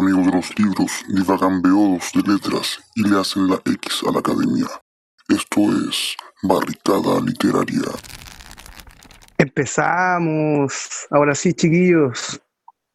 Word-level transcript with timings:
amigos 0.00 0.26
de 0.26 0.32
los 0.32 0.58
libros 0.58 1.04
divagan 1.08 1.60
beodos 1.60 2.10
de 2.14 2.32
letras 2.32 2.80
y 2.94 3.06
le 3.06 3.20
hacen 3.20 3.46
la 3.48 3.60
X 3.66 4.02
a 4.08 4.12
la 4.12 4.20
academia. 4.20 4.66
Esto 5.28 5.60
es 5.88 6.16
Barricada 6.42 7.20
Literaria. 7.20 7.92
Empezamos. 9.36 11.06
Ahora 11.10 11.34
sí, 11.34 11.52
chiquillos. 11.52 12.40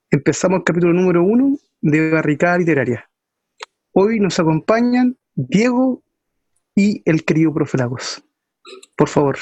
Empezamos 0.10 0.58
el 0.58 0.64
capítulo 0.64 0.94
número 0.94 1.24
uno 1.24 1.56
de 1.82 2.10
Barricada 2.10 2.58
Literaria. 2.58 3.08
Hoy 3.94 4.20
nos 4.20 4.40
acompañan 4.40 5.16
Diego 5.36 6.04
y 6.76 7.04
el 7.06 7.24
querido 7.24 7.54
profe 7.54 7.78
Lagos. 7.78 8.24
Por 8.98 9.10
favor. 9.10 9.38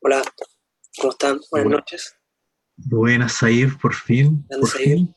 Hola, 0.00 0.22
¿cómo 0.98 1.12
están? 1.12 1.40
Buenas 1.50 1.72
noches. 1.72 2.16
Buenas, 2.76 3.38
Zair, 3.38 3.76
por 3.78 3.92
fin. 3.92 4.46
Por 4.48 4.68
Zair. 4.68 4.84
fin, 4.84 5.14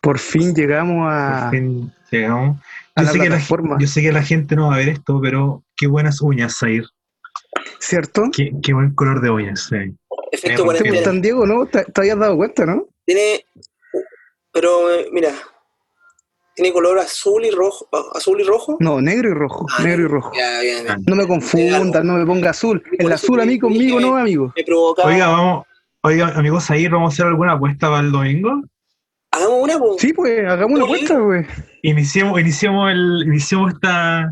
Por 0.00 0.18
fin 0.18 0.54
llegamos 0.54 1.06
a, 1.10 1.42
por 1.50 1.50
fin 1.58 1.92
llegamos. 2.10 2.56
a 2.94 3.00
Yo 3.02 3.06
la 3.06 3.12
sé, 3.12 3.18
que 3.20 3.28
la, 3.28 3.78
yo 3.78 3.86
sé 3.86 4.02
que 4.02 4.12
la 4.12 4.22
gente 4.22 4.56
no 4.56 4.68
va 4.68 4.74
a 4.74 4.78
ver 4.78 4.88
esto, 4.88 5.20
pero 5.20 5.62
qué 5.76 5.86
buenas 5.86 6.20
uñas, 6.22 6.56
Zair. 6.58 6.84
¿Cierto? 7.78 8.24
Qué, 8.34 8.52
qué 8.62 8.72
buen 8.72 8.94
color 8.94 9.20
de 9.20 9.30
uñas. 9.30 9.68
sí. 9.68 9.76
Efecto 9.76 9.92
Eh, 10.32 10.32
¿Te 10.32 10.40
porque- 10.56 10.62
cuarentena. 10.64 10.94
gustan, 10.96 11.22
Diego, 11.22 11.46
no? 11.46 11.66
¿Te, 11.66 11.84
te 11.84 12.00
habías 12.00 12.18
dado 12.18 12.36
cuenta, 12.36 12.64
no? 12.64 12.86
Tiene, 13.04 13.44
pero 14.52 14.92
eh, 14.94 15.08
mira, 15.12 15.30
tiene 16.54 16.72
color 16.72 16.98
azul 17.00 17.44
y 17.44 17.50
rojo, 17.50 17.88
ah, 17.92 18.02
azul 18.14 18.40
y 18.40 18.44
rojo. 18.44 18.76
No, 18.80 19.00
negro 19.00 19.30
y 19.30 19.34
rojo. 19.34 19.66
Ah, 19.76 19.82
negro 19.82 20.04
y 20.04 20.06
rojo. 20.08 20.32
Ya, 20.36 20.60
bien, 20.60 20.84
bien. 20.84 21.02
No 21.06 21.16
me 21.16 21.26
confundas, 21.26 22.04
no 22.04 22.14
me 22.14 22.24
ponga 22.26 22.50
azul. 22.50 22.82
El 22.98 23.10
azul 23.12 23.40
a 23.40 23.44
mí 23.44 23.58
conmigo, 23.58 23.98
dije- 23.98 24.10
no, 24.10 24.16
amigo. 24.16 24.52
Me 24.56 24.64
provocaba. 24.64 25.08
Oiga, 25.08 25.26
vamos. 25.28 25.66
Oiga, 26.02 26.28
amigos, 26.28 26.64
Zair, 26.66 26.90
¿vamos 26.90 27.12
a 27.12 27.14
hacer 27.14 27.26
alguna 27.26 27.52
apuesta 27.52 27.88
para 27.90 28.00
el 28.00 28.12
domingo? 28.12 28.62
Hagamos 29.32 29.62
una, 29.62 29.78
po. 29.78 29.96
Sí, 29.98 30.12
pues, 30.12 30.44
hagamos 30.44 30.76
una 30.76 30.84
apuesta, 30.84 31.18
pues. 31.22 31.46
Iniciemos, 31.82 32.40
iniciemos, 32.40 32.90
el, 32.90 33.22
iniciemos 33.26 33.72
esta, 33.74 34.30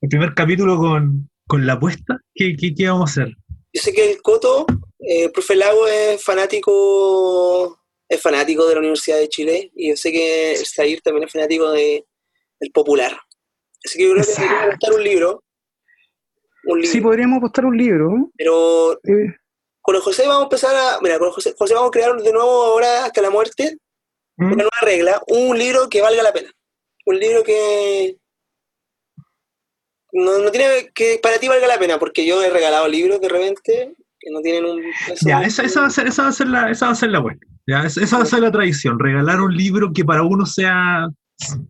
el 0.00 0.08
primer 0.08 0.34
capítulo 0.34 0.78
con, 0.78 1.28
con 1.46 1.66
la 1.66 1.74
apuesta. 1.74 2.18
¿Qué, 2.34 2.56
qué, 2.56 2.74
qué 2.74 2.88
vamos 2.88 3.10
a 3.10 3.22
hacer? 3.22 3.34
Yo 3.72 3.82
sé 3.82 3.92
que 3.92 4.10
el 4.12 4.22
Coto, 4.22 4.66
eh, 5.00 5.24
el 5.24 5.32
profe 5.32 5.54
Lago 5.54 5.86
es 5.86 6.22
fanático, 6.24 7.78
es 8.08 8.20
fanático 8.20 8.66
de 8.66 8.74
la 8.74 8.80
Universidad 8.80 9.18
de 9.18 9.28
Chile 9.28 9.70
y 9.76 9.90
yo 9.90 9.96
sé 9.96 10.10
que 10.10 10.52
el 10.52 10.66
Zair 10.66 11.00
también 11.02 11.24
es 11.24 11.32
fanático 11.32 11.70
de, 11.70 12.04
del 12.58 12.70
popular. 12.72 13.16
Así 13.84 13.98
que 13.98 14.04
yo 14.04 14.12
creo 14.14 14.24
que 14.24 14.32
debería 14.32 14.66
gustar 14.70 14.92
un 14.94 15.04
libro. 15.04 15.44
Un 16.64 16.80
libro. 16.80 16.92
Sí, 16.92 17.00
podríamos 17.00 17.38
apostar 17.38 17.66
un 17.66 17.76
libro. 17.76 18.10
¿no? 18.10 18.30
Pero 18.36 18.92
Eh, 19.04 19.36
con 19.82 19.94
el 19.94 20.02
José 20.02 20.26
vamos 20.26 20.40
a 20.40 20.44
empezar 20.44 20.74
a. 20.74 21.00
Mira, 21.00 21.18
con 21.18 21.28
el 21.28 21.34
José, 21.34 21.54
José 21.56 21.74
vamos 21.74 21.88
a 21.88 21.92
crear 21.92 22.16
de 22.16 22.32
nuevo 22.32 22.64
ahora 22.64 23.04
hasta 23.04 23.22
la 23.22 23.30
muerte. 23.30 23.76
Una 24.38 24.54
nueva 24.56 24.70
regla, 24.82 25.22
un 25.28 25.58
libro 25.58 25.88
que 25.88 26.00
valga 26.00 26.22
la 26.22 26.32
pena. 26.32 26.50
Un 27.06 27.18
libro 27.18 27.42
que 27.42 28.16
no, 30.12 30.38
no 30.38 30.50
tiene 30.50 30.90
que 30.94 31.18
para 31.22 31.38
ti 31.38 31.48
valga 31.48 31.66
la 31.66 31.78
pena, 31.78 31.98
porque 31.98 32.26
yo 32.26 32.42
he 32.42 32.50
regalado 32.50 32.88
libros 32.88 33.20
de 33.20 33.28
repente 33.28 33.94
que 34.20 34.30
no 34.30 34.40
tienen 34.40 34.64
un. 34.64 34.82
Ya, 35.20 35.42
esa, 35.42 35.62
esa, 35.62 35.82
va 35.82 35.86
a 35.86 35.90
ser, 35.90 36.06
esa, 36.08 36.22
va 36.24 36.28
a 36.28 36.32
ser 36.32 36.48
la, 36.48 36.70
esa 36.70 36.86
va 36.86 36.92
a 36.92 36.96
ser 36.96 37.10
la 37.10 37.18
apuesta. 37.18 37.46
Ya, 37.66 37.82
esa, 37.82 38.16
va 38.16 38.22
a 38.22 38.26
ser 38.26 38.40
la 38.40 38.50
tradición. 38.50 38.98
Regalar 38.98 39.40
un 39.40 39.54
libro 39.56 39.92
que 39.92 40.04
para 40.04 40.22
uno 40.22 40.46
sea, 40.46 41.08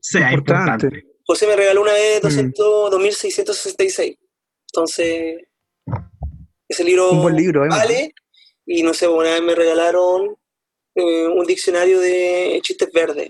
sea 0.00 0.32
Importante. 0.32 0.86
importante. 0.86 1.06
José 1.26 1.46
me 1.46 1.56
regaló 1.56 1.82
una 1.82 1.92
Mm. 1.92 1.94
vez 1.94 2.22
200, 2.22 2.90
2666. 2.90 4.16
Entonces, 4.72 5.42
ese 6.68 6.84
libro 6.84 7.10
un 7.10 7.22
buen 7.22 7.36
libro, 7.36 7.64
¿eh? 7.64 7.68
vale. 7.68 8.14
Y 8.66 8.82
no 8.82 8.94
sé, 8.94 9.08
una 9.08 9.30
vez 9.30 9.42
me 9.42 9.54
regalaron 9.54 10.36
eh, 10.98 11.28
un 11.28 11.46
diccionario 11.46 12.00
de 12.00 12.58
chistes 12.62 12.90
verdes. 12.92 13.28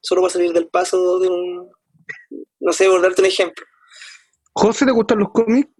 Solo 0.00 0.22
para 0.22 0.32
salir 0.32 0.52
del 0.52 0.68
paso 0.68 1.18
de 1.18 1.28
un. 1.28 1.70
No 2.60 2.72
sé, 2.72 2.88
por 2.88 3.02
darte 3.02 3.20
un 3.20 3.28
ejemplo. 3.28 3.64
José, 4.54 4.86
¿te 4.86 4.92
gustan 4.92 5.18
los 5.18 5.30
cómics? 5.30 5.70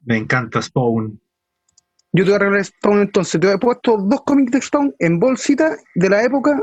Me 0.00 0.16
encanta 0.16 0.62
Spawn. 0.62 1.20
Yo 2.12 2.24
te 2.24 2.30
voy 2.30 2.36
a 2.36 2.38
regalar 2.38 2.64
Spawn 2.64 3.00
entonces. 3.00 3.40
Te 3.40 3.52
he 3.52 3.58
puesto 3.58 3.96
dos 3.98 4.22
cómics 4.22 4.52
de 4.52 4.62
Spawn 4.62 4.94
en 4.98 5.18
bolsita 5.18 5.76
de 5.94 6.08
la 6.08 6.22
época 6.22 6.62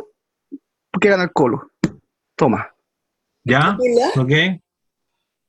que 0.99 1.09
gana 1.09 1.23
el 1.23 1.33
colo. 1.33 1.71
Toma. 2.35 2.73
¿Ya? 3.43 3.77
¿Ok? 4.17 4.31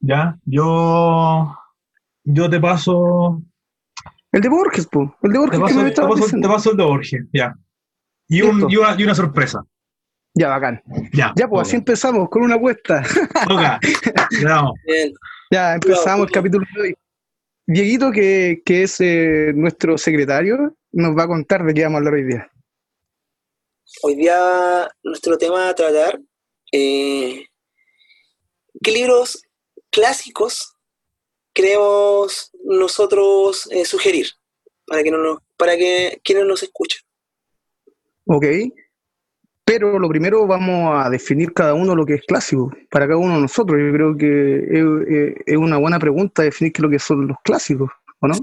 ¿Ya? 0.00 0.38
Yo, 0.44 1.56
yo 2.24 2.50
te 2.50 2.60
paso, 2.60 3.40
El 4.32 4.40
de 4.40 4.48
Borges, 4.48 4.86
po. 4.86 5.16
El 5.22 5.32
de 5.32 5.34
te 5.34 5.38
Borges 5.38 5.58
que 5.58 5.64
paso, 5.64 5.74
me 5.76 5.90
te 5.90 6.02
paso, 6.02 6.40
te 6.40 6.48
paso 6.48 6.70
el 6.72 6.76
de 6.76 6.84
Borges. 6.84 7.26
Ya. 7.32 7.56
Y, 8.28 8.42
un, 8.42 8.56
Listo. 8.56 8.68
y, 8.70 8.76
una, 8.76 8.96
y 8.98 9.04
una 9.04 9.14
sorpresa. 9.14 9.64
Ya, 10.34 10.48
bacán. 10.48 10.82
Ya. 11.12 11.32
Ya, 11.36 11.48
pues 11.48 11.66
así 11.68 11.76
empezamos 11.76 12.28
con 12.28 12.42
una 12.42 12.56
apuesta. 12.56 13.02
Ya, 15.50 15.74
empezamos 15.74 16.26
el 16.26 16.32
capítulo 16.32 16.66
de 16.74 16.82
hoy. 16.82 16.94
Dieguito, 17.66 18.12
que, 18.12 18.62
que 18.64 18.82
es 18.82 19.00
eh, 19.00 19.52
nuestro 19.54 19.96
secretario, 19.98 20.76
nos 20.92 21.16
va 21.16 21.24
a 21.24 21.28
contar 21.28 21.64
de 21.64 21.74
qué 21.74 21.82
vamos 21.84 21.96
a 21.96 21.98
hablar 21.98 22.14
hoy 22.14 22.24
día. 22.24 22.50
Hoy 24.02 24.14
día 24.16 24.88
nuestro 25.02 25.38
tema 25.38 25.68
a 25.68 25.74
tratar. 25.74 26.20
eh, 26.72 27.46
¿Qué 28.82 28.90
libros 28.90 29.42
clásicos 29.90 30.74
queremos 31.54 32.50
nosotros 32.64 33.68
eh, 33.72 33.86
sugerir 33.86 34.26
para 34.86 35.02
que, 35.02 35.10
no 35.10 35.18
nos, 35.18 35.38
para 35.56 35.76
que 35.76 36.20
quienes 36.22 36.44
nos 36.44 36.62
escuchen? 36.62 37.00
¿Ok? 38.26 38.44
Pero 39.64 39.98
lo 39.98 40.08
primero 40.08 40.46
vamos 40.46 41.04
a 41.04 41.10
definir 41.10 41.52
cada 41.52 41.74
uno 41.74 41.94
lo 41.96 42.06
que 42.06 42.14
es 42.14 42.22
clásico, 42.26 42.72
para 42.90 43.06
cada 43.06 43.18
uno 43.18 43.34
de 43.34 43.40
nosotros. 43.42 43.80
Yo 43.80 43.92
creo 43.92 44.16
que 44.16 45.40
es, 45.46 45.56
una 45.56 45.76
buena 45.76 45.98
pregunta 45.98 46.42
definir 46.42 46.72
qué 46.72 46.78
es 46.78 46.82
lo 46.84 46.90
que 46.90 46.98
son 47.00 47.26
los 47.26 47.36
clásicos, 47.42 47.90
¿o 48.20 48.28
no? 48.28 48.34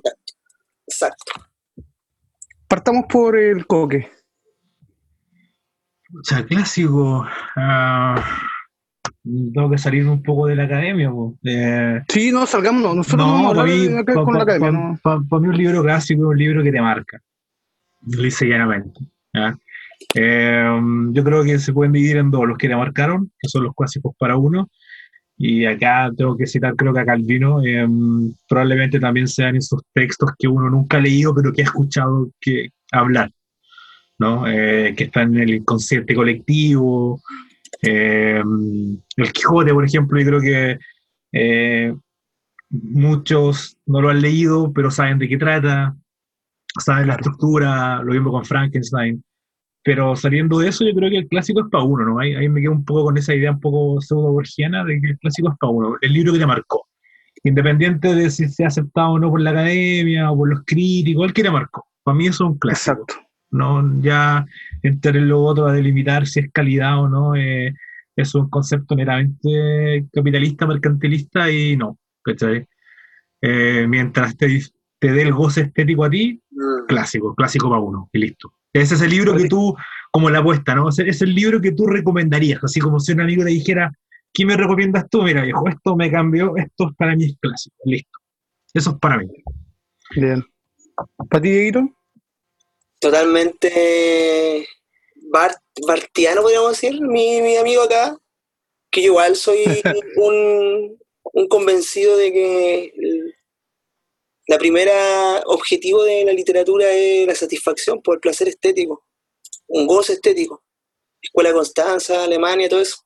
Exacto. 0.85 1.33
Partamos 2.67 3.05
por 3.09 3.37
el 3.37 3.65
coque. 3.65 4.09
O 6.13 6.23
sea, 6.23 6.45
clásico. 6.45 7.25
ah, 7.55 8.23
tengo 9.23 9.69
que 9.71 9.77
salir 9.77 10.05
un 10.07 10.21
poco 10.21 10.47
de 10.47 10.55
la 10.57 10.63
academia. 10.63 11.09
Eh, 11.43 12.01
Sí, 12.09 12.31
no, 12.31 12.45
salgamos, 12.45 12.83
no, 12.83 12.93
nosotros 12.93 13.25
no, 13.25 13.33
vamos 13.33 13.51
a 13.53 13.55
para 13.55 13.61
hablar 13.71 13.77
mí, 13.77 14.03
pa- 14.03 14.23
con 14.25 14.33
la 14.35 14.43
academia, 14.43 14.71
pa- 14.71 14.77
¿no? 14.77 14.99
pa- 15.01 15.23
pa 15.27 15.39
mí 15.39 15.47
un 15.47 15.57
libro 15.57 15.81
clásico 15.83 16.21
es 16.23 16.27
un 16.27 16.37
libro 16.37 16.63
que 16.63 16.71
te 16.71 16.81
marca. 16.81 17.21
Lisa 18.07 18.45
y 18.45 18.49
llanamente. 18.49 18.99
¿ya? 19.33 19.57
Eh, 20.15 20.79
yo 21.11 21.23
creo 21.23 21.43
que 21.43 21.59
se 21.59 21.73
pueden 21.73 21.93
dividir 21.93 22.17
en 22.17 22.31
dos, 22.31 22.47
los 22.47 22.57
que 22.57 22.67
te 22.67 22.75
marcaron, 22.75 23.31
que 23.39 23.49
son 23.49 23.63
los 23.63 23.75
clásicos 23.75 24.13
para 24.17 24.37
uno, 24.37 24.69
y 25.37 25.65
acá 25.65 26.11
tengo 26.15 26.37
que 26.37 26.47
citar 26.47 26.75
creo 26.75 26.93
que 26.93 26.99
a 26.99 27.05
Calvino, 27.05 27.63
eh, 27.65 27.87
probablemente 28.47 28.99
también 28.99 29.27
sean 29.27 29.55
esos 29.55 29.81
textos 29.93 30.31
que 30.37 30.47
uno 30.47 30.69
nunca 30.69 30.97
ha 30.97 31.01
leído, 31.01 31.33
pero 31.33 31.51
que 31.51 31.63
ha 31.63 31.65
escuchado 31.65 32.29
que 32.39 32.69
hablar, 32.91 33.31
¿no? 34.19 34.47
Eh, 34.47 34.93
que 34.95 35.05
están 35.05 35.35
en 35.35 35.43
el 35.43 35.55
inconsciente 35.55 36.15
colectivo. 36.15 37.21
Eh, 37.81 38.41
el 39.17 39.33
Quijote, 39.33 39.73
por 39.73 39.85
ejemplo, 39.85 40.19
yo 40.19 40.25
creo 40.27 40.41
que 40.41 40.79
eh, 41.33 41.93
muchos 42.69 43.77
no 43.85 44.01
lo 44.01 44.09
han 44.09 44.21
leído, 44.21 44.71
pero 44.71 44.91
saben 44.91 45.19
de 45.19 45.27
qué 45.27 45.37
trata, 45.37 45.95
saben 46.79 47.07
la 47.07 47.15
estructura, 47.15 48.01
lo 48.03 48.13
mismo 48.13 48.31
con 48.31 48.45
Frankenstein. 48.45 49.23
Pero 49.83 50.15
saliendo 50.15 50.59
de 50.59 50.69
eso, 50.69 50.85
yo 50.85 50.93
creo 50.95 51.09
que 51.09 51.17
el 51.17 51.27
clásico 51.27 51.59
es 51.61 51.67
para 51.69 51.83
uno, 51.83 52.05
¿no? 52.05 52.19
Ahí, 52.19 52.33
ahí 52.35 52.47
me 52.47 52.61
quedo 52.61 52.71
un 52.71 52.85
poco 52.85 53.05
con 53.05 53.17
esa 53.17 53.35
idea 53.35 53.51
un 53.51 53.59
poco 53.59 53.99
pseudo-borgiana 53.99 54.83
de 54.85 55.01
que 55.01 55.07
el 55.11 55.17
clásico 55.19 55.49
es 55.51 55.57
para 55.59 55.71
uno, 55.71 55.97
el 56.01 56.13
libro 56.13 56.33
que 56.33 56.39
te 56.39 56.45
marcó. 56.45 56.87
Independiente 57.43 58.15
de 58.15 58.29
si 58.29 58.47
se 58.47 58.63
ha 58.63 58.67
aceptado 58.67 59.11
o 59.11 59.19
no 59.19 59.29
por 59.29 59.41
la 59.41 59.49
academia 59.49 60.31
o 60.31 60.37
por 60.37 60.49
los 60.49 60.61
críticos, 60.65 61.25
el 61.25 61.33
que 61.33 61.43
te 61.43 61.51
marcó. 61.51 61.85
Para 62.03 62.15
mí 62.15 62.27
eso 62.27 62.45
es 62.45 62.51
un 62.51 62.57
clásico. 62.57 63.01
Exacto. 63.01 63.15
No, 63.51 64.01
ya 64.01 64.45
entrar 64.81 65.17
en 65.17 65.27
lo 65.27 65.43
otro 65.43 65.67
a 65.67 65.73
delimitar 65.73 66.25
si 66.25 66.39
es 66.39 66.51
calidad 66.51 66.99
o 66.99 67.09
no, 67.09 67.35
eh, 67.35 67.73
es 68.15 68.33
un 68.35 68.49
concepto 68.49 68.95
meramente 68.95 70.05
capitalista, 70.11 70.65
mercantilista 70.65 71.51
y 71.51 71.75
no, 71.75 71.97
¿cachai? 72.23 72.65
Eh, 73.41 73.85
mientras 73.87 74.37
te, 74.37 74.59
te 74.97 75.11
dé 75.11 75.21
el 75.23 75.33
goce 75.33 75.61
estético 75.61 76.05
a 76.05 76.09
ti, 76.09 76.39
Mm. 76.53 76.85
clásico, 76.87 77.33
clásico 77.35 77.69
para 77.69 77.81
uno, 77.81 78.09
y 78.13 78.19
listo. 78.19 78.53
Ese 78.73 78.95
es 78.95 79.01
el 79.01 79.11
libro 79.11 79.35
que 79.37 79.47
tú, 79.47 79.75
como 80.11 80.29
la 80.29 80.39
apuesta, 80.39 80.73
¿no? 80.73 80.89
Es 80.89 81.21
el 81.21 81.35
libro 81.35 81.61
que 81.61 81.71
tú 81.73 81.85
recomendarías, 81.85 82.63
así 82.63 82.79
como 82.79 82.99
si 82.99 83.11
un 83.11 83.21
amigo 83.21 83.43
te 83.43 83.49
dijera, 83.51 83.91
¿qué 84.33 84.45
me 84.45 84.57
recomiendas 84.57 85.07
tú? 85.09 85.21
Mira, 85.21 85.43
viejo, 85.43 85.67
esto 85.69 85.95
me 85.95 86.09
cambió, 86.11 86.55
esto 86.57 86.91
para 86.97 87.15
mí 87.15 87.25
es 87.25 87.35
clásico, 87.39 87.75
listo. 87.85 88.19
Eso 88.73 88.91
es 88.91 88.97
para 88.97 89.17
mí. 89.17 89.27
Bien. 90.15 90.43
¿Para 91.29 91.41
ti, 91.41 91.49
Dieguito? 91.49 91.81
Totalmente 92.99 94.67
Bart, 95.31 95.57
bartiano, 95.87 96.41
podríamos 96.41 96.71
decir, 96.71 96.99
mi, 97.01 97.41
mi 97.41 97.57
amigo 97.57 97.83
acá, 97.83 98.17
que 98.89 99.01
yo 99.01 99.07
igual 99.07 99.35
soy 99.35 99.65
un, 100.17 100.97
un 101.23 101.47
convencido 101.47 102.17
de 102.17 102.31
que 102.31 102.93
el- 102.95 103.35
la 104.47 104.57
primera 104.57 105.41
objetivo 105.45 106.03
de 106.03 106.25
la 106.25 106.33
literatura 106.33 106.91
es 106.91 107.25
la 107.25 107.35
satisfacción 107.35 108.01
por 108.01 108.15
el 108.15 108.21
placer 108.21 108.47
estético, 108.47 109.05
un 109.67 109.87
goce 109.87 110.13
estético. 110.13 110.63
Escuela 111.21 111.49
de 111.49 111.55
Constanza, 111.55 112.23
Alemania, 112.23 112.67
todo 112.67 112.81
eso. 112.81 112.97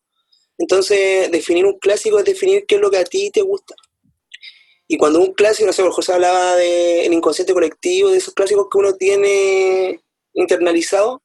Entonces, 0.57 1.31
definir 1.31 1.65
un 1.65 1.77
clásico 1.77 2.17
es 2.17 2.25
definir 2.25 2.65
qué 2.65 2.75
es 2.75 2.81
lo 2.81 2.89
que 2.89 2.97
a 2.97 3.03
ti 3.03 3.29
te 3.31 3.41
gusta. 3.41 3.75
Y 4.87 4.97
cuando 4.97 5.19
un 5.19 5.33
clásico, 5.33 5.67
no 5.67 5.73
sé, 5.73 5.83
José 5.83 6.13
hablaba 6.13 6.55
del 6.55 7.13
inconsciente 7.13 7.53
colectivo, 7.53 8.09
de 8.09 8.17
esos 8.17 8.33
clásicos 8.33 8.67
que 8.71 8.77
uno 8.77 8.95
tiene 8.95 10.01
internalizado, 10.33 11.21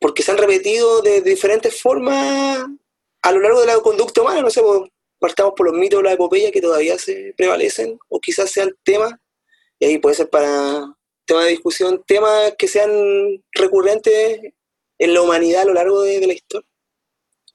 porque 0.00 0.22
se 0.22 0.32
han 0.32 0.38
repetido 0.38 1.02
de 1.02 1.20
diferentes 1.20 1.80
formas 1.80 2.66
a 3.22 3.32
lo 3.32 3.40
largo 3.40 3.60
de 3.60 3.66
la 3.66 3.78
conducta 3.78 4.22
humana, 4.22 4.42
no 4.42 4.50
sé, 4.50 4.60
partamos 5.22 5.54
por 5.56 5.66
los 5.66 5.78
mitos 5.78 6.00
de 6.00 6.08
la 6.08 6.14
epopeya 6.14 6.50
que 6.50 6.60
todavía 6.60 6.98
se 6.98 7.32
prevalecen, 7.36 7.96
o 8.08 8.18
quizás 8.18 8.50
sean 8.50 8.74
temas, 8.82 9.12
y 9.78 9.84
ahí 9.84 9.98
puede 9.98 10.16
ser 10.16 10.28
para 10.28 10.96
tema 11.24 11.44
de 11.44 11.50
discusión, 11.50 12.02
temas 12.04 12.54
que 12.58 12.66
sean 12.66 12.90
recurrentes 13.52 14.40
en 14.98 15.14
la 15.14 15.22
humanidad 15.22 15.62
a 15.62 15.66
lo 15.66 15.74
largo 15.74 16.02
de, 16.02 16.26
la 16.26 16.32
historia. 16.32 16.68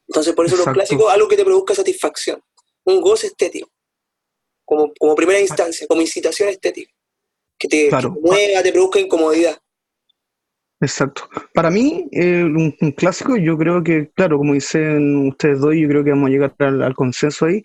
Entonces, 0.08 0.34
por 0.34 0.46
eso 0.46 0.56
los 0.56 0.68
clásicos, 0.68 1.12
algo 1.12 1.28
que 1.28 1.36
te 1.36 1.44
produzca 1.44 1.76
satisfacción, 1.76 2.42
un 2.86 3.02
goce 3.02 3.28
estético, 3.28 3.70
como, 4.64 4.94
como 4.98 5.14
primera 5.14 5.42
instancia, 5.42 5.88
como 5.88 6.00
incitación 6.00 6.48
estética, 6.48 6.94
que 7.60 7.68
te, 7.68 7.90
mueva, 8.22 8.64
te 8.64 8.72
produzca 8.72 9.02
incomodidad. 9.02 9.60
Exacto. 10.80 11.24
Para 11.54 11.72
mí, 11.72 12.08
eh, 12.12 12.44
un, 12.44 12.72
clásico, 12.96 13.36
yo 13.36 13.58
creo 13.58 13.84
que, 13.84 14.12
claro, 14.16 14.38
como 14.38 14.54
dicen 14.54 15.28
ustedes 15.28 15.60
dos, 15.60 15.76
yo 15.76 15.88
creo 15.88 16.04
que 16.04 16.12
vamos 16.12 16.28
a 16.28 16.32
llegar 16.32 16.54
al, 16.60 16.94
consenso 16.94 17.46
ahí. 17.46 17.64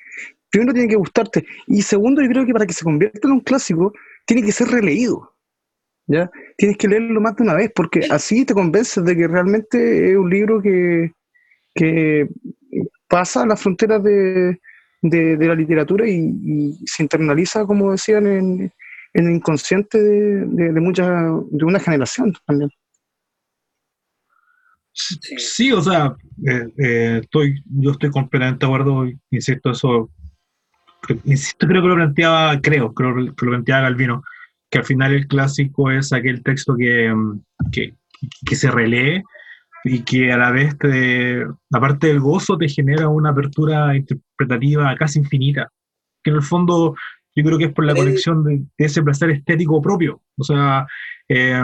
Primero 0.50 0.72
tiene 0.72 0.88
que 0.88 0.96
gustarte. 0.96 1.46
Y 1.66 1.82
segundo, 1.82 2.22
yo 2.22 2.28
creo 2.28 2.46
que 2.46 2.52
para 2.52 2.66
que 2.66 2.72
se 2.72 2.84
convierta 2.84 3.20
en 3.24 3.32
un 3.32 3.40
clásico, 3.40 3.92
tiene 4.26 4.42
que 4.42 4.52
ser 4.52 4.68
releído. 4.68 5.34
¿Ya? 6.06 6.30
Tienes 6.56 6.78
que 6.78 6.88
leerlo 6.88 7.20
más 7.20 7.36
de 7.36 7.42
una 7.44 7.54
vez, 7.54 7.70
porque 7.74 8.00
así 8.10 8.44
te 8.44 8.54
convences 8.54 9.04
de 9.04 9.16
que 9.16 9.28
realmente 9.28 10.10
es 10.10 10.16
un 10.16 10.28
libro 10.28 10.60
que, 10.60 11.12
que 11.74 12.28
pasa 13.08 13.46
las 13.46 13.60
fronteras 13.60 14.02
de, 14.02 14.58
de, 15.02 15.36
la 15.46 15.54
literatura 15.54 16.08
y, 16.08 16.78
se 16.86 17.02
internaliza, 17.02 17.66
como 17.66 17.92
decían, 17.92 18.26
en, 18.26 18.72
en 19.14 19.26
el 19.26 19.32
inconsciente 19.36 20.02
de, 20.02 20.72
de, 20.72 20.80
mucha, 20.80 21.08
de 21.50 21.64
una 21.64 21.78
generación 21.78 22.32
también. 22.46 22.70
Sí, 24.92 25.72
o 25.72 25.80
sea, 25.80 26.14
eh, 26.46 26.68
eh, 26.76 27.20
estoy, 27.22 27.62
yo 27.64 27.92
estoy 27.92 28.10
completamente 28.10 28.66
de 28.66 28.72
acuerdo, 28.72 29.06
insisto, 29.30 29.70
eso, 29.70 30.10
insisto, 31.24 31.66
creo 31.66 31.82
que 31.82 31.88
lo 31.88 31.94
planteaba, 31.94 32.60
creo, 32.60 32.92
creo 32.92 33.14
que 33.14 33.22
lo 33.22 33.34
planteaba 33.34 33.82
Galvino, 33.82 34.22
que 34.70 34.78
al 34.78 34.84
final 34.84 35.12
el 35.12 35.26
clásico 35.26 35.90
es 35.90 36.12
aquel 36.12 36.42
texto 36.42 36.76
que, 36.76 37.12
que, 37.70 37.94
que 38.44 38.56
se 38.56 38.70
relee 38.70 39.22
y 39.84 40.02
que 40.02 40.30
a 40.30 40.36
la 40.36 40.50
vez, 40.50 40.76
te, 40.78 41.44
aparte 41.72 42.08
del 42.08 42.20
gozo, 42.20 42.58
te 42.58 42.68
genera 42.68 43.08
una 43.08 43.30
apertura 43.30 43.96
interpretativa 43.96 44.94
casi 44.96 45.20
infinita, 45.20 45.68
que 46.22 46.30
en 46.30 46.36
el 46.36 46.42
fondo 46.42 46.94
yo 47.34 47.44
creo 47.44 47.58
que 47.58 47.64
es 47.64 47.72
por 47.72 47.86
la 47.86 47.94
conexión 47.94 48.44
de, 48.44 48.62
ese 48.76 49.02
placer 49.02 49.30
estético 49.30 49.80
propio, 49.80 50.20
o 50.36 50.44
sea, 50.44 50.86
eh, 51.28 51.62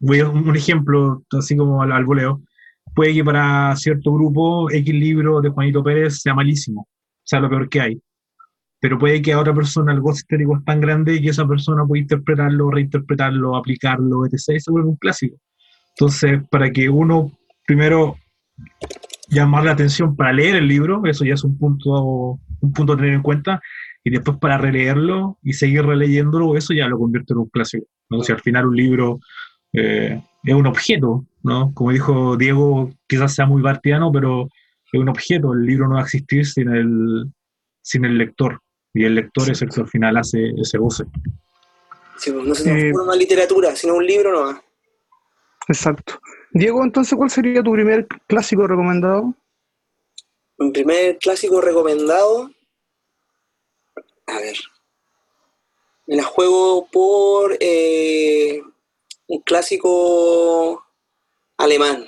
voy 0.00 0.20
a 0.20 0.28
un 0.28 0.56
ejemplo, 0.56 1.22
así 1.38 1.56
como 1.56 1.82
al, 1.82 1.92
al 1.92 2.04
voleo, 2.04 2.42
puede 2.94 3.14
que 3.14 3.24
para 3.24 3.76
cierto 3.76 4.12
grupo 4.12 4.70
X 4.70 4.94
libro 4.94 5.40
de 5.40 5.50
Juanito 5.50 5.84
Pérez 5.84 6.20
sea 6.20 6.34
malísimo, 6.34 6.88
sea 7.22 7.40
lo 7.40 7.48
peor 7.48 7.68
que 7.68 7.80
hay. 7.80 8.02
Pero 8.80 8.98
puede 8.98 9.20
que 9.20 9.34
a 9.34 9.38
otra 9.38 9.54
persona 9.54 9.92
el 9.92 10.00
gozo 10.00 10.20
estético 10.20 10.56
es 10.56 10.64
tan 10.64 10.80
grande 10.80 11.20
que 11.20 11.28
esa 11.28 11.46
persona 11.46 11.84
puede 11.86 12.02
interpretarlo, 12.02 12.70
reinterpretarlo, 12.70 13.54
aplicarlo, 13.56 14.24
etc. 14.24 14.56
Y 14.56 14.60
se 14.60 14.70
vuelve 14.70 14.88
un 14.88 14.96
clásico. 14.96 15.36
Entonces, 15.90 16.40
para 16.50 16.70
que 16.70 16.88
uno 16.88 17.30
primero 17.66 18.16
llamar 19.28 19.64
la 19.64 19.72
atención 19.72 20.16
para 20.16 20.32
leer 20.32 20.56
el 20.56 20.66
libro, 20.66 21.02
eso 21.04 21.24
ya 21.24 21.34
es 21.34 21.44
un 21.44 21.58
punto, 21.58 22.40
un 22.60 22.72
punto 22.72 22.94
a 22.94 22.96
tener 22.96 23.12
en 23.12 23.22
cuenta, 23.22 23.60
y 24.02 24.10
después 24.10 24.38
para 24.38 24.56
releerlo 24.56 25.38
y 25.42 25.52
seguir 25.52 25.84
releyéndolo, 25.84 26.56
eso 26.56 26.72
ya 26.72 26.88
lo 26.88 26.98
convierte 26.98 27.34
en 27.34 27.40
un 27.40 27.48
clásico. 27.48 27.86
¿no? 28.08 28.22
Si 28.22 28.32
al 28.32 28.40
final 28.40 28.66
un 28.66 28.76
libro 28.76 29.20
eh, 29.72 30.22
es 30.44 30.54
un 30.54 30.66
objeto, 30.66 31.24
¿no? 31.42 31.72
Como 31.74 31.90
dijo 31.92 32.36
Diego, 32.36 32.90
quizás 33.08 33.34
sea 33.34 33.46
muy 33.46 33.62
bartiano, 33.62 34.10
pero 34.12 34.48
es 34.92 35.00
un 35.00 35.08
objeto, 35.08 35.52
el 35.52 35.64
libro 35.64 35.88
no 35.88 35.94
va 35.94 36.00
a 36.00 36.04
existir 36.04 36.46
sin 36.46 36.68
el, 36.68 37.26
sin 37.82 38.04
el 38.04 38.18
lector, 38.18 38.60
y 38.92 39.04
el 39.04 39.14
lector 39.14 39.50
es 39.50 39.62
el 39.62 39.70
que 39.70 39.80
al 39.80 39.88
final 39.88 40.16
hace 40.16 40.50
ese 40.56 40.78
goce. 40.78 41.04
Sí, 42.16 42.32
pues, 42.32 42.46
no 42.46 42.54
se 42.54 42.88
eh, 42.88 42.92
una 42.92 43.16
literatura, 43.16 43.74
sino 43.74 43.94
un 43.94 44.06
libro 44.06 44.32
no. 44.32 44.62
Exacto. 45.68 46.20
Diego, 46.52 46.84
entonces, 46.84 47.16
¿cuál 47.16 47.30
sería 47.30 47.62
tu 47.62 47.72
primer 47.72 48.06
clásico 48.26 48.66
recomendado? 48.66 49.34
Mi 50.58 50.72
primer 50.72 51.16
clásico 51.18 51.60
recomendado. 51.60 52.50
A 54.26 54.38
ver. 54.38 54.56
Me 56.06 56.16
la 56.16 56.24
juego 56.24 56.88
por 56.90 57.56
eh, 57.60 58.60
un 59.30 59.40
clásico 59.42 60.84
alemán, 61.56 62.04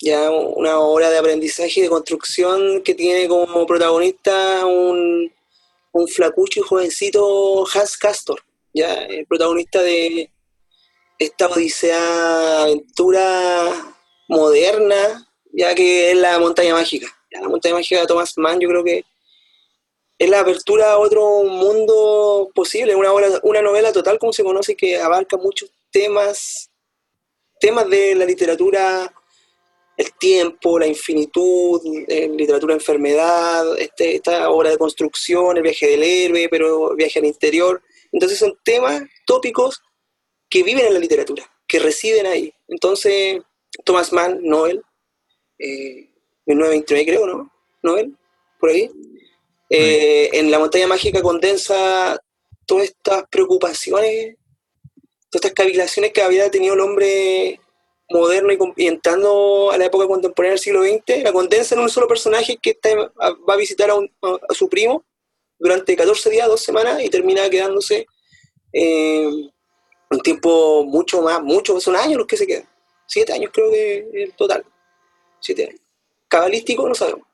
ya 0.00 0.28
una 0.30 0.80
obra 0.80 1.08
de 1.08 1.18
aprendizaje 1.18 1.78
y 1.78 1.82
de 1.84 1.88
construcción 1.88 2.82
que 2.82 2.94
tiene 2.94 3.28
como 3.28 3.64
protagonista 3.64 4.66
un, 4.66 5.32
un 5.92 6.08
flacucho 6.08 6.60
y 6.60 6.62
jovencito 6.64 7.64
Hans 7.72 7.96
Castor, 7.96 8.42
ya 8.72 8.92
el 9.04 9.24
protagonista 9.26 9.82
de 9.82 10.32
esta 11.20 11.46
odisea 11.46 12.62
aventura 12.62 13.94
moderna, 14.28 15.30
ya 15.52 15.76
que 15.76 16.10
es 16.10 16.16
la 16.16 16.40
montaña 16.40 16.74
mágica. 16.74 17.06
la 17.30 17.48
montaña 17.48 17.76
mágica 17.76 18.00
de 18.00 18.06
Thomas 18.08 18.36
Mann, 18.36 18.58
yo 18.58 18.68
creo 18.68 18.82
que 18.82 19.04
es 20.18 20.28
la 20.28 20.40
apertura 20.40 20.90
a 20.90 20.98
otro 20.98 21.44
mundo 21.44 22.50
posible, 22.52 22.96
una, 22.96 23.12
obra, 23.12 23.28
una 23.44 23.62
novela 23.62 23.92
total 23.92 24.18
como 24.18 24.32
se 24.32 24.42
conoce 24.42 24.74
que 24.74 24.98
abarca 24.98 25.36
muchos 25.36 25.70
temas, 25.94 26.68
temas 27.60 27.88
de 27.88 28.16
la 28.16 28.24
literatura, 28.24 29.14
el 29.96 30.12
tiempo, 30.14 30.76
la 30.76 30.88
infinitud, 30.88 31.80
eh, 32.08 32.28
literatura 32.28 32.74
enfermedad, 32.74 33.78
este, 33.78 34.16
esta 34.16 34.50
obra 34.50 34.70
de 34.70 34.76
construcción, 34.76 35.56
el 35.56 35.62
viaje 35.62 35.86
del 35.86 36.02
héroe, 36.02 36.48
pero 36.50 36.90
el 36.90 36.96
viaje 36.96 37.20
al 37.20 37.26
interior. 37.26 37.80
Entonces 38.10 38.40
son 38.40 38.58
temas 38.64 39.04
tópicos 39.24 39.80
que 40.50 40.64
viven 40.64 40.86
en 40.86 40.94
la 40.94 40.98
literatura, 40.98 41.48
que 41.68 41.78
residen 41.78 42.26
ahí. 42.26 42.52
Entonces, 42.66 43.40
Thomas 43.84 44.12
Mann, 44.12 44.40
Noel, 44.42 44.82
eh, 45.60 46.10
1929 46.46 47.06
creo, 47.06 47.26
¿no? 47.26 47.52
Noel, 47.84 48.16
por 48.58 48.70
ahí. 48.70 48.90
Eh, 49.70 50.30
en 50.32 50.50
La 50.50 50.58
montaña 50.58 50.88
mágica 50.88 51.22
condensa 51.22 52.20
todas 52.66 52.86
estas 52.86 53.24
preocupaciones 53.30 54.36
estas 55.34 55.52
cavilaciones 55.52 56.12
que 56.12 56.22
había 56.22 56.50
tenido 56.50 56.74
el 56.74 56.80
hombre 56.80 57.60
moderno 58.10 58.52
y, 58.76 58.86
entrando 58.86 59.70
a 59.70 59.78
la 59.78 59.86
época 59.86 60.06
contemporánea 60.06 60.52
del 60.52 60.58
siglo 60.58 60.82
XX, 60.82 61.22
la 61.22 61.32
condensa 61.32 61.74
en 61.74 61.80
un 61.80 61.88
solo 61.88 62.06
personaje 62.06 62.58
que 62.60 62.78
va 63.16 63.54
a 63.54 63.56
visitar 63.56 63.90
a, 63.90 64.54
su 64.54 64.68
primo 64.68 65.04
durante 65.58 65.96
14 65.96 66.30
días, 66.30 66.48
dos 66.48 66.60
semanas, 66.60 67.02
y 67.02 67.08
termina 67.08 67.48
quedándose 67.48 68.06
eh, 68.72 69.28
un 70.10 70.20
tiempo 70.20 70.84
mucho 70.84 71.22
más, 71.22 71.42
mucho, 71.42 71.80
son 71.80 71.96
años 71.96 72.18
los 72.18 72.26
que 72.26 72.36
se 72.36 72.46
quedan. 72.46 72.68
Siete 73.06 73.32
años 73.32 73.50
creo 73.52 73.70
que 73.70 74.08
el 74.12 74.34
total. 74.34 74.64
Siete 75.40 75.68
años. 75.68 75.80
Cabalístico, 76.28 76.88
no 76.88 76.94
sabemos. 76.94 77.26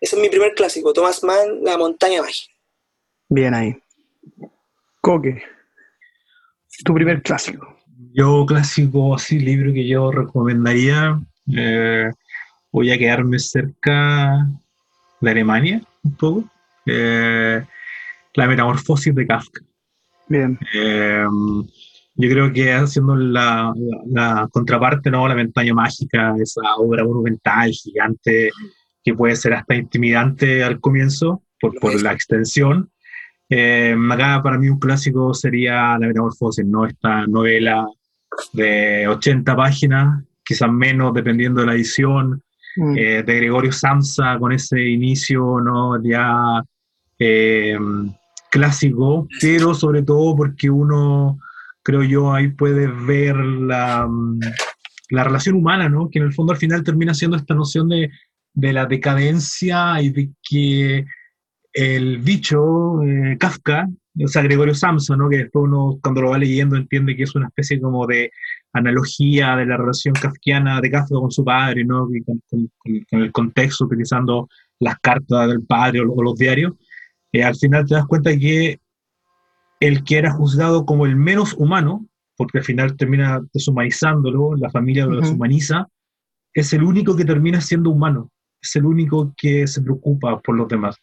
Ese 0.00 0.16
es 0.16 0.22
mi 0.22 0.28
primer 0.28 0.54
clásico, 0.54 0.92
Thomas 0.92 1.22
Mann, 1.24 1.62
La 1.62 1.76
montaña 1.76 2.22
mágica. 2.22 2.54
Bien 3.28 3.52
ahí. 3.52 3.74
Coque 5.00 5.42
tu 6.84 6.94
primer 6.94 7.22
clásico? 7.22 7.76
Yo, 8.12 8.46
clásico, 8.46 9.14
así, 9.14 9.38
libro 9.38 9.72
que 9.72 9.86
yo 9.86 10.10
recomendaría, 10.10 11.20
eh, 11.54 12.10
voy 12.72 12.90
a 12.90 12.98
quedarme 12.98 13.38
cerca 13.38 14.48
de 15.20 15.30
Alemania, 15.30 15.80
un 16.02 16.16
poco. 16.16 16.44
Eh, 16.86 17.62
la 18.34 18.46
metamorfosis 18.46 19.14
de 19.14 19.26
Kafka. 19.26 19.60
Bien. 20.28 20.58
Eh, 20.74 21.26
yo 22.14 22.28
creo 22.28 22.52
que 22.52 22.72
haciendo 22.72 23.14
la, 23.14 23.72
contraparte, 24.50 25.10
¿no? 25.10 25.28
La 25.28 25.36
montaña 25.36 25.74
mágica, 25.74 26.34
esa 26.40 26.60
obra 26.76 27.04
monumental, 27.04 27.70
gigante, 27.70 28.50
que 29.04 29.14
puede 29.14 29.36
ser 29.36 29.54
hasta 29.54 29.76
intimidante 29.76 30.64
al 30.64 30.80
comienzo 30.80 31.42
por, 31.60 31.78
por 31.78 32.00
la 32.02 32.12
extensión, 32.12 32.90
eh, 33.48 33.96
acá 34.10 34.42
para 34.42 34.58
mí 34.58 34.68
un 34.68 34.78
clásico 34.78 35.32
sería 35.32 35.98
La 35.98 36.06
Metamorfosis, 36.06 36.66
¿no? 36.66 36.86
Esta 36.86 37.26
novela 37.26 37.86
de 38.52 39.08
80 39.08 39.56
páginas, 39.56 40.24
quizás 40.44 40.70
menos 40.70 41.14
dependiendo 41.14 41.60
de 41.60 41.66
la 41.66 41.74
edición, 41.74 42.42
mm. 42.76 42.96
eh, 42.96 43.22
de 43.22 43.36
Gregorio 43.36 43.72
Samsa 43.72 44.38
con 44.38 44.52
ese 44.52 44.80
inicio, 44.80 45.60
¿no? 45.60 46.02
Ya 46.02 46.62
eh, 47.18 47.78
clásico, 48.50 49.26
pero 49.40 49.74
sobre 49.74 50.02
todo 50.02 50.36
porque 50.36 50.68
uno, 50.68 51.38
creo 51.82 52.02
yo, 52.02 52.32
ahí 52.32 52.48
puede 52.48 52.86
ver 52.86 53.36
la, 53.36 54.06
la 55.10 55.24
relación 55.24 55.56
humana, 55.56 55.88
¿no? 55.88 56.10
Que 56.10 56.18
en 56.18 56.26
el 56.26 56.34
fondo 56.34 56.52
al 56.52 56.58
final 56.58 56.84
termina 56.84 57.14
siendo 57.14 57.36
esta 57.36 57.54
noción 57.54 57.88
de, 57.88 58.10
de 58.52 58.72
la 58.72 58.86
decadencia 58.86 60.00
y 60.02 60.10
de 60.10 60.30
que 60.42 61.06
el 61.78 62.18
bicho, 62.18 63.02
eh, 63.04 63.36
Kafka, 63.38 63.88
o 64.24 64.26
sea, 64.26 64.42
Gregorio 64.42 64.74
Samson, 64.74 65.18
¿no? 65.18 65.28
que 65.28 65.38
después 65.38 65.64
uno 65.64 65.98
cuando 66.02 66.22
lo 66.22 66.30
va 66.30 66.38
leyendo 66.38 66.74
entiende 66.74 67.14
que 67.14 67.22
es 67.22 67.36
una 67.36 67.46
especie 67.46 67.80
como 67.80 68.04
de 68.04 68.32
analogía 68.72 69.54
de 69.54 69.64
la 69.64 69.76
relación 69.76 70.12
kafkiana 70.14 70.80
de 70.80 70.90
Kafka 70.90 71.14
con 71.14 71.30
su 71.30 71.44
padre, 71.44 71.84
¿no? 71.84 72.08
con, 72.26 72.42
con, 72.50 72.70
con 73.08 73.22
el 73.22 73.30
contexto, 73.30 73.84
utilizando 73.84 74.48
las 74.80 74.98
cartas 74.98 75.48
del 75.48 75.62
padre 75.62 76.00
o, 76.00 76.20
los 76.20 76.36
diarios, 76.36 76.72
eh, 77.30 77.44
al 77.44 77.54
final 77.54 77.86
te 77.86 77.94
das 77.94 78.06
cuenta 78.06 78.36
que 78.36 78.80
el 79.78 80.02
que 80.02 80.18
era 80.18 80.32
juzgado 80.32 80.84
como 80.84 81.06
el 81.06 81.14
menos 81.14 81.54
humano, 81.54 82.04
porque 82.36 82.58
al 82.58 82.64
final 82.64 82.96
termina 82.96 83.40
deshumanizándolo, 83.52 84.56
la 84.56 84.70
familia 84.70 85.06
lo 85.06 85.20
deshumaniza, 85.20 85.86
es 86.54 86.72
el 86.72 86.82
único 86.82 87.14
que 87.14 87.24
termina 87.24 87.60
siendo 87.60 87.90
humano, 87.90 88.32
es 88.60 88.74
el 88.74 88.84
único 88.84 89.32
que 89.36 89.68
se 89.68 89.80
preocupa 89.80 90.40
por 90.40 90.56
los 90.56 90.66
demás. 90.66 90.96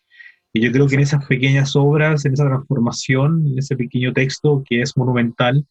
Y 0.56 0.62
yo 0.62 0.72
creo 0.72 0.88
que 0.88 0.96
en 0.96 1.02
esas 1.02 1.26
pequeñas 1.26 1.76
obras, 1.76 2.24
en 2.24 2.32
esa 2.32 2.46
transformación, 2.46 3.46
en 3.46 3.60
ese 3.60 3.76
pequeño 3.76 4.14
texto 4.14 4.64
que 4.66 4.80
es 4.80 4.96
monumental, 4.96 5.66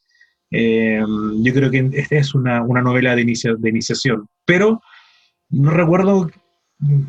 eh, 0.51 1.03
yo 1.39 1.55
creo 1.55 1.71
que 1.71 1.89
esta 1.95 2.17
es 2.17 2.35
una, 2.35 2.63
una 2.63 2.83
novela 2.83 3.17
de, 3.17 3.23
inicia, 3.23 3.55
de 3.55 3.71
iniciación. 3.71 4.29
Pero 4.45 4.83
no 5.49 5.71
recuerdo 5.71 6.31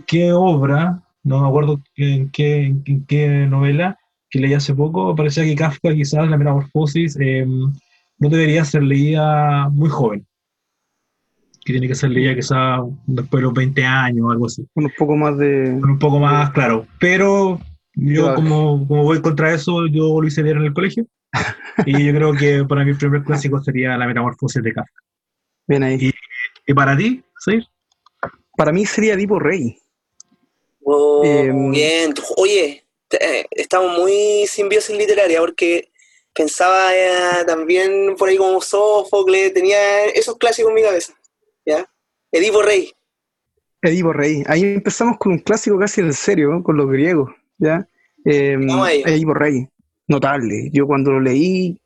qué 0.07 0.31
obra, 0.31 1.03
no 1.23 1.41
me 1.41 1.47
acuerdo 1.49 1.81
en 1.97 2.29
qué, 2.29 2.63
en 2.63 3.05
qué 3.05 3.45
novela 3.45 3.99
que 4.29 4.39
leí 4.39 4.53
hace 4.53 4.73
poco, 4.73 5.13
parecía 5.13 5.43
que 5.43 5.55
Kafka 5.55 5.93
quizás 5.93 6.29
la 6.29 6.37
metamorfosis 6.37 7.17
eh, 7.19 7.45
no 7.45 8.29
debería 8.29 8.63
ser 8.63 8.83
leída 8.83 9.67
muy 9.67 9.89
joven 9.89 10.25
que 11.65 11.73
tiene 11.73 11.87
que 11.87 11.95
ser 11.95 12.11
leída 12.11 12.35
quizá 12.35 12.77
después 13.07 13.41
de 13.41 13.45
los 13.45 13.53
20 13.53 13.83
años 13.83 14.27
o 14.27 14.31
algo 14.31 14.45
así. 14.45 14.67
Un 14.75 14.91
poco 14.95 15.15
más 15.15 15.35
de... 15.39 15.71
Un 15.71 15.97
poco 15.97 16.19
más, 16.19 16.51
claro. 16.51 16.85
Pero 16.99 17.59
yo 17.95 18.35
como, 18.35 18.87
como 18.87 19.03
voy 19.03 19.19
contra 19.19 19.51
eso, 19.51 19.87
yo 19.87 20.21
lo 20.21 20.27
hice 20.27 20.43
leer 20.43 20.57
en 20.57 20.65
el 20.65 20.73
colegio. 20.73 21.07
y 21.87 22.05
yo 22.05 22.13
creo 22.13 22.33
que 22.33 22.63
para 22.65 22.85
mí 22.85 22.91
el 22.91 22.97
primer 22.97 23.23
clásico 23.23 23.63
sería 23.63 23.97
La 23.97 24.05
Metamorfosis 24.05 24.61
de 24.61 24.73
Kafka. 24.73 25.01
Bien 25.65 25.81
ahí. 25.81 26.11
¿Y, 26.67 26.73
para 26.75 26.95
ti, 26.95 27.23
sí? 27.39 27.59
Para 28.55 28.71
mí 28.71 28.85
sería 28.85 29.17
Tipo 29.17 29.39
Rey. 29.39 29.75
Oh, 30.83 31.23
em, 31.25 31.71
bien. 31.71 32.13
Oye, 32.37 32.85
eh, 33.19 33.45
estamos 33.49 33.97
muy 33.97 34.45
simbiosis 34.45 34.95
literaria 34.95 35.39
porque 35.39 35.89
pensaba 36.31 36.95
eh, 36.95 37.43
también 37.47 38.15
por 38.19 38.29
ahí 38.29 38.37
como 38.37 38.61
Sófocles, 38.61 39.51
tenía 39.51 40.05
esos 40.05 40.37
clásicos 40.37 40.69
en 40.69 40.75
mi 40.75 40.83
cabeza. 40.83 41.14
Edipo 42.35 42.61
Rey. 42.61 42.91
Edipo 43.81 44.11
Rey. 44.11 44.43
Ahí 44.47 44.61
empezamos 44.63 45.17
con 45.17 45.31
un 45.31 45.39
clásico 45.39 45.79
casi 45.79 46.01
en 46.01 46.11
serio, 46.11 46.61
con 46.63 46.75
los 46.75 46.89
griegos, 46.89 47.31
¿ya? 47.57 47.87
Eh, 48.25 48.57
Edipo 49.05 49.33
Rey, 49.33 49.65
notable. 50.09 50.69
Yo 50.73 50.85
cuando 50.85 51.11
lo 51.11 51.21
leí, 51.21 51.79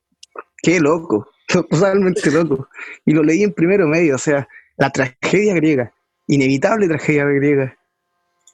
qué 0.64 0.80
loco, 0.80 1.30
totalmente 1.48 2.32
loco. 2.32 2.68
Y 3.06 3.14
lo 3.14 3.22
leí 3.22 3.44
en 3.44 3.54
primero 3.54 3.88
medio, 3.88 4.16
o 4.16 4.18
sea, 4.18 4.48
la 4.78 4.90
tragedia 4.90 5.54
griega, 5.54 5.94
inevitable 6.26 6.88
tragedia 6.88 7.26
griega. 7.26 7.78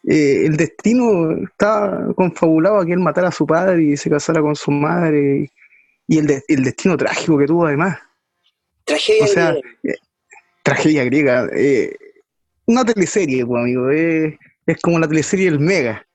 Eh, 0.06 0.48
el 0.48 0.58
destino 0.58 1.32
está 1.46 2.08
confabulado 2.18 2.80
a 2.80 2.86
que 2.86 2.92
él 2.92 3.00
matara 3.00 3.30
a 3.30 3.32
su 3.32 3.48
padre 3.48 3.82
y 3.82 3.96
se 3.96 4.10
casara 4.10 4.42
con 4.42 4.58
su 4.58 4.70
madre, 4.70 5.50
y 6.10 6.18
el, 6.18 6.44
el 6.46 6.64
destino 6.66 6.98
trágico 6.98 7.38
que 7.38 7.46
tuvo 7.46 7.68
además. 7.68 8.00
Tragedia 8.84 9.24
o 9.24 9.28
sea, 9.28 9.56
griega 9.82 10.05
tragedia 10.66 11.06
griega. 11.06 11.48
Eh, 11.56 11.96
una 12.66 12.84
teleserie, 12.84 13.46
pues, 13.46 13.62
amigo. 13.62 13.92
es 13.92 14.82
como 14.82 14.98
la 15.00 15.08
teleserie 15.08 15.48
El 15.48 15.60
Mega, 15.60 16.06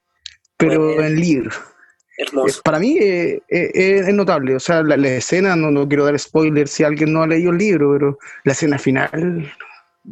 pero 0.56 1.00
en 1.00 1.18
libro. 1.18 1.50
Hermoso. 2.18 2.58
Eh, 2.58 2.62
para 2.64 2.80
mí 2.80 2.98
eh, 3.00 3.40
es 3.48 4.12
notable. 4.12 4.56
O 4.56 4.60
sea, 4.60 4.82
la, 4.82 4.96
escena, 5.08 5.54
no, 5.54 5.70
no, 5.70 5.88
quiero 5.88 6.04
dar 6.04 6.18
spoiler 6.18 6.66
si 6.66 6.82
alguien 6.82 7.12
no 7.12 7.22
ha 7.22 7.28
leído 7.28 7.52
el 7.52 7.58
libro, 7.58 7.92
pero 7.92 8.18
la 8.44 8.52
escena 8.52 8.78
final, 8.78 9.50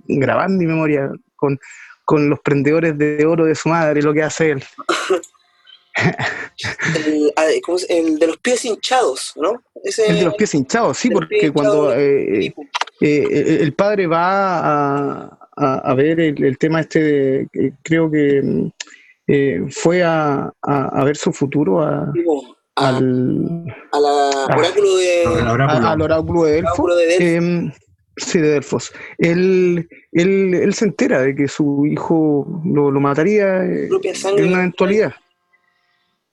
grabada 0.06 0.46
en 0.46 0.58
mi 0.58 0.66
memoria, 0.66 1.10
con, 1.34 1.58
con 2.04 2.30
los 2.30 2.38
prendedores 2.40 2.96
de 2.96 3.26
oro 3.26 3.44
de 3.44 3.56
su 3.56 3.68
madre, 3.68 4.02
lo 4.02 4.14
que 4.14 4.22
hace 4.22 4.52
él. 4.52 4.64
el, 6.94 7.32
el, 7.88 8.18
de 8.20 8.26
los 8.28 8.36
pies 8.36 8.64
hinchados, 8.64 9.32
¿no? 9.34 9.60
el 9.82 10.18
de 10.18 10.24
los 10.24 10.34
pies 10.34 10.54
hinchados, 10.54 10.96
sí, 10.96 11.10
porque 11.10 11.50
cuando 11.50 11.92
eh, 11.92 12.54
el 13.00 13.72
padre 13.74 14.06
va 14.06 15.38
a, 15.58 15.94
ver 15.94 16.20
el, 16.20 16.58
tema 16.58 16.80
este 16.80 17.02
de, 17.02 17.72
creo 17.82 18.10
que 18.10 18.42
mm, 18.42 18.68
eh, 19.26 19.60
fue 19.70 20.02
a, 20.02 20.52
ver 21.04 21.16
su 21.16 21.32
futuro 21.32 21.82
a, 21.82 22.12
al, 22.76 23.66
oráculo 23.92 24.96
de, 24.96 25.24
al 25.26 26.00
oráculo 26.00 26.44
de 26.44 26.52
Delfos. 26.52 26.92
Em, 27.18 27.72
sí, 28.16 28.38
de 28.38 28.48
Delfos. 28.48 28.92
Él, 29.18 29.88
él, 30.12 30.74
se 30.74 30.84
entera 30.86 31.22
de 31.22 31.34
que 31.34 31.48
su 31.48 31.86
hijo 31.86 32.62
lo, 32.64 32.90
mataría 33.00 33.64
eh, 33.64 33.88
en 34.36 34.48
una 34.48 34.58
eventualidad. 34.58 35.14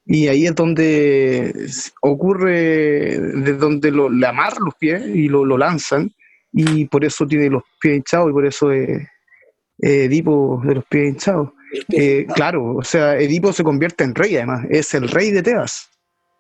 Y 0.08 0.28
ahí 0.28 0.46
es 0.46 0.54
donde 0.54 1.52
ocurre, 2.02 3.18
de 3.20 3.54
donde 3.54 3.90
lo, 3.90 4.08
le 4.08 4.28
amarran 4.28 4.66
los 4.66 4.76
pies 4.76 5.04
y 5.08 5.30
lo, 5.30 5.46
lo 5.46 5.58
lanzan 5.58 6.14
y 6.58 6.86
por 6.86 7.04
eso 7.04 7.28
tiene 7.28 7.50
los 7.50 7.64
pies 7.82 7.98
hinchados 7.98 8.30
y 8.30 8.34
por 8.34 8.46
eso 8.46 8.72
es, 8.72 9.06
Edipo 9.78 10.62
de 10.64 10.76
los 10.76 10.86
pies 10.86 11.10
hinchados. 11.10 11.50
Eh, 11.92 12.26
claro, 12.34 12.78
o 12.78 12.84
sea, 12.84 13.20
Edipo 13.20 13.52
se 13.52 13.64
convierte 13.64 14.06
en 14.06 14.16
rey 14.16 14.38
además, 14.38 14.66
es 14.70 14.94
el 14.94 15.10
rey 15.10 15.32
de 15.32 15.44
Tebas. 15.44 15.90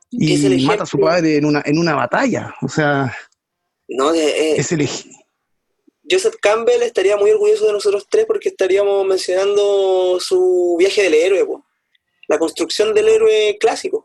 Y 0.10 0.66
mata 0.66 0.84
a 0.84 0.86
su 0.86 0.98
padre 0.98 1.36
en 1.36 1.46
una, 1.46 1.62
en 1.66 1.78
una 1.78 1.96
batalla, 1.96 2.56
o 2.62 2.70
sea, 2.70 3.14
no, 3.90 4.14
eh, 4.14 4.56
es 4.58 4.72
el 4.72 4.88
Joseph 6.10 6.36
Campbell 6.42 6.82
estaría 6.84 7.18
muy 7.18 7.32
orgulloso 7.32 7.66
de 7.66 7.74
nosotros 7.74 8.08
tres 8.10 8.26
porque 8.26 8.50
estaríamos 8.50 9.06
mencionando 9.06 10.20
su 10.20 10.76
viaje 10.80 11.04
del 11.04 11.16
héroe, 11.16 11.46
la 12.28 12.40
construcción 12.40 12.94
del 12.94 13.10
héroe 13.10 13.58
clásico 13.60 14.05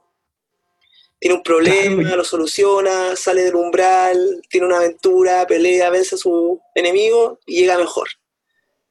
tiene 1.20 1.36
un 1.36 1.42
problema, 1.42 2.16
lo 2.16 2.24
soluciona, 2.24 3.14
sale 3.14 3.42
del 3.42 3.54
umbral, 3.54 4.40
tiene 4.48 4.66
una 4.66 4.78
aventura, 4.78 5.46
pelea, 5.46 5.90
vence 5.90 6.14
a 6.14 6.18
su 6.18 6.58
enemigo 6.74 7.38
y 7.46 7.60
llega 7.60 7.78
mejor. 7.78 8.08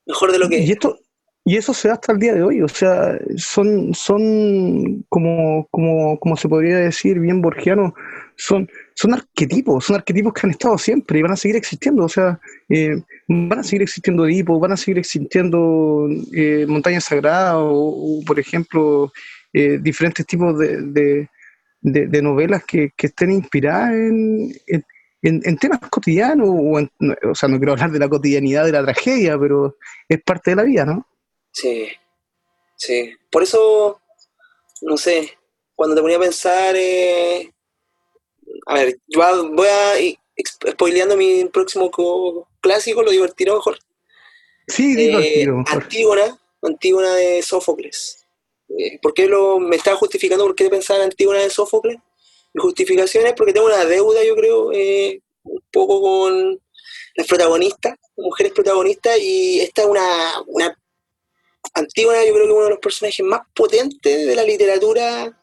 Mejor 0.06 0.32
de 0.32 0.40
lo 0.40 0.48
que 0.48 0.60
y 0.60 0.72
esto 0.72 1.00
Y 1.44 1.58
eso 1.58 1.74
se 1.74 1.88
da 1.88 1.96
hasta 1.96 2.14
el 2.14 2.20
día 2.20 2.36
de 2.36 2.44
hoy, 2.44 2.62
o 2.62 2.68
sea, 2.68 3.18
son, 3.36 3.96
son 3.96 5.04
como, 5.10 5.68
como, 5.72 6.20
como 6.20 6.38
se 6.38 6.48
podría 6.48 6.78
decir, 6.78 7.20
bien 7.20 7.42
borgianos, 7.42 7.94
son, 8.36 8.70
son 8.94 9.16
arquetipos, 9.16 9.86
son 9.86 9.96
arquetipos 9.96 10.34
que 10.34 10.42
han 10.44 10.52
estado 10.52 10.78
siempre 10.78 11.18
y 11.18 11.22
van 11.24 11.32
a 11.32 11.36
seguir 11.36 11.56
existiendo, 11.56 12.06
o 12.06 12.10
sea, 12.10 12.40
eh, 12.70 13.02
van 13.28 13.60
a 13.60 13.64
seguir 13.64 13.82
existiendo 13.82 14.28
Edipo, 14.28 14.60
van 14.60 14.74
a 14.74 14.78
seguir 14.78 15.00
existiendo 15.00 16.08
eh, 16.32 16.66
montañas 16.68 17.06
sagradas 17.06 17.56
o, 17.58 18.22
por 18.26 18.40
ejemplo, 18.40 19.12
eh, 19.52 19.80
diferentes 19.82 20.28
tipos 20.28 20.58
de 20.60 20.80
de, 20.84 21.30
novelas 21.82 22.64
que, 22.66 22.92
estén 22.98 23.32
inspiradas 23.32 23.94
en, 23.94 24.54
en, 25.22 25.58
temas 25.58 25.80
cotidianos, 25.90 26.48
o, 26.50 27.30
o, 27.30 27.36
sea, 27.36 27.50
no 27.50 27.58
quiero 27.58 27.74
hablar 27.74 27.92
de 27.92 28.00
la 28.00 28.10
cotidianidad 28.10 28.66
de 28.66 28.72
la 28.72 28.84
tragedia, 28.84 29.38
pero 29.40 29.78
es 30.08 30.22
parte 30.24 30.52
de 30.52 30.56
la 30.56 30.64
vida, 30.64 30.86
¿no? 30.86 31.08
Sí, 31.52 31.88
sí. 32.76 33.14
Por 33.30 33.44
eso, 33.44 34.02
no 34.82 34.98
sé, 34.98 35.32
cuando 35.76 35.96
te 35.96 36.02
ponía 36.02 36.18
a 36.18 36.22
pensar, 36.22 36.76
eh, 36.78 37.52
a 38.66 38.74
ver, 38.76 38.98
yo 39.08 39.50
voy 39.52 39.68
a 39.68 40.00
ir 40.00 40.18
spoileando 40.72 41.18
mi 41.18 41.46
próximo 41.46 41.90
clásico, 42.62 43.04
lo 43.04 43.12
divertiré 43.12 43.52
mejor. 43.52 43.78
Sí. 44.68 44.96
Eh, 44.98 45.48
Antígona, 45.68 46.40
Antígona 46.62 47.16
de 47.16 47.42
Sófocles. 47.42 48.26
Eh, 48.78 49.00
¿Por 49.02 49.14
qué 49.14 49.28
lo, 49.28 49.60
me 49.60 49.76
estaba 49.76 49.98
justificando 49.98 50.46
por 50.46 50.56
qué 50.56 50.70
pensaba 50.70 51.00
en 51.00 51.06
Antígona 51.06 51.40
de 51.40 51.50
Sófocles? 51.50 51.98
Mi 52.54 52.62
justificación 52.62 53.26
es 53.28 53.34
porque 53.34 53.54
tengo 53.54 53.68
una 53.68 53.86
deuda, 53.86 54.24
yo 54.24 54.36
creo, 54.36 54.72
eh, 54.72 55.22
un 55.44 55.62
poco 55.72 56.02
con 56.02 56.60
las 57.16 57.28
protagonistas, 57.28 57.96
mujeres 58.18 58.54
protagonistas, 58.54 59.20
y 59.20 59.60
esta 59.62 59.82
es 59.82 59.88
una, 59.88 60.42
una 60.48 60.78
Antígona, 61.74 62.26
yo 62.26 62.34
creo 62.34 62.46
que 62.46 62.54
uno 62.54 62.64
de 62.66 62.70
los 62.72 62.80
personajes 62.80 63.26
más 63.26 63.42
potentes 63.54 64.26
de 64.26 64.36
la 64.36 64.44
literatura, 64.44 65.38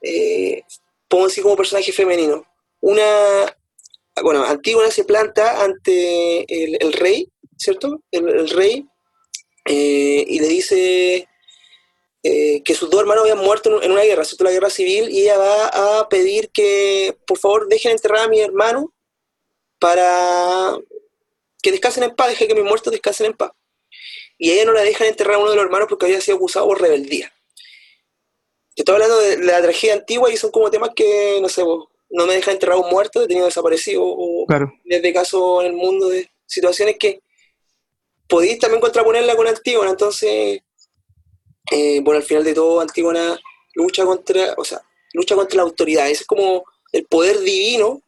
eh, 0.00 0.62
podemos 1.08 1.32
decir 1.32 1.42
como 1.42 1.56
personaje 1.56 1.92
femenino. 1.92 2.46
Una, 2.80 3.56
bueno, 4.22 4.44
Antígona 4.44 4.90
se 4.90 5.04
planta 5.04 5.62
ante 5.62 6.44
el, 6.48 6.92
rey, 6.92 7.28
¿cierto? 7.56 8.00
El, 8.10 8.48
rey, 8.50 8.86
eh, 9.66 10.24
y 10.26 10.38
le 10.38 10.48
dice, 10.48 11.28
eh, 12.26 12.62
que 12.62 12.74
sus 12.74 12.88
dos 12.88 13.00
hermanos 13.00 13.22
habían 13.22 13.44
muerto 13.44 13.82
en 13.82 13.92
una 13.92 14.02
guerra, 14.02 14.24
¿cierto? 14.24 14.44
La 14.44 14.50
guerra 14.50 14.70
civil, 14.70 15.10
y 15.10 15.22
ella 15.22 15.36
va 15.36 16.00
a 16.00 16.08
pedir 16.08 16.50
que 16.50 17.16
por 17.26 17.38
favor 17.38 17.68
dejen 17.68 17.92
enterrar 17.92 18.20
a 18.20 18.28
mi 18.28 18.40
hermano 18.40 18.94
para 19.78 20.74
que 21.62 21.70
descansen 21.70 22.04
en 22.04 22.16
paz, 22.16 22.28
deje 22.28 22.48
que 22.48 22.54
mis 22.54 22.64
muertos 22.64 22.90
descansen 22.90 23.26
en 23.26 23.34
paz. 23.34 23.52
Y 24.38 24.50
ella 24.50 24.64
no 24.64 24.72
la 24.72 24.82
dejan 24.82 25.06
enterrar 25.06 25.34
a 25.34 25.38
uno 25.38 25.50
de 25.50 25.56
los 25.56 25.64
hermanos 25.66 25.86
porque 25.88 26.06
había 26.06 26.20
sido 26.22 26.38
acusado 26.38 26.66
por 26.66 26.80
rebeldía. 26.80 27.30
Yo 28.76 28.82
estoy 28.82 28.94
hablando 28.94 29.18
de 29.18 29.44
la 29.44 29.60
tragedia 29.60 29.94
antigua 29.94 30.32
y 30.32 30.38
son 30.38 30.50
como 30.50 30.70
temas 30.70 30.90
que, 30.96 31.38
no 31.42 31.48
sé, 31.50 31.62
vos, 31.62 31.88
no 32.08 32.26
me 32.26 32.34
dejan 32.34 32.54
enterrar 32.54 32.76
a 32.76 32.80
un 32.80 32.90
muerto, 32.90 33.20
detenido 33.20 33.46
desaparecido, 33.46 34.02
o 34.02 34.46
Claro. 34.46 34.72
desde 34.84 35.12
caso 35.12 35.60
en 35.60 35.68
el 35.68 35.72
mundo 35.74 36.08
de 36.08 36.30
situaciones 36.46 36.96
que 36.98 37.20
podéis 38.26 38.58
también 38.58 38.80
contraponerla 38.80 39.36
con 39.36 39.46
Antígona. 39.46 39.90
Entonces, 39.90 40.60
eh, 41.70 42.00
bueno, 42.02 42.18
al 42.18 42.24
final 42.26 42.44
de 42.44 42.54
todo, 42.54 42.80
Antígona 42.80 43.38
lucha 43.74 44.04
contra, 44.04 44.54
o 44.56 44.64
sea, 44.64 44.80
lucha 45.12 45.34
contra 45.34 45.56
la 45.56 45.62
autoridad. 45.62 46.08
Ese 46.10 46.22
es 46.22 46.26
como 46.26 46.64
el 46.92 47.04
poder 47.06 47.40
divino, 47.40 48.02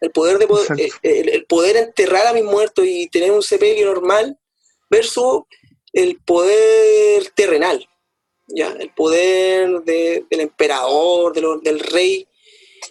el 0.00 0.10
poder 0.10 0.38
de 0.38 0.46
poder, 0.48 0.66
eh, 0.80 0.90
el, 1.02 1.28
el 1.28 1.44
poder 1.46 1.76
enterrar 1.76 2.26
a 2.26 2.32
mis 2.32 2.44
muertos 2.44 2.84
y 2.86 3.08
tener 3.08 3.30
un 3.30 3.42
sepelio 3.42 3.86
normal 3.86 4.36
versus 4.90 5.42
el 5.92 6.18
poder 6.24 7.30
terrenal, 7.36 7.86
ya, 8.48 8.68
el 8.78 8.90
poder 8.94 9.82
de- 9.82 10.24
del 10.30 10.40
emperador, 10.40 11.32
de 11.34 11.40
lo- 11.40 11.58
del 11.60 11.78
rey. 11.80 12.26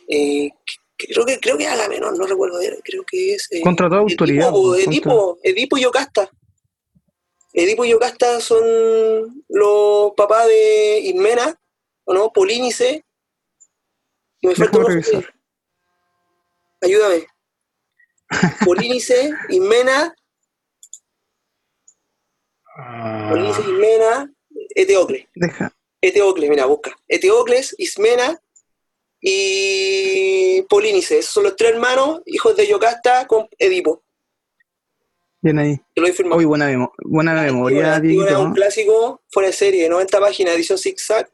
eh, 0.07 0.49
que- 0.97 1.07
creo 1.13 1.25
que 1.25 1.39
creo 1.39 1.57
que 1.57 1.67
Agamenón, 1.67 2.15
no 2.17 2.25
recuerdo, 2.25 2.59
creo 2.83 3.03
que 3.09 3.33
es 3.33 3.47
eh, 3.51 3.61
Contra 3.61 3.89
toda 3.89 4.01
autoridad. 4.01 4.47
Edipo, 4.49 4.61
pues, 4.69 4.87
Edipo, 4.87 5.39
Edipo 5.43 5.77
y 5.77 5.81
Yocasta. 5.81 6.29
Edipo 7.53 7.85
y 7.85 7.89
Yocasta 7.89 8.39
son 8.39 9.43
los 9.49 10.13
papás 10.15 10.47
de 10.47 10.99
Ismena, 10.99 11.59
¿o 12.05 12.13
no? 12.13 12.31
Polínice. 12.31 13.05
Y 14.41 14.47
me 14.47 14.55
falta 14.55 14.77
uno. 14.79 15.01
Ayúdame. 16.81 17.27
Polínice, 18.65 19.31
Ismena, 19.49 20.15
Ah, 22.75 23.27
Polínice, 23.29 23.61
Ismena, 23.61 24.33
Eteocles. 24.75 25.27
Deja. 25.35 25.73
Eteocles, 26.01 26.49
mira, 26.49 26.65
busca. 26.65 26.95
Eteocles, 27.07 27.75
Ismena 27.77 28.41
y 29.19 30.61
Polínice. 30.63 31.19
Esos 31.19 31.33
son 31.33 31.43
los 31.43 31.55
tres 31.55 31.71
hermanos, 31.73 32.21
hijos 32.25 32.55
de 32.55 32.67
Yocasta 32.67 33.27
con 33.27 33.47
Edipo. 33.57 34.03
Bien 35.41 35.57
ahí. 35.59 35.81
Te 35.95 36.01
lo 36.01 36.07
he 36.07 36.13
firmado. 36.13 36.37
Uy, 36.37 36.45
buena, 36.45 36.67
memo- 36.67 36.93
buena 37.03 37.33
memoria, 37.41 37.99
Dieguito, 37.99 38.21
Antígona 38.23 38.31
es 38.31 38.37
un 38.47 38.53
clásico 38.53 39.21
fuera 39.31 39.47
de 39.47 39.53
serie, 39.53 39.89
90 39.89 40.19
páginas, 40.19 40.53
edición 40.55 40.77
zigzag. 40.77 41.29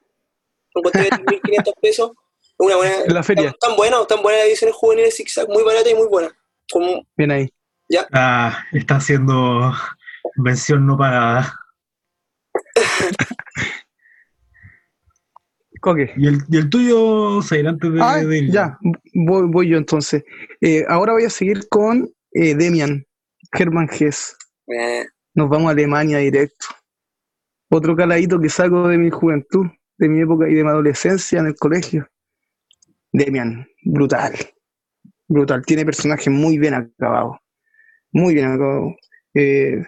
Lo 0.74 0.80
encontré 0.82 1.10
en 1.10 1.26
1.500 1.26 1.74
pesos. 1.82 2.12
Una 2.60 2.76
buena, 2.78 2.96
En 3.06 3.14
la 3.14 3.22
feria. 3.24 3.52
Tan, 3.60 3.70
tan 3.70 3.76
buena, 3.78 4.06
tan 4.08 4.22
buena 4.24 4.40
las 4.40 4.48
ediciones 4.48 4.76
juveniles 4.76 5.16
zigzag, 5.16 5.48
muy 5.50 5.64
barata 5.64 5.90
y 5.90 5.96
muy 5.96 6.08
buena. 6.08 6.30
Como, 6.72 7.06
Bien 7.18 7.32
ahí. 7.32 7.50
ah, 8.14 8.64
está 8.74 8.96
haciendo 8.96 9.74
mención 10.38 10.86
no 10.88 10.98
pagada. 10.98 11.54
Coque. 15.82 16.12
¿Y 16.18 16.28
el, 16.28 16.40
y 16.50 16.58
el 16.58 16.70
tuyo, 16.70 17.42
Zair, 17.44 17.68
antes 17.68 17.94
de, 17.94 18.02
Ah, 18.02 18.18
de 18.24 18.38
ir? 18.40 18.52
ya, 18.52 18.78
voy, 19.14 19.44
voy 19.48 19.70
yo 19.70 19.78
entonces. 19.78 20.24
Eh, 20.62 20.84
ahora 20.88 21.14
voy 21.14 21.26
a 21.26 21.30
seguir 21.30 21.68
con 21.70 22.10
eh, 22.34 22.56
Demian, 22.56 23.06
Germán 23.54 23.90
Hess. 23.92 24.36
eh, 24.68 25.06
Nos 25.34 25.50
vamos 25.50 25.68
a 25.70 25.72
Alemania 25.72 26.18
directo. 26.20 26.68
Otro 27.70 27.96
caladito 27.96 28.40
que 28.40 28.50
saco 28.50 28.88
de 28.88 28.98
mi 28.98 29.10
juventud, 29.10 29.68
de 29.98 30.10
mi 30.10 30.22
época 30.22 30.50
y 30.50 30.56
de 30.56 30.64
mi 30.64 30.70
adolescencia 30.70 31.40
en 31.40 31.48
el 31.48 31.56
colegio. 31.56 32.08
Demian, 33.12 33.68
brutal. 33.84 34.34
Brutal. 35.28 35.64
Tiene 35.66 35.86
personajes 35.86 36.32
muy 36.32 36.58
bien 36.58 36.74
acabados. 36.74 37.38
Muy 38.12 38.34
bien 38.34 38.46
acabados. 38.52 38.94
Eh, 39.34 39.84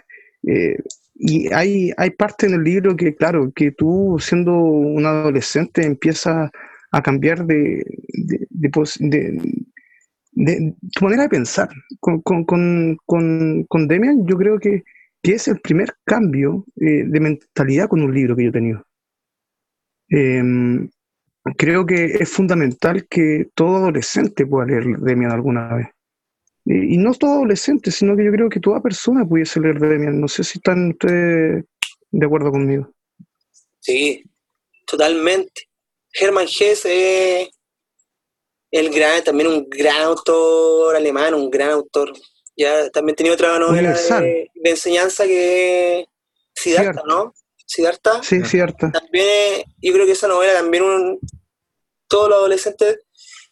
eh, 0.48 0.78
y 1.16 1.52
hay, 1.54 1.92
hay 1.98 2.10
parte 2.12 2.46
en 2.48 2.54
el 2.56 2.64
libro 2.64 2.96
que, 2.96 3.16
claro, 3.16 3.52
que 3.54 3.72
tú 3.72 4.18
siendo 4.20 4.54
un 4.54 5.06
adolescente 5.06 5.86
empiezas 5.86 6.50
a 6.92 7.02
cambiar 7.02 7.46
de, 7.46 7.84
de, 8.08 8.48
de 8.50 8.70
de- 9.00 9.66
de 10.40 10.74
tu 10.94 11.04
manera 11.04 11.24
de 11.24 11.30
pensar. 11.30 11.70
Con, 12.00 12.22
con, 12.22 12.46
con, 12.46 13.66
con, 13.68 13.88
Demian 13.88 14.26
yo 14.26 14.38
creo 14.38 14.58
que, 14.58 14.84
que 15.22 15.34
es 15.34 15.48
el 15.50 15.60
primer 15.60 15.94
cambio 16.06 16.66
eh, 16.80 17.04
de 17.06 17.20
mentalidad 17.20 17.90
con 17.90 18.02
un 18.02 18.14
libro 18.14 18.36
que 18.36 18.44
yo 18.44 18.50
he 18.50 18.54
tenido. 18.54 18.86
Em, 20.08 20.90
creo 21.58 21.86
que 21.86 22.06
es 22.06 22.30
fundamental 22.30 23.06
que 23.08 23.50
todo 23.54 23.78
adolescente 23.78 24.46
pueda 24.46 24.68
leer 24.68 24.86
Demian 25.00 25.32
alguna 25.32 25.76
vez. 25.76 25.88
Y, 26.66 26.98
no 26.98 27.14
todo 27.14 27.34
adolescente, 27.34 27.92
sino 27.92 28.16
que 28.16 28.24
yo 28.24 28.32
creo 28.32 28.50
que 28.50 28.60
toda 28.60 28.82
persona 28.82 29.26
pudiese 29.26 29.60
leer 29.60 29.80
Demian. 29.80 30.22
No 30.22 30.28
sé 30.28 30.44
si 30.44 30.60
están 30.60 30.92
ustedes 30.92 31.66
de 32.12 32.26
acuerdo 32.26 32.52
conmigo. 32.52 32.94
sí, 33.80 34.24
totalmente. 34.86 35.64
Hermann 36.14 36.48
Hesse 36.48 36.86
es 36.86 37.59
el 38.72 38.90
gran, 38.94 39.24
también 39.24 39.48
un 39.50 39.68
gran 39.70 40.02
autor 40.04 40.96
alemán, 40.96 41.34
un 41.34 41.50
gran 41.50 41.72
autor. 41.72 42.12
Ya 42.56 42.90
también 42.90 43.16
tenía 43.16 43.34
otra 43.34 43.58
novela 43.58 43.94
de, 43.94 44.50
de 44.54 44.70
enseñanza 44.70 45.26
que 45.26 46.02
es 46.02 46.06
Siddhartha, 46.56 46.92
Cierto. 46.94 47.08
¿no? 47.08 47.34
Siddhartha. 47.66 48.24
Sí, 48.24 48.42
cierto. 48.44 48.90
también 48.92 49.64
yo 49.82 49.94
creo 49.94 50.06
que 50.06 50.12
esa 50.14 50.28
novela 50.28 50.54
también 50.54 50.84
un- 50.84 51.20
todos 52.08 52.28
los 52.30 52.38
adolescentes 52.40 53.00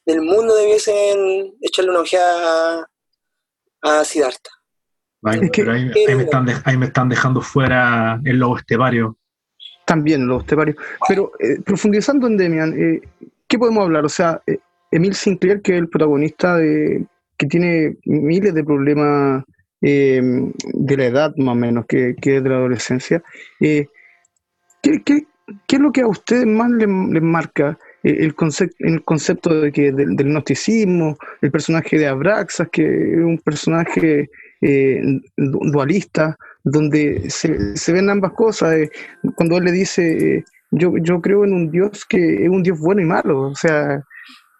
del 0.05 0.21
mundo 0.21 0.55
debiesen 0.55 1.53
echarle 1.61 1.91
una 1.91 1.99
ojeada 2.01 2.87
a, 3.83 3.99
a 3.99 4.03
Siddhartha. 4.03 4.49
Ay, 5.23 5.39
Es 5.43 5.51
que- 5.51 5.61
pero 5.63 5.73
ahí, 5.75 5.91
ahí 6.07 6.15
me 6.15 6.23
están 6.23 6.47
ahí 6.65 6.77
me 6.77 6.85
están 6.87 7.09
dejando 7.09 7.41
fuera 7.41 8.19
el 8.25 8.37
lobo 8.37 8.57
estepario. 8.57 9.17
También 9.85 10.27
los 10.27 10.45
teparios. 10.45 10.75
Pero 11.07 11.31
eh, 11.39 11.61
profundizando 11.65 12.27
en 12.27 12.35
Demian, 12.35 12.73
eh, 12.77 13.01
¿qué 13.47 13.57
podemos 13.57 13.83
hablar? 13.85 14.03
O 14.05 14.09
sea, 14.09 14.41
eh, 14.45 14.59
Emil 14.91 15.13
Sinclair, 15.13 15.61
que 15.61 15.73
es 15.73 15.79
el 15.79 15.89
protagonista 15.89 16.57
de 16.57 17.05
que 17.37 17.45
tiene 17.47 17.97
miles 18.05 18.53
de 18.53 18.63
problemas 18.63 19.43
eh, 19.81 20.21
de 20.63 20.97
la 20.97 21.05
edad 21.05 21.35
más 21.37 21.53
o 21.53 21.55
menos, 21.55 21.85
que, 21.87 22.15
que 22.19 22.37
es 22.37 22.43
de 22.43 22.49
la 22.49 22.55
adolescencia, 22.55 23.21
eh, 23.59 23.85
¿qué, 24.81 25.01
qué, 25.03 25.27
qué 25.67 25.75
es 25.75 25.81
lo 25.81 25.91
que 25.91 26.01
a 26.01 26.07
ustedes 26.07 26.45
más 26.45 26.69
les, 26.71 26.87
marca 26.87 27.77
eh, 28.03 28.17
el, 28.19 28.33
concepto, 28.33 28.75
el 28.79 29.03
concepto 29.03 29.61
de 29.61 29.71
que, 29.71 29.91
del, 29.91 30.15
del 30.15 30.27
gnosticismo, 30.29 31.17
el 31.41 31.51
personaje 31.51 31.97
de 31.97 32.07
Abraxas, 32.07 32.69
que 32.71 32.83
es 33.13 33.19
un 33.19 33.37
personaje 33.37 34.29
eh, 34.61 35.01
du- 35.37 35.59
dualista, 35.71 36.35
donde 36.63 37.29
se, 37.29 37.75
se 37.77 37.93
ven 37.93 38.09
ambas 38.09 38.31
cosas? 38.33 38.75
cuando 39.35 39.57
él 39.57 39.65
le 39.65 39.71
dice, 39.71 40.37
eh, 40.37 40.43
yo, 40.71 40.93
yo 41.01 41.21
creo 41.21 41.45
en 41.45 41.53
un 41.53 41.71
Dios 41.71 42.03
que 42.05 42.43
es 42.43 42.49
un 42.49 42.63
Dios 42.63 42.79
bueno 42.79 43.01
y 43.01 43.05
malo, 43.05 43.41
o 43.41 43.55
sea, 43.55 44.03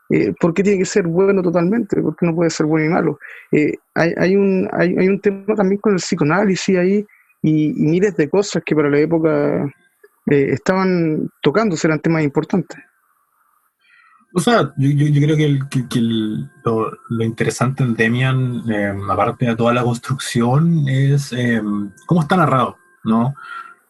eh, 0.10 0.34
¿por 0.40 0.54
qué 0.54 0.64
tiene 0.64 0.80
que 0.80 0.86
ser 0.86 1.08
bueno 1.08 1.42
totalmente? 1.42 2.02
¿Por 2.02 2.16
qué 2.16 2.26
no 2.26 2.36
puede 2.36 2.50
ser 2.50 2.66
bueno 2.66 2.86
y 2.86 2.90
malo? 2.90 3.20
Eh, 3.52 3.74
hay, 3.96 4.14
hay, 4.18 4.36
un, 4.36 4.68
hay, 4.72 4.96
hay 4.98 5.08
un 5.08 5.20
tema 5.20 5.56
también 5.56 5.80
con 5.82 5.94
el 5.94 6.00
psicoanálisis 6.00 6.78
ahí 6.78 7.06
y, 7.42 7.70
y 7.72 7.88
miles 7.88 8.16
de 8.16 8.30
cosas 8.30 8.64
que 8.66 8.76
para 8.76 8.90
la 8.90 9.00
época 9.00 9.66
eh, 10.30 10.50
estaban 10.52 11.30
tocándose, 11.42 11.88
eran 11.88 12.00
temas 12.00 12.24
importantes. 12.24 12.78
O 14.34 14.40
sea, 14.40 14.74
yo, 14.78 14.90
yo- 14.90 15.08
yo 15.08 15.22
creo 15.22 15.38
que, 15.38 15.46
el- 15.46 15.70
que- 15.70 15.88
que 15.88 16.00
el- 16.00 16.50
lo, 16.64 16.92
lo 17.10 17.24
interesante 17.24 17.84
en 17.84 17.96
Demian, 17.96 18.62
eh, 18.70 18.94
aparte 19.10 19.46
de 19.46 19.56
toda 19.56 19.74
la 19.74 19.84
construcción, 19.84 20.88
es 20.88 21.34
eh, 21.34 21.62
cómo 22.06 22.22
está 22.22 22.36
narrado, 22.36 22.78
¿no? 23.04 23.34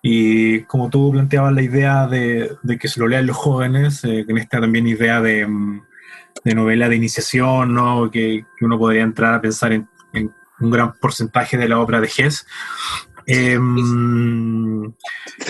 Y 0.01 0.61
como 0.61 0.89
tú 0.89 1.11
planteabas 1.11 1.53
la 1.53 1.63
idea 1.63 2.07
de, 2.07 2.51
de 2.61 2.77
que 2.77 2.87
se 2.87 2.99
lo 2.99 3.07
lean 3.07 3.25
los 3.25 3.35
jóvenes, 3.35 4.03
eh, 4.03 4.25
en 4.27 4.37
esta 4.37 4.61
también 4.61 4.87
idea 4.87 5.19
de, 5.21 5.45
mm, 5.47 5.81
de 6.43 6.55
novela 6.55 6.89
de 6.89 6.95
iniciación, 6.95 7.73
¿no? 7.73 8.09
Que, 8.11 8.45
uno 8.61 8.77
podría 8.77 9.03
entrar 9.03 9.33
a 9.33 9.41
pensar 9.41 9.71
en, 9.73 9.87
un 10.59 10.71
gran 10.71 10.93
porcentaje 10.93 11.55
de 11.55 11.69
la 11.69 11.79
obra 11.79 12.01
de 12.01 12.09
Hess. 12.15 12.47
Eh, 13.27 13.59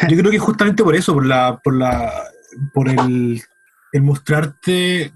yo 0.09 0.17
creo 0.17 0.31
que 0.31 0.39
justamente 0.39 0.83
por 0.83 0.95
eso, 0.95 1.13
por 1.13 1.25
la, 1.25 1.59
por 1.63 1.75
la, 1.75 2.11
por 2.73 2.89
el, 2.89 3.41
el 3.93 4.01
mostrarte 4.01 5.13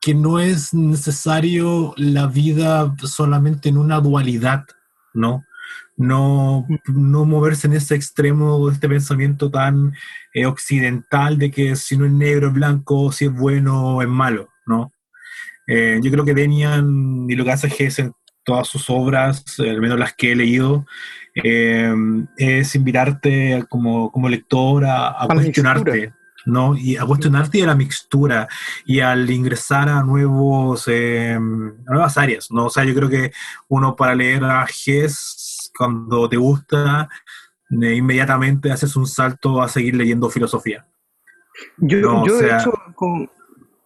que 0.00 0.14
no 0.14 0.40
es 0.40 0.72
necesario 0.72 1.92
la 1.96 2.26
vida 2.26 2.94
solamente 3.02 3.68
en 3.68 3.76
una 3.76 4.00
dualidad, 4.00 4.64
¿no? 5.12 5.44
No, 5.96 6.66
no 6.86 7.26
moverse 7.26 7.66
en 7.66 7.74
ese 7.74 7.94
extremo 7.94 8.66
de 8.66 8.74
este 8.74 8.88
pensamiento 8.88 9.50
tan 9.50 9.92
eh, 10.32 10.46
occidental 10.46 11.36
de 11.36 11.50
que 11.50 11.76
si 11.76 11.98
no 11.98 12.06
es 12.06 12.12
negro 12.12 12.48
es 12.48 12.54
blanco, 12.54 13.12
si 13.12 13.26
es 13.26 13.32
bueno 13.32 14.00
es 14.00 14.08
malo, 14.08 14.49
¿no? 14.70 14.92
Eh, 15.66 16.00
yo 16.02 16.10
creo 16.10 16.24
que 16.24 16.34
Denian 16.34 17.26
y 17.28 17.34
lo 17.36 17.44
que 17.44 17.52
hace 17.52 17.68
Hess 17.78 17.98
en 17.98 18.12
todas 18.44 18.66
sus 18.66 18.88
obras, 18.88 19.44
al 19.58 19.80
menos 19.80 19.98
las 19.98 20.14
que 20.14 20.32
he 20.32 20.36
leído, 20.36 20.86
eh, 21.34 21.92
es 22.38 22.74
invitarte 22.74 23.64
como, 23.68 24.10
como 24.10 24.28
lector 24.28 24.84
a, 24.86 25.08
a 25.08 25.24
A 25.24 25.26
la 25.28 25.34
cuestionarte. 25.34 26.14
¿no? 26.46 26.74
Y 26.74 26.96
a 26.96 27.04
cuestionarte 27.04 27.58
y 27.58 27.62
a 27.62 27.66
la 27.66 27.74
mixtura 27.74 28.48
y 28.86 29.00
al 29.00 29.30
ingresar 29.30 29.90
a 29.90 30.02
nuevos 30.02 30.88
eh, 30.88 31.34
a 31.34 31.38
nuevas 31.92 32.16
áreas, 32.16 32.50
¿no? 32.50 32.64
O 32.64 32.70
sea, 32.70 32.82
yo 32.84 32.94
creo 32.94 33.10
que 33.10 33.30
uno 33.68 33.94
para 33.94 34.14
leer 34.14 34.42
a 34.44 34.64
Hess 34.66 35.70
cuando 35.76 36.26
te 36.30 36.38
gusta, 36.38 37.10
eh, 37.82 37.94
inmediatamente 37.94 38.72
haces 38.72 38.96
un 38.96 39.06
salto 39.06 39.60
a 39.62 39.68
seguir 39.68 39.94
leyendo 39.94 40.30
filosofía. 40.30 40.86
Yo, 41.76 41.98
No, 42.00 42.26
yo 42.26 42.32
o 42.34 42.38
de 42.38 42.48
sea- 42.48 42.58
hecho, 42.58 42.72
con, 42.94 43.28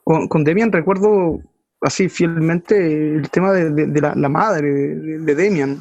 con, 0.04 0.44
Demian 0.44 0.72
recuerdo 0.72 1.40
así 1.80 2.08
fielmente 2.08 3.16
el 3.16 3.28
tema 3.30 3.52
de, 3.52 3.70
de- 3.70 4.00
la, 4.00 4.28
madre 4.28 4.72
de, 4.72 5.18
de 5.18 5.34
Demian, 5.34 5.78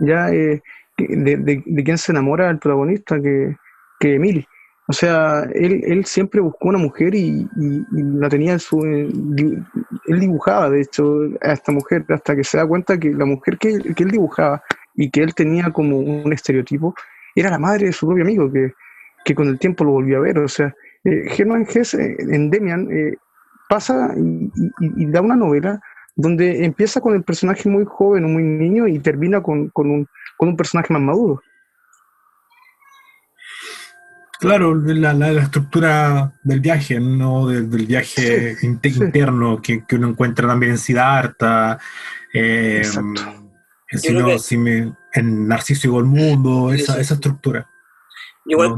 ya 0.00 0.30
eh, 0.30 0.62
de, 0.96 1.62
quien 1.84 1.98
se 1.98 2.12
enamora 2.12 2.50
el 2.50 2.58
protagonista, 2.58 3.20
que, 3.20 3.56
que 4.00 4.14
Emily. 4.14 4.46
O 4.90 4.92
sea, 4.94 5.42
él, 5.54 5.82
él 5.84 6.06
siempre 6.06 6.40
buscó 6.40 6.68
una 6.68 6.78
mujer 6.78 7.14
y, 7.14 7.46
la 7.90 8.28
tenía 8.30 8.52
en 8.52 8.58
su... 8.58 8.82
él 8.82 10.20
dibujaba, 10.20 10.70
de 10.70 10.80
hecho, 10.80 11.28
a 11.42 11.52
esta 11.52 11.72
mujer, 11.72 12.06
hasta 12.08 12.34
que 12.34 12.42
se 12.42 12.56
da 12.56 12.66
cuenta 12.66 12.98
que 12.98 13.10
la 13.10 13.26
mujer 13.26 13.58
que, 13.58 13.78
que 13.94 14.02
él 14.02 14.10
dibujaba 14.10 14.62
y 14.94 15.10
que 15.10 15.22
él 15.22 15.34
tenía 15.34 15.70
como 15.70 15.98
un 15.98 16.32
estereotipo, 16.32 16.94
era 17.34 17.50
la 17.50 17.58
madre 17.58 17.86
de 17.86 17.92
su 17.92 18.06
propio 18.06 18.24
amigo, 18.24 18.50
que, 18.50 18.72
que 19.24 19.34
con 19.34 19.48
el 19.48 19.58
tiempo 19.58 19.84
lo 19.84 19.90
volvió 19.92 20.16
a 20.16 20.20
ver. 20.20 20.38
O 20.38 20.48
sea, 20.48 20.74
eh, 21.04 21.24
Hermann 21.36 21.66
Hesse 21.68 21.94
eh, 21.94 22.16
en 22.18 22.48
Demian 22.50 22.88
eh, 22.90 23.14
pasa 23.68 24.12
y, 24.16 24.50
y- 24.80 25.02
y 25.02 25.06
da 25.06 25.20
una 25.20 25.36
novela 25.36 25.80
donde 26.16 26.64
empieza 26.64 27.00
con 27.00 27.14
el 27.14 27.22
personaje 27.22 27.68
muy 27.68 27.84
joven 27.86 28.24
o 28.24 28.28
muy 28.28 28.42
niño 28.42 28.88
y 28.88 28.98
termina 28.98 29.40
con, 29.42 29.68
con 29.70 29.90
un, 29.90 30.08
con 30.36 30.48
un 30.48 30.56
personaje 30.56 30.92
más 30.92 31.02
maduro. 31.02 31.40
Claro, 34.40 34.72
la, 34.74 35.12
la- 35.14 35.32
la 35.32 35.42
estructura 35.42 36.32
del 36.44 36.60
viaje, 36.60 37.00
no 37.00 37.48
del, 37.48 37.68
del 37.68 37.86
viaje 37.86 38.54
Sí, 38.56 38.66
inte- 38.68 38.90
sí. 38.90 39.02
interno 39.02 39.60
que, 39.60 39.84
que 39.84 39.96
uno 39.96 40.08
encuentra 40.10 40.46
también 40.46 40.72
en 40.72 40.78
Siddhartha, 40.78 41.78
eh, 42.32 42.78
Exacto. 42.78 43.20
en, 43.90 43.98
Sino- 43.98 44.26
que- 44.26 44.38
si 44.38 44.56
me- 44.56 44.92
en 45.12 45.48
Narciso 45.48 45.88
y 45.88 45.90
Golmundo, 45.90 46.72
esa, 46.72 46.94
Sí. 46.94 47.00
esa 47.00 47.14
estructura. 47.14 47.68
Yo 48.44 48.52
igual 48.52 48.68
No. 48.70 48.76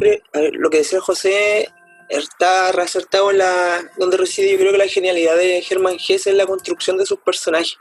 lo 0.61 0.71
que 0.71 0.79
decía 0.79 0.99
José 1.01 1.69
está 2.11 2.73
reacertado 2.73 3.31
en 3.31 3.39
la 3.39 3.91
donde 3.97 4.17
reside 4.17 4.51
yo 4.53 4.59
creo 4.59 4.73
que 4.73 4.79
la 4.79 4.89
genialidad 4.89 5.37
de 5.37 5.65
Hermann 5.69 5.97
Hesse 5.97 6.27
en 6.27 6.37
la 6.37 6.47
construcción 6.47 6.99
de 6.99 7.07
sus 7.07 7.19
personajes. 7.21 7.77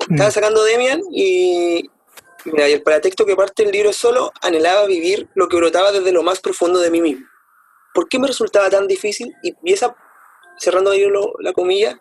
Estaba 0.00 0.30
Mm, 0.30 0.32
sacando 0.32 0.64
Demian 0.64 1.00
y 1.12 1.88
mira, 2.46 2.68
y 2.68 2.72
el 2.72 2.82
paratexto 2.82 3.26
que 3.26 3.36
parte 3.36 3.62
del 3.64 3.72
libro 3.72 3.92
solo 3.92 4.32
anhelaba 4.40 4.86
vivir 4.86 5.28
lo 5.34 5.46
que 5.48 5.56
brotaba 5.56 5.92
desde 5.92 6.10
lo 6.10 6.22
más 6.22 6.40
profundo 6.40 6.78
de 6.80 6.90
mí 6.90 7.00
mismo. 7.02 7.26
¿Por 7.92 8.08
qué 8.08 8.18
me 8.18 8.26
resultaba 8.28 8.70
tan 8.70 8.86
difícil? 8.88 9.30
Y, 9.42 9.54
y 9.62 9.72
esa, 9.74 9.94
cerrando 10.58 10.90
ahí 10.92 11.04
lo- 11.04 11.34
la 11.40 11.52
comilla, 11.52 12.00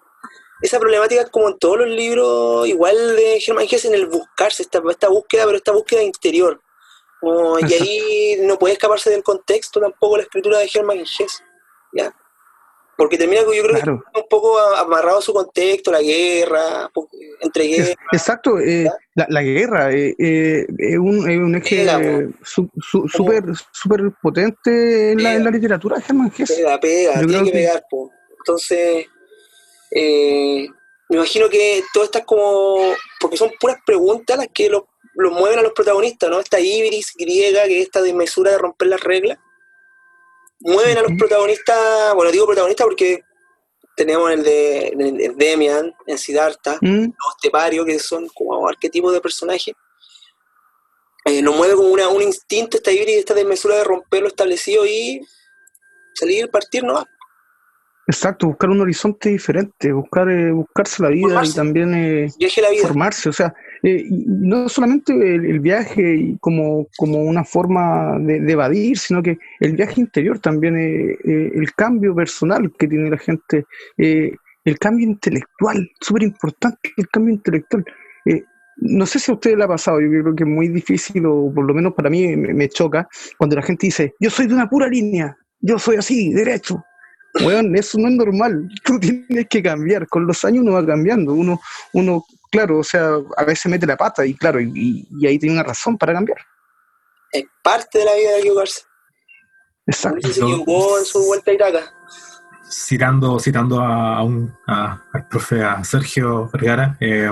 esa 0.61 0.79
problemática 0.79 1.25
como 1.29 1.49
en 1.49 1.57
todos 1.57 1.79
los 1.79 1.87
libros, 1.89 2.67
igual 2.67 3.15
de 3.17 3.43
Hermann 3.45 3.67
Hesse 3.69 3.85
en 3.85 3.95
el 3.95 4.05
buscarse, 4.07 4.63
esta, 4.63 4.81
esta 4.89 5.09
búsqueda, 5.09 5.45
pero 5.45 5.57
esta 5.57 5.71
búsqueda 5.73 6.03
interior. 6.03 6.61
Como- 7.19 7.59
y 7.59 7.73
ahí 7.73 8.37
no 8.41 8.57
puede 8.57 8.73
escaparse 8.75 9.09
del 9.09 9.23
contexto 9.23 9.81
tampoco 9.81 10.15
la 10.17 10.23
escritura 10.23 10.59
de 10.59 10.69
Hermann 10.73 10.99
Hesse. 10.99 11.43
¿Ya? 11.93 12.13
Porque 12.97 13.17
termina, 13.17 13.41
yo 13.43 13.47
creo 13.63 13.75
Claro. 13.75 14.03
que 14.13 14.19
un 14.19 14.27
poco 14.29 14.59
amarrado 14.59 15.19
a 15.19 15.21
su 15.21 15.31
contexto, 15.33 15.89
la 15.89 16.01
guerra, 16.01 16.89
po- 16.93 17.07
entre 17.39 17.63
Es- 17.71 17.77
guerras. 17.77 17.95
exacto, 18.11 18.59
eh, 18.59 18.89
la, 19.15 19.25
la 19.29 19.41
guerra 19.41 19.91
eh, 19.93 20.13
eh, 20.19 20.65
es 20.77 20.97
un, 20.97 21.29
es 21.29 21.37
un 21.39 21.55
eje 21.55 21.83
eh, 21.85 22.29
su- 22.43 22.69
su- 22.81 23.07
súper 23.07 23.43
súper 23.71 24.01
potente 24.21 25.11
en 25.13 25.23
la, 25.23 25.33
en 25.35 25.45
la 25.45 25.49
literatura 25.51 25.97
de 25.97 26.03
Hermann 26.09 26.33
Hesse. 26.37 26.55
Pega, 26.57 26.77
pega, 26.79 27.21
Yo 27.21 27.27
tiene 27.27 27.43
que 27.45 27.51
que- 27.51 27.57
pegar, 27.57 27.83
po. 27.89 28.11
Entonces, 28.39 29.05
eh, 29.91 30.67
me 31.09 31.15
imagino 31.17 31.49
que 31.49 31.83
todas 31.93 32.07
estas 32.09 32.25
como, 32.25 32.93
porque 33.19 33.37
son 33.37 33.51
puras 33.59 33.77
preguntas 33.85 34.37
las 34.37 34.47
que 34.53 34.69
lo, 34.69 34.89
lo 35.15 35.31
mueven 35.31 35.59
a 35.59 35.61
los 35.63 35.71
protagonistas, 35.73 36.29
¿no? 36.29 36.39
Esta 36.39 36.59
ibris 36.59 37.13
griega, 37.17 37.63
que 37.63 37.79
es 37.79 37.85
esta 37.85 38.01
desmesura 38.01 38.51
de 38.51 38.57
romper 38.57 38.89
las 38.89 39.01
reglas, 39.01 39.37
mueven 40.59 40.97
a 40.97 41.01
los 41.01 41.11
protagonistas, 41.17 42.13
bueno, 42.15 42.31
digo 42.31 42.45
protagonistas 42.45 42.85
porque 42.85 43.23
tenemos 43.95 44.31
el 44.31 44.43
de 44.43 44.87
el, 44.87 45.37
Demian, 45.37 45.93
en 46.07 46.17
Siddhartha, 46.17 46.77
Mm, 46.81 47.05
los 47.05 47.37
Tepario, 47.41 47.85
que 47.85 47.99
son 47.99 48.27
como 48.29 48.67
arquetipos 48.67 49.11
de 49.13 49.21
personaje, 49.21 49.73
eh, 51.25 51.41
nos 51.41 51.55
mueve 51.55 51.75
como 51.75 51.89
una, 51.89 52.07
un 52.07 52.21
instinto, 52.21 52.77
esta 52.77 52.91
ibris, 52.91 53.17
esta 53.17 53.33
desmesura 53.33 53.75
de 53.75 53.83
romper 53.83 54.21
lo 54.21 54.29
establecido 54.29 54.85
y 54.85 55.21
salir, 56.13 56.49
partir, 56.49 56.83
¿no? 56.83 57.05
Exacto, 58.09 58.47
buscar 58.47 58.69
un 58.71 58.81
horizonte 58.81 59.29
diferente, 59.29 59.93
buscar 59.93 60.29
eh, 60.29 60.51
buscarse 60.51 61.03
la 61.03 61.09
vida 61.09 61.41
y 61.45 61.53
también 61.53 61.93
eh, 61.93 62.27
Viaje 62.37 62.61
la 62.61 62.71
vida. 62.71 62.81
formarse, 62.81 63.29
o 63.29 63.33
sea, 63.33 63.53
eh, 63.83 64.03
no 64.09 64.67
solamente 64.67 65.13
el, 65.13 65.45
el 65.45 65.59
viaje 65.59 66.35
como, 66.41 66.87
como 66.97 67.23
una 67.23 67.43
forma 67.43 68.17
de, 68.19 68.41
de 68.41 68.51
evadir, 68.51 68.97
sino 68.97 69.21
que 69.21 69.37
el 69.59 69.75
viaje 69.75 70.01
interior 70.01 70.39
también, 70.39 70.77
eh, 70.77 71.17
eh, 71.23 71.51
el 71.53 71.71
cambio 71.73 72.15
personal 72.15 72.71
que 72.77 72.87
tiene 72.87 73.09
la 73.09 73.17
gente, 73.17 73.65
el 73.97 74.79
cambio 74.79 75.07
intelectual, 75.07 75.89
súper 76.01 76.23
importante 76.23 76.91
el 76.97 77.07
cambio 77.09 77.35
intelectual. 77.35 77.85
No 78.81 79.05
sé 79.05 79.19
si 79.19 79.29
a 79.29 79.35
usted 79.35 79.57
le 79.57 79.65
ha 79.65 79.67
pasado, 79.67 79.99
yo 79.99 80.07
creo 80.09 80.35
que 80.35 80.43
es 80.43 80.49
muy 80.49 80.69
difícil, 80.69 81.25
o 81.25 81.51
por 81.53 81.65
lo 81.65 81.73
menos 81.73 81.93
para 81.93 82.09
mí 82.09 82.35
me, 82.35 82.53
me 82.53 82.69
choca, 82.69 83.07
cuando 83.37 83.57
la 83.57 83.61
gente 83.61 83.87
dice, 83.87 84.13
yo 84.19 84.29
soy 84.29 84.47
de 84.47 84.53
una 84.53 84.69
pura 84.69 84.87
línea, 84.87 85.35
yo 85.59 85.77
soy 85.77 85.97
así, 85.97 86.33
derecho. 86.33 86.81
Weón, 87.41 87.75
eso 87.75 87.97
no 87.99 88.07
es 88.07 88.13
normal. 88.15 88.67
Tú 88.83 88.99
tienes 88.99 89.47
que 89.49 89.61
cambiar. 89.61 90.07
Con 90.07 90.25
los 90.25 90.43
años 90.45 90.63
uno 90.63 90.73
va 90.73 90.85
cambiando. 90.85 91.33
Uno, 91.33 91.59
uno 91.93 92.25
claro, 92.51 92.79
o 92.79 92.83
sea, 92.83 93.11
a 93.37 93.43
veces 93.43 93.69
mete 93.71 93.85
la 93.85 93.97
pata 93.97 94.25
y 94.25 94.33
claro, 94.35 94.59
y, 94.59 95.07
ahí 95.25 95.37
tiene 95.37 95.55
una 95.55 95.63
razón 95.63 95.97
para 95.97 96.13
cambiar. 96.13 96.39
Es 97.31 97.45
parte 97.63 97.99
de 97.99 98.05
la 98.05 98.15
vida 98.15 98.31
de 98.31 98.39
equivocarse. 98.39 98.81
Exacto. 99.85 100.27
Se 100.27 100.41
equivocó 100.41 100.97
en 100.99 101.05
su 101.05 101.25
vuelta 101.25 101.51
a 101.51 101.53
Iraca. 101.53 101.93
Citando, 102.71 103.39
citando 103.39 103.79
a, 103.81 104.17
a 104.17 104.23
un, 104.23 104.53
a- 104.67 105.01
al 105.13 105.27
profe, 105.27 105.63
a 105.63 105.83
Sergio 105.83 106.49
Vergara, 106.53 106.97
eh, 106.99 107.27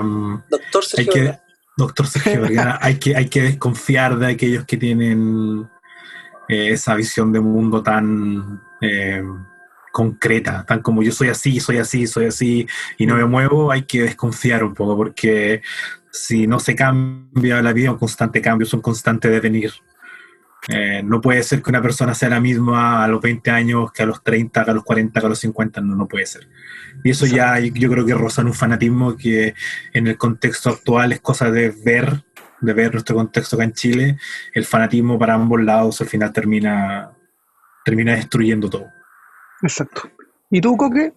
Doctor 0.48 0.82
hay 0.82 0.88
Sergio 0.88 1.12
que, 1.12 1.20
Vergara. 1.20 1.44
doctor 1.76 2.06
Sergio 2.08 2.40
Vergara, 2.40 2.78
hay 2.82 2.98
que, 2.98 3.16
hay 3.16 3.28
que 3.28 3.42
desconfiar 3.42 4.18
de 4.18 4.26
aquellos 4.32 4.64
que 4.64 4.76
tienen 4.76 5.68
eh, 6.48 6.70
esa 6.70 6.94
visión 6.96 7.32
de 7.32 7.38
mundo 7.40 7.82
tan 7.84 8.60
eh, 8.80 9.22
concreta, 9.98 10.64
tan 10.64 10.80
como 10.80 11.02
yo 11.02 11.10
soy 11.10 11.26
así, 11.26 11.58
soy 11.58 11.78
así, 11.78 12.06
soy 12.06 12.26
así 12.26 12.68
y 12.98 13.04
no 13.04 13.16
me 13.16 13.24
muevo, 13.24 13.72
hay 13.72 13.82
que 13.82 14.02
desconfiar 14.02 14.62
un 14.62 14.72
poco 14.72 14.96
porque 14.96 15.60
si 16.12 16.46
no 16.46 16.60
se 16.60 16.76
cambia 16.76 17.60
la 17.62 17.72
vida, 17.72 17.86
es 17.86 17.92
un 17.94 17.98
constante 17.98 18.40
cambio, 18.40 18.64
es 18.64 18.72
un 18.72 18.80
constante 18.80 19.28
devenir. 19.28 19.72
Eh, 20.68 21.02
no 21.04 21.20
puede 21.20 21.42
ser 21.42 21.62
que 21.62 21.70
una 21.70 21.82
persona 21.82 22.14
sea 22.14 22.28
la 22.28 22.38
misma 22.38 23.02
a 23.02 23.08
los 23.08 23.20
20 23.20 23.50
años 23.50 23.90
que 23.90 24.04
a 24.04 24.06
los 24.06 24.22
30, 24.22 24.64
que 24.64 24.70
a 24.70 24.74
los 24.74 24.84
40, 24.84 25.18
que 25.18 25.26
a 25.26 25.30
los 25.30 25.40
50, 25.40 25.80
no, 25.80 25.96
no 25.96 26.06
puede 26.06 26.26
ser. 26.26 26.48
Y 27.02 27.10
eso 27.10 27.26
ya 27.26 27.58
yo 27.58 27.90
creo 27.90 28.06
que 28.06 28.14
roza 28.14 28.42
en 28.42 28.46
un 28.48 28.54
fanatismo 28.54 29.16
que 29.16 29.54
en 29.92 30.06
el 30.06 30.16
contexto 30.16 30.70
actual 30.70 31.10
es 31.10 31.20
cosa 31.20 31.50
de 31.50 31.70
ver, 31.70 32.22
de 32.60 32.72
ver 32.72 32.92
nuestro 32.92 33.16
contexto 33.16 33.56
acá 33.56 33.64
en 33.64 33.72
Chile, 33.72 34.16
el 34.54 34.64
fanatismo 34.64 35.18
para 35.18 35.34
ambos 35.34 35.60
lados 35.60 36.00
al 36.00 36.06
final 36.06 36.32
termina, 36.32 37.10
termina 37.84 38.14
destruyendo 38.14 38.70
todo. 38.70 38.97
Exacto. 39.62 40.02
¿Y 40.50 40.60
tú, 40.60 40.76
Coque? 40.76 41.12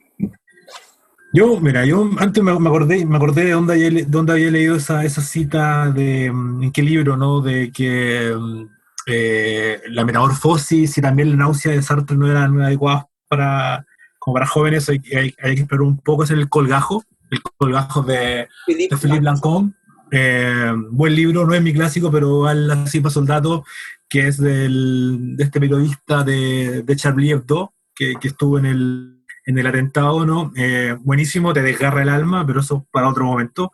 Yo, 1.34 1.60
mira, 1.62 1.86
yo 1.86 2.10
antes 2.18 2.44
me, 2.44 2.58
me 2.60 2.68
acordé, 2.68 3.06
me 3.06 3.16
acordé 3.16 3.46
de 3.46 3.52
dónde 3.52 3.74
había, 3.74 4.06
dónde 4.08 4.34
había 4.34 4.52
leído 4.52 4.76
esa, 4.76 5.06
esa 5.06 5.22
cita 5.22 5.90
de 5.90 6.30
mm, 6.32 6.64
en 6.64 6.72
qué 6.72 6.84
libro, 6.84 7.16
¿no? 7.16 7.40
De 7.40 7.72
que 7.72 8.36
mm, 8.38 8.64
eh, 9.08 9.82
la 9.90 10.04
metamorfosis 10.04 10.98
y 10.98 11.02
también 11.02 11.30
la 11.32 11.38
náusea 11.38 11.72
de 11.72 11.82
Sartre 11.82 12.18
no 12.18 12.30
eran 12.30 12.62
adecuadas 12.62 13.06
para, 13.30 13.86
como 14.20 14.34
para 14.34 14.46
jóvenes, 14.48 14.90
hay, 14.90 15.00
que- 15.00 15.18
hay, 15.18 15.36
hay 15.42 15.56
que 15.56 15.62
esperar 15.62 15.84
un 15.84 15.98
poco, 16.00 16.24
es 16.26 16.32
el 16.32 16.50
colgajo, 16.50 17.06
el 17.30 17.42
colgajo 17.58 18.02
de, 18.02 18.50
Philippe 18.66 18.96
de 18.96 19.02
Philippe 19.02 19.24
Lancôme. 19.24 19.72
Eh, 20.12 20.74
buen 20.90 21.16
libro, 21.16 21.46
no 21.48 21.54
es 21.54 21.62
mi 21.62 21.72
clásico, 21.72 22.12
pero 22.12 22.46
al 22.46 22.70
así 22.72 23.00
para 23.00 23.14
soldados, 23.14 23.62
que 24.10 24.28
es 24.28 24.38
del, 24.38 25.38
de 25.38 25.44
este 25.46 25.62
periodista 25.62 26.26
de, 26.26 26.84
de 26.84 26.96
Charlie 26.98 27.32
Hebdo, 27.32 27.74
que, 28.02 28.16
que 28.20 28.30
estuvo 28.30 28.58
en 28.58 28.66
el, 28.66 29.24
en 29.46 29.60
el 29.60 29.68
atentado, 29.68 30.26
¿no? 30.26 30.52
Eh, 30.56 30.96
buenísimo, 31.02 31.54
te 31.54 31.62
desgarra 31.62 32.02
el 32.02 32.10
alma, 32.10 32.44
pero 32.48 32.62
eso 32.62 32.88
para 32.92 33.08
otro 33.08 33.26
momento. 33.26 33.72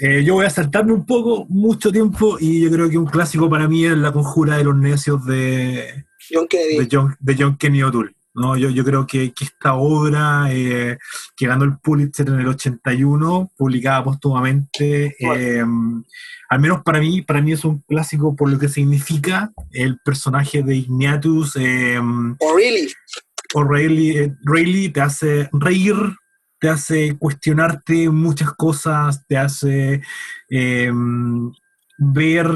Eh, 0.00 0.24
yo 0.24 0.34
voy 0.34 0.46
a 0.46 0.50
saltarme 0.50 0.92
un 0.92 1.06
poco, 1.06 1.46
mucho 1.48 1.92
tiempo, 1.92 2.36
y 2.40 2.62
yo 2.62 2.68
creo 2.68 2.90
que 2.90 2.98
un 2.98 3.06
clásico 3.06 3.48
para 3.48 3.68
mí 3.68 3.84
es 3.84 3.96
La 3.96 4.12
Conjura 4.12 4.56
de 4.56 4.64
los 4.64 4.74
Necios 4.74 5.24
de, 5.24 6.04
John 6.28 6.48
Kennedy. 6.48 6.78
de 6.78 6.88
John, 6.90 7.16
de 7.20 7.36
John 7.38 7.56
Kenny 7.56 7.84
O'Toole. 7.84 8.12
¿no? 8.34 8.56
Yo, 8.56 8.70
yo 8.70 8.84
creo 8.84 9.06
que, 9.06 9.32
que 9.32 9.44
esta 9.44 9.74
obra, 9.74 10.48
eh, 10.50 10.98
que 11.36 11.46
ganó 11.46 11.64
el 11.64 11.78
Pulitzer 11.78 12.28
en 12.28 12.40
el 12.40 12.48
81, 12.48 13.52
publicada 13.56 14.02
póstumamente, 14.02 15.14
eh, 15.18 15.64
al 16.48 16.60
menos 16.60 16.82
para 16.82 17.00
mí, 17.00 17.22
para 17.22 17.42
mí 17.42 17.52
es 17.52 17.64
un 17.64 17.80
clásico 17.80 18.34
por 18.34 18.50
lo 18.50 18.58
que 18.58 18.68
significa 18.68 19.52
el 19.70 19.98
personaje 20.04 20.62
de 20.62 20.76
Ignatius 20.76 21.56
eh, 21.56 22.00
O'Reilly. 22.40 22.92
O'Reilly, 23.54 24.18
eh, 24.18 24.34
Reilly 24.42 24.88
te 24.90 25.00
hace 25.00 25.48
reír, 25.52 25.96
te 26.60 26.68
hace 26.68 27.16
cuestionarte 27.18 28.10
muchas 28.10 28.52
cosas, 28.52 29.26
te 29.26 29.38
hace 29.38 30.02
eh, 30.50 30.92
ver 31.98 32.46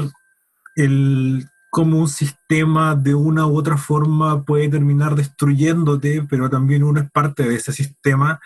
el 0.75 1.45
cómo 1.73 1.97
un 1.97 2.07
sistema 2.07 2.95
de 2.95 3.15
una 3.15 3.47
u 3.47 3.57
otra 3.57 3.77
forma 3.77 4.43
puede 4.45 4.69
terminar 4.69 5.15
destruyéndote, 5.15 6.23
pero 6.29 6.47
también 6.47 6.83
uno 6.83 6.99
es 6.99 7.09
parte 7.09 7.41
de 7.41 7.55
ese 7.55 7.73
sistema 7.73 8.39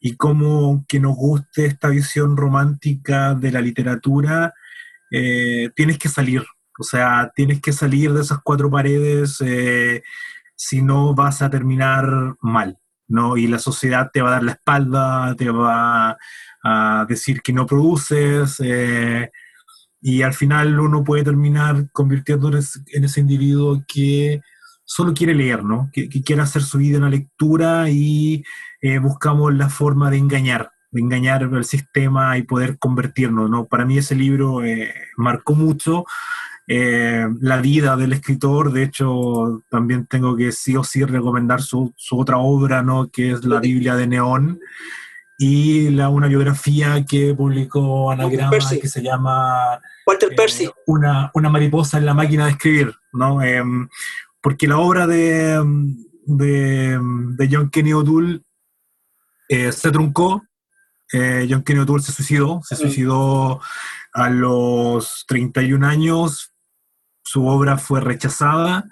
y 0.00 0.16
cómo 0.16 0.86
que 0.88 0.98
nos 0.98 1.14
guste 1.14 1.66
esta 1.66 1.88
visión 1.88 2.38
romántica 2.38 3.34
de 3.34 3.52
la 3.52 3.60
literatura, 3.60 4.54
eh, 5.10 5.70
tienes 5.76 5.98
que 5.98 6.08
salir, 6.08 6.42
o 6.78 6.82
sea, 6.82 7.30
tienes 7.36 7.60
que 7.60 7.72
salir 7.74 8.14
de 8.14 8.22
esas 8.22 8.38
cuatro 8.42 8.70
paredes, 8.70 9.36
eh, 9.42 10.02
si 10.62 10.82
no 10.82 11.14
vas 11.14 11.40
a 11.40 11.48
terminar 11.48 12.36
mal, 12.42 12.78
¿no? 13.08 13.38
Y 13.38 13.46
la 13.46 13.58
sociedad 13.58 14.10
te 14.12 14.20
va 14.20 14.28
a 14.28 14.32
dar 14.32 14.42
la 14.42 14.52
espalda, 14.52 15.34
te 15.34 15.48
va 15.48 16.18
a 16.62 17.06
decir 17.08 17.40
que 17.40 17.54
no 17.54 17.64
produces, 17.64 18.60
eh, 18.62 19.30
y 20.02 20.20
al 20.20 20.34
final 20.34 20.78
uno 20.78 21.02
puede 21.02 21.24
terminar 21.24 21.90
convirtiéndose 21.92 22.80
en 22.88 23.04
ese 23.04 23.20
individuo 23.22 23.82
que 23.88 24.42
solo 24.84 25.14
quiere 25.14 25.34
leer, 25.34 25.64
¿no? 25.64 25.88
Que, 25.94 26.10
quiere 26.10 26.42
hacer 26.42 26.60
su 26.60 26.76
vida 26.76 26.98
en 26.98 27.04
la 27.04 27.10
lectura 27.10 27.88
y 27.88 28.44
eh, 28.82 28.98
buscamos 28.98 29.54
la 29.54 29.70
forma 29.70 30.10
de 30.10 30.18
engañar, 30.18 30.72
de 30.90 31.00
engañar 31.00 31.42
el 31.44 31.64
sistema 31.64 32.36
y 32.36 32.42
poder 32.42 32.78
convertirnos, 32.78 33.48
¿no? 33.48 33.64
Para 33.64 33.86
mí 33.86 33.96
ese 33.96 34.14
libro 34.14 34.62
eh, 34.62 34.92
marcó 35.16 35.54
mucho 35.54 36.04
eh, 36.72 37.26
la 37.40 37.60
vida 37.60 37.96
del 37.96 38.12
escritor, 38.12 38.72
de 38.72 38.84
hecho 38.84 39.60
también 39.68 40.06
tengo 40.06 40.36
que 40.36 40.52
sí 40.52 40.76
o 40.76 40.84
sí 40.84 41.02
recomendar 41.02 41.62
su, 41.62 41.92
su 41.96 42.16
otra 42.16 42.38
obra, 42.38 42.80
¿no? 42.80 43.08
Que 43.08 43.32
es 43.32 43.44
la 43.44 43.58
Biblia 43.58 43.96
de 43.96 44.06
Neón 44.06 44.60
y 45.36 45.90
la, 45.90 46.10
una 46.10 46.28
biografía 46.28 47.04
que 47.04 47.34
publicó 47.34 48.12
Anagrama 48.12 48.56
que 48.80 48.86
se 48.86 49.02
llama 49.02 49.80
Walter 50.06 50.28
eh, 50.30 50.36
Percy. 50.36 50.70
Una, 50.86 51.32
una, 51.34 51.48
mariposa 51.48 51.98
en 51.98 52.06
la 52.06 52.14
máquina 52.14 52.44
de 52.44 52.52
escribir, 52.52 52.94
¿no? 53.14 53.42
Em, 53.42 53.88
porque 54.40 54.68
la 54.68 54.78
obra 54.78 55.08
de, 55.08 55.60
de, 56.24 57.00
de 57.00 57.48
John 57.50 57.68
Kenny 57.70 57.94
O'Toole 57.94 58.42
eh, 59.48 59.72
se 59.72 59.90
truncó. 59.90 60.44
Eh, 61.12 61.48
John 61.50 61.64
Kenny 61.64 61.80
O'Toole 61.80 62.04
se 62.04 62.12
suicidó, 62.12 62.60
se 62.62 62.76
mm. 62.76 62.78
suicidó 62.78 63.60
a 64.12 64.30
los 64.30 65.24
31 65.26 65.84
años, 65.84 66.49
su 67.30 67.46
obra 67.46 67.78
fue 67.78 68.00
rechazada 68.00 68.84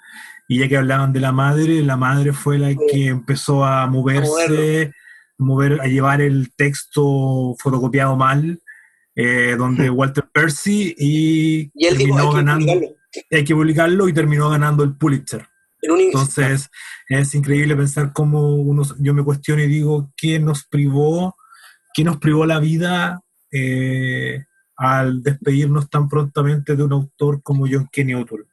y 0.47 0.59
ya 0.59 0.69
que 0.69 0.77
hablaban 0.77 1.11
de 1.11 1.19
la 1.19 1.33
madre, 1.33 1.81
la 1.83 1.97
madre 1.97 2.31
fue 2.31 2.57
la 2.57 2.69
que 2.73 3.07
empezó 3.07 3.65
a 3.65 3.85
moverse 3.87 4.93
mover, 5.37 5.81
a 5.81 5.87
llevar 5.87 6.21
el 6.21 6.53
texto 6.55 7.55
fotocopiado 7.59 8.15
mal, 8.15 8.61
eh, 9.13 9.55
donde 9.57 9.89
Walter 9.89 10.25
Percy 10.31 10.95
y, 10.97 11.71
y 11.73 11.85
él 11.85 11.97
terminó 11.97 12.31
ganando. 12.31 12.71
Hay 13.29 13.43
que 13.43 13.55
publicarlo 13.55 14.07
y 14.07 14.13
terminó 14.13 14.49
ganando 14.49 14.83
el 14.83 14.95
Pulitzer. 14.95 15.45
Entonces 15.81 16.69
es 17.09 17.35
increíble 17.35 17.75
pensar 17.75 18.13
cómo 18.13 18.55
uno, 18.55 18.83
yo 18.99 19.13
me 19.13 19.23
cuestiono 19.23 19.61
y 19.63 19.67
digo, 19.67 20.13
¿qué 20.15 20.39
nos 20.39 20.63
privó, 20.65 21.35
qué 21.93 22.05
nos 22.05 22.17
privó 22.17 22.45
la 22.45 22.59
vida 22.59 23.21
eh, 23.51 24.45
al 24.79 25.21
despedirnos 25.21 25.89
tan 25.89 26.07
prontamente 26.07 26.75
de 26.75 26.83
un 26.83 26.93
autor 26.93 27.43
como 27.43 27.67
John 27.69 27.89
Kenny 27.91 28.15
O'Toole? 28.15 28.45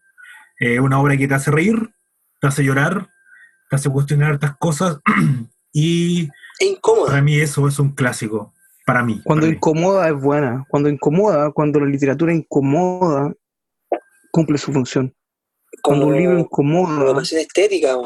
Eh, 0.58 0.80
una 0.80 1.00
obra 1.00 1.16
que 1.16 1.28
te 1.28 1.34
hace 1.34 1.50
reír, 1.50 1.90
te 2.40 2.48
hace 2.48 2.64
llorar, 2.64 3.08
te 3.70 3.76
hace 3.76 3.90
cuestionar 3.90 4.34
estas 4.34 4.56
cosas 4.56 4.98
y 5.72 6.28
incómoda. 6.60 7.06
Para 7.06 7.22
mí 7.22 7.36
eso 7.36 7.66
es 7.68 7.78
un 7.78 7.92
clásico. 7.92 8.52
Para 8.84 9.02
mí. 9.02 9.20
Cuando 9.24 9.46
incomoda 9.46 10.08
es 10.08 10.14
buena. 10.14 10.64
Cuando 10.68 10.88
incomoda, 10.88 11.50
cuando 11.50 11.80
la 11.80 11.86
literatura 11.86 12.32
incomoda, 12.32 13.32
cumple 14.30 14.58
su 14.58 14.72
función. 14.72 15.14
Cuando 15.82 16.06
un 16.06 16.16
libro 16.16 16.38
incomoda. 16.38 17.10
Una 17.10 17.22
estética. 17.22 17.96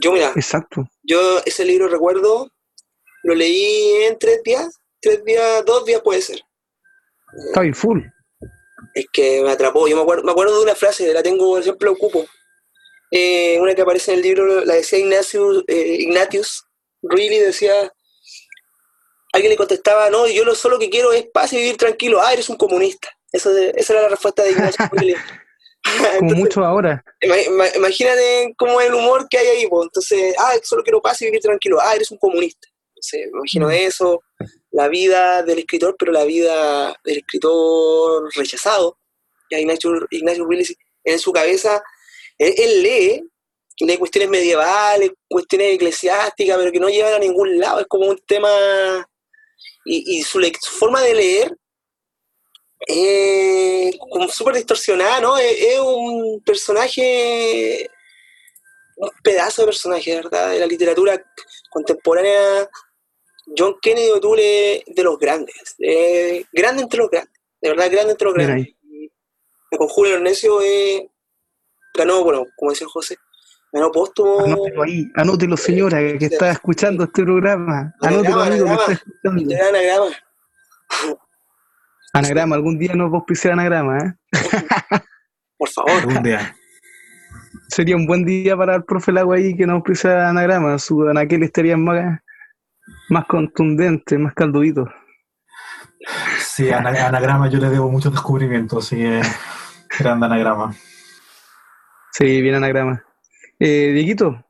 Yo, 0.00 0.12
mira. 0.12 0.32
Exacto. 0.36 0.88
Yo 1.02 1.40
ese 1.44 1.64
libro 1.64 1.88
recuerdo, 1.88 2.48
lo 3.24 3.34
leí 3.34 4.04
en 4.08 4.18
tres 4.18 4.40
días. 4.44 4.80
Tres 5.00 5.24
días, 5.24 5.64
dos 5.66 5.84
días 5.84 6.00
puede 6.02 6.22
ser. 6.22 6.40
Está 7.46 7.62
full. 7.74 8.00
Es 8.94 9.06
que 9.12 9.42
me 9.42 9.50
atrapó. 9.50 9.88
Yo 9.88 9.96
me 9.96 10.02
acuerdo, 10.02 10.24
me 10.24 10.32
acuerdo 10.32 10.56
de 10.58 10.64
una 10.64 10.74
frase, 10.74 11.12
la 11.12 11.22
tengo, 11.22 11.50
por 11.50 11.60
ejemplo, 11.60 11.92
ocupo. 11.92 12.26
Eh, 13.10 13.58
una 13.60 13.74
que 13.74 13.82
aparece 13.82 14.12
en 14.12 14.18
el 14.18 14.24
libro, 14.24 14.64
la 14.64 14.74
decía 14.74 14.98
Ignatius, 14.98 15.64
eh, 15.68 15.96
Ignatius 16.00 16.64
Really 17.02 17.38
decía, 17.38 17.92
alguien 19.32 19.50
le 19.50 19.56
contestaba, 19.56 20.10
no, 20.10 20.26
yo 20.26 20.44
lo 20.44 20.54
solo 20.54 20.78
que 20.78 20.90
quiero 20.90 21.12
es 21.12 21.26
paz 21.32 21.52
y 21.52 21.56
vivir 21.56 21.76
tranquilo. 21.76 22.20
Ah, 22.22 22.32
eres 22.32 22.48
un 22.48 22.56
comunista. 22.56 23.08
esa 23.32 23.50
era 23.92 24.02
la 24.02 24.08
respuesta 24.08 24.42
de 24.42 24.52
Ignacio 24.52 24.88
Como 26.18 26.34
mucho 26.34 26.64
ahora. 26.64 27.04
Imagínate 27.76 28.54
cómo 28.56 28.80
es 28.80 28.88
el 28.88 28.94
humor 28.94 29.28
que 29.28 29.38
hay 29.38 29.46
ahí. 29.48 29.66
Pues. 29.68 29.84
Entonces, 29.84 30.34
ah, 30.38 30.54
solo 30.62 30.82
quiero 30.82 31.02
paz 31.02 31.20
y 31.20 31.26
vivir 31.26 31.42
tranquilo. 31.42 31.78
Ah, 31.80 31.94
eres 31.94 32.10
un 32.10 32.18
comunista. 32.18 32.66
Entonces, 32.88 33.28
me 33.32 33.38
imagino 33.38 33.66
mm. 33.68 33.70
eso, 33.72 34.22
la 34.74 34.88
vida 34.88 35.44
del 35.44 35.60
escritor, 35.60 35.94
pero 35.96 36.10
la 36.10 36.24
vida 36.24 36.98
del 37.04 37.18
escritor 37.18 38.28
rechazado. 38.34 38.98
Y 39.48 39.56
Ignacio, 39.56 39.92
Ignacio 40.10 40.44
Willis, 40.44 40.76
en 41.04 41.18
su 41.20 41.32
cabeza, 41.32 41.80
él 42.38 42.82
lee 42.82 43.22
de 43.78 43.98
cuestiones 43.98 44.30
medievales, 44.30 45.12
cuestiones 45.28 45.74
eclesiásticas, 45.74 46.56
pero 46.58 46.72
que 46.72 46.80
no 46.80 46.88
llevan 46.88 47.14
a 47.14 47.18
ningún 47.20 47.56
lado. 47.58 47.80
Es 47.80 47.86
como 47.86 48.06
un 48.06 48.18
tema. 48.26 48.50
Y, 49.84 50.22
su, 50.22 50.40
forma 50.78 51.02
de 51.02 51.14
leer 51.14 51.56
es 52.80 53.96
como 53.98 54.28
súper 54.28 54.56
distorsionada, 54.56 55.20
¿no? 55.20 55.38
Es, 55.38 55.78
un 55.78 56.42
personaje, 56.44 57.88
un 58.96 59.10
pedazo 59.22 59.62
de 59.62 59.66
personaje, 59.66 60.16
¿verdad? 60.16 60.50
De 60.50 60.58
la 60.58 60.66
literatura 60.66 61.22
contemporánea. 61.70 62.68
John 63.56 63.76
Kennedy 63.80 64.10
O'Toole 64.10 64.84
de 64.86 65.02
los 65.02 65.18
grandes, 65.18 65.76
grande 66.52 66.82
entre 66.82 66.98
los 66.98 67.10
grandes, 67.10 67.34
de 67.60 67.68
verdad 67.70 67.90
grande 67.90 68.12
entre 68.12 68.24
los 68.26 68.34
grandes. 68.34 68.74
Con 69.76 69.88
Julio 69.88 70.14
Ernesio 70.14 70.60
ganó, 71.94 72.22
bueno, 72.22 72.46
como 72.56 72.70
decía 72.70 72.86
José, 72.86 73.16
Ganó 73.74 73.90
póstumo. 73.90 74.38
Anótelo 74.38 74.82
ahí, 74.84 75.10
anótelo 75.16 75.56
señora 75.56 75.98
que 76.16 76.26
está 76.26 76.52
escuchando 76.52 77.02
este 77.02 77.24
programa. 77.24 77.92
Anótelo 78.00 78.40
amigo 78.40 78.66
que 78.66 78.72
está 78.72 78.92
escuchando. 78.92 79.54
Anagrama. 79.68 80.16
Anagrama, 82.12 82.54
algún 82.54 82.78
día 82.78 82.94
nos 82.94 83.10
vos 83.10 83.24
pise 83.26 83.50
anagrama, 83.50 83.98
¿eh? 83.98 84.14
Por 85.58 85.68
favor. 85.70 85.90
Algún 85.90 86.22
día. 86.22 86.54
Sería 87.68 87.96
un 87.96 88.06
buen 88.06 88.24
día 88.24 88.56
para 88.56 88.76
el 88.76 88.84
profe 88.84 89.10
Lago 89.10 89.32
ahí 89.32 89.56
que 89.56 89.66
nos 89.66 89.82
pise 89.82 90.08
anagrama. 90.08 90.78
Su 90.78 91.08
anaquel 91.08 91.42
estaría 91.42 91.76
más, 91.76 92.20
más 93.08 93.26
contundente, 93.26 94.18
más 94.18 94.34
calduito. 94.34 94.86
Sí, 96.38 96.70
anagrama 96.70 97.48
yo 97.48 97.58
le 97.58 97.70
debo 97.70 97.90
muchos 97.90 98.12
descubrimientos, 98.12 98.86
así 98.86 98.96
que 98.96 99.22
grande 99.98 100.26
anagrama. 100.26 100.74
Sí, 102.12 102.40
bien 102.42 102.54
anagrama. 102.54 103.02
Eh, 103.58 103.92
Dieguito, 103.94 104.44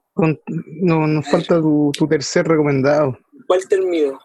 no, 0.83 1.07
nos 1.07 1.29
falta 1.29 1.61
tu, 1.61 1.93
tercer 2.09 2.47
recomendado. 2.47 3.19
Walter 3.49 3.81
mío? 3.83 4.19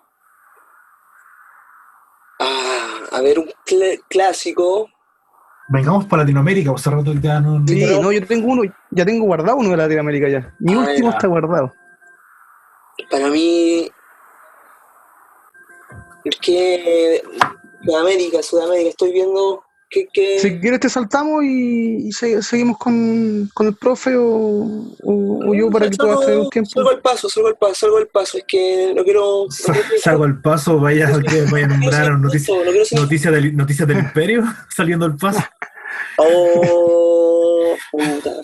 Ah, 2.39 3.18
a 3.18 3.22
ver, 3.22 3.39
un 3.39 3.50
clásico. 4.10 4.89
Vengamos 5.70 6.06
para 6.06 6.24
Latinoamérica, 6.24 6.72
vos 6.72 6.86
rato 6.86 7.13
ya 7.13 7.39
no. 7.39 7.65
Sí, 7.68 7.86
no, 8.02 8.12
yo 8.12 8.26
tengo 8.26 8.48
uno, 8.48 8.63
ya 8.92 9.06
tengo 9.06 9.26
guardado 9.26 9.58
uno 9.58 9.70
de 9.70 9.78
Latinoamérica 9.78 10.28
ya. 10.28 10.56
Mi 10.60 10.74
ah, 10.74 10.80
último 10.80 11.10
está 11.12 11.28
guardado. 11.28 11.72
Para 13.10 13.30
mí. 13.30 13.89
Es 16.26 16.36
que. 16.38 17.22
Sudamérica, 17.84 18.44
Sudamérica, 18.44 18.90
estoy 18.90 19.14
viendo 19.14 19.64
si 19.92 20.60
quieres 20.60 20.80
te 20.80 20.90
saltamos 20.90 21.44
y, 21.44 22.12
seguimos 22.12 22.78
con, 22.78 23.50
el 23.60 23.76
profe 23.76 24.14
o, 24.16 25.54
yo 25.54 25.70
para 25.72 25.90
que 25.90 25.98
puedas 25.98 26.22
hacer 26.22 26.38
un 26.38 26.50
tiempo. 26.50 26.70
Salgo 26.70 26.90
al 26.92 27.02
paso, 27.02 27.28
salgo 27.28 27.48
al 27.48 27.58
paso, 27.58 27.74
salgo 27.74 27.98
al 27.98 28.08
paso. 28.08 28.38
Es 28.38 28.44
que 28.48 28.94
no 28.96 29.04
quiero... 29.04 29.48
salgo 30.00 30.26
al 30.26 30.42
paso, 30.42 30.80
vaya, 30.80 31.10
vaya 31.52 31.66
a 31.66 31.70
nombrar 31.70 32.20
noticias 32.20 32.56
noticia 32.92 33.32
del, 33.32 33.56
noticia 33.58 33.86
del 33.88 33.98
imperio 33.98 34.44
saliendo 34.76 35.06
al 35.06 35.18
paso. 35.18 35.40
Oh, 36.22 37.76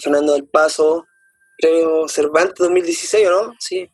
Fernando 0.01 0.33
del 0.33 0.47
Paso, 0.47 1.05
premio 1.57 2.07
Cervantes 2.07 2.55
2016, 2.57 3.27
¿o 3.27 3.31
no? 3.31 3.53
Sí. 3.59 3.87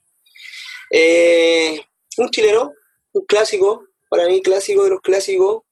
Eh, 0.89 1.81
un 2.17 2.29
chileno, 2.29 2.73
un 3.13 3.25
clásico, 3.25 3.87
para 4.09 4.27
mí 4.27 4.41
clásico 4.41 4.83
de 4.83 4.91
los 4.91 5.01
clásicos, 5.01 5.63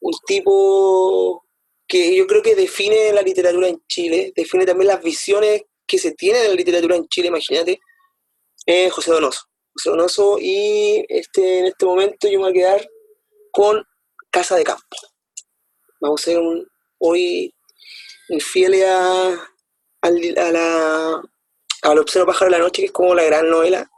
un 0.00 0.12
tipo 0.26 1.44
que 1.86 2.16
yo 2.16 2.26
creo 2.26 2.42
que 2.42 2.54
define 2.54 3.12
la 3.12 3.22
literatura 3.22 3.68
en 3.68 3.82
Chile, 3.86 4.32
define 4.34 4.66
también 4.66 4.88
las 4.88 5.02
visiones 5.02 5.62
que 5.86 5.98
se 5.98 6.12
tiene 6.12 6.40
de 6.40 6.48
la 6.48 6.54
literatura 6.54 6.96
en 6.96 7.06
Chile, 7.08 7.28
imagínate, 7.28 7.80
es 8.66 8.92
José 8.92 9.12
Donoso. 9.12 9.42
José 9.74 9.90
Donoso 9.90 10.38
y 10.40 11.04
este, 11.08 11.60
en 11.60 11.66
este 11.66 11.86
momento 11.86 12.28
yo 12.28 12.38
me 12.38 12.50
voy 12.50 12.50
a 12.50 12.54
quedar 12.54 12.88
con 13.50 13.84
Casa 14.30 14.56
de 14.56 14.64
Campo. 14.64 14.84
Vamos 16.00 16.20
a 16.20 16.22
hacer 16.22 16.38
un, 16.38 16.66
hoy 16.98 17.54
infieles 18.28 18.84
a, 18.86 19.48
a 20.02 20.10
la, 20.10 21.22
al 21.82 21.98
Obsceno 21.98 22.26
Pájaro 22.26 22.50
de 22.50 22.58
la 22.58 22.64
Noche, 22.64 22.82
que 22.82 22.86
es 22.86 22.92
como 22.92 23.14
la 23.14 23.24
gran 23.24 23.48
novela, 23.48 23.90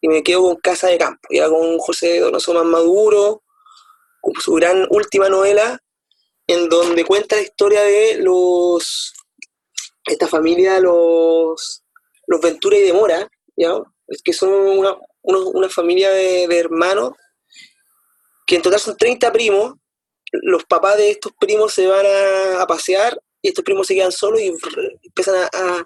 y 0.00 0.08
me 0.08 0.22
quedo 0.22 0.42
con 0.42 0.56
Casa 0.56 0.88
de 0.88 0.98
Campo, 0.98 1.28
ya 1.30 1.48
con 1.48 1.78
José 1.78 2.20
Donoso 2.20 2.54
más 2.54 2.64
maduro, 2.64 3.42
con 4.20 4.34
su 4.40 4.54
gran 4.54 4.86
última 4.90 5.28
novela, 5.28 5.80
en 6.46 6.68
donde 6.68 7.04
cuenta 7.04 7.36
la 7.36 7.42
historia 7.42 7.82
de 7.82 8.18
los 8.18 9.12
esta 10.06 10.26
familia, 10.26 10.80
los, 10.80 11.84
los 12.26 12.40
Ventura 12.40 12.78
y 12.78 12.82
de 12.82 12.92
Mora, 12.92 13.28
¿ya? 13.56 13.74
Que 14.24 14.32
son 14.32 14.50
una, 14.50 14.96
una 15.22 15.68
familia 15.68 16.10
de, 16.10 16.44
hermanos, 16.58 17.12
que 18.46 18.56
en 18.56 18.62
total 18.62 18.80
son 18.80 18.96
30 18.96 19.30
primos, 19.32 19.74
los 20.32 20.64
papás 20.64 20.96
de 20.96 21.10
estos 21.10 21.32
primos 21.38 21.74
se 21.74 21.86
van 21.86 22.06
a, 22.58 22.66
pasear 22.66 23.18
y 23.42 23.48
estos 23.48 23.64
primos 23.64 23.86
se 23.86 23.94
quedan 23.94 24.12
solos 24.12 24.40
y 24.40 24.52
empiezan 25.04 25.48
a, 25.52 25.84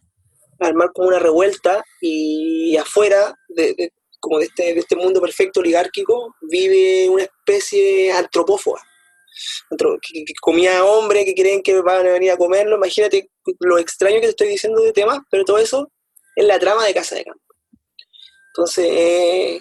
armar 0.61 0.92
como 0.92 1.09
una 1.09 1.18
revuelta 1.18 1.85
y 2.01 2.77
afuera 2.77 3.35
de- 3.48 3.92
como 4.22 4.38
de 4.38 4.46
este, 4.46 4.72
de 4.72 4.80
este 4.80 4.96
mundo 4.96 5.20
perfecto 5.20 5.61
oligárquico 5.61 6.35
vive 6.42 7.08
una 7.08 7.24
especie 7.24 8.12
antropófoba. 8.12 8.80
Antro- 9.70 9.98
que, 10.00 10.24
comía 10.40 10.85
hombre 10.85 11.24
que 11.24 11.35
creen 11.35 11.62
que 11.62 11.80
van 11.80 12.06
a 12.06 12.12
venir 12.12 12.30
a 12.30 12.37
comerlo. 12.37 12.76
Imagínate 12.76 13.30
lo 13.58 13.78
extraño 13.78 14.16
que 14.16 14.26
te 14.26 14.28
estoy 14.28 14.48
diciendo 14.48 14.80
de 14.80 14.92
temas 14.92 15.18
pero 15.30 15.44
todo 15.44 15.58
eso 15.58 15.90
es 16.37 16.46
la 16.46 16.58
trama 16.58 16.87
de 16.87 16.94
Casa 16.94 17.16
de 17.16 17.24
Campo. 17.24 17.42
Entonces 18.54 18.87
eh, 18.90 19.58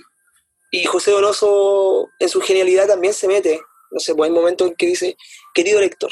y 0.71 0.85
José 0.85 1.11
Donoso 1.11 2.07
en 2.19 2.29
su 2.29 2.39
genialidad 2.39 2.87
también 2.87 3.13
se 3.13 3.27
mete 3.27 3.59
no 3.91 3.99
sé, 3.99 4.15
pues 4.15 4.29
hay 4.29 4.33
momentos 4.33 4.69
en 4.69 4.75
que 4.75 4.85
dice, 4.85 5.17
querido 5.53 5.81
lector, 5.81 6.11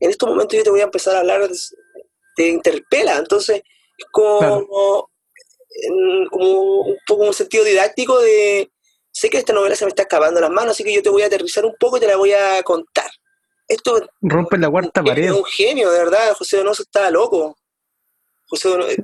en 0.00 0.10
estos 0.10 0.28
momentos 0.28 0.56
yo 0.56 0.64
te 0.64 0.70
voy 0.70 0.80
a 0.80 0.84
empezar 0.84 1.14
a 1.14 1.20
hablar, 1.20 1.48
te 2.36 2.48
interpela, 2.48 3.16
entonces 3.16 3.62
es 3.96 4.06
como. 4.10 5.07
En- 5.82 6.26
como 6.28 6.80
un 6.82 6.96
poco 7.06 7.24
un 7.24 7.34
sentido 7.34 7.64
didáctico 7.64 8.18
de, 8.20 8.70
sé 9.10 9.30
que 9.30 9.38
esta 9.38 9.52
novela 9.52 9.74
se 9.76 9.84
me 9.84 9.90
está 9.90 10.02
escapando 10.02 10.40
las 10.40 10.50
manos, 10.50 10.72
así 10.72 10.84
que 10.84 10.92
yo 10.94 11.02
te 11.02 11.10
voy 11.10 11.22
a 11.22 11.26
aterrizar 11.26 11.64
un 11.64 11.74
poco 11.78 11.96
y 11.96 12.00
te 12.00 12.06
la 12.06 12.16
voy 12.16 12.32
a 12.32 12.62
contar. 12.62 13.10
Esto 13.66 13.98
es 13.98 14.08
Rompe 14.22 14.56
la 14.58 14.70
cuarta 14.70 15.00
un 15.00 15.06
pared. 15.06 15.22
genio, 15.24 15.36
un 15.38 15.44
genio, 15.44 15.90
de 15.90 15.98
verdad, 15.98 16.32
José 16.34 16.56
Donoso 16.58 16.82
estaba 16.82 17.10
loco. 17.10 17.56
José 18.46 18.68
Donoso, 18.70 18.96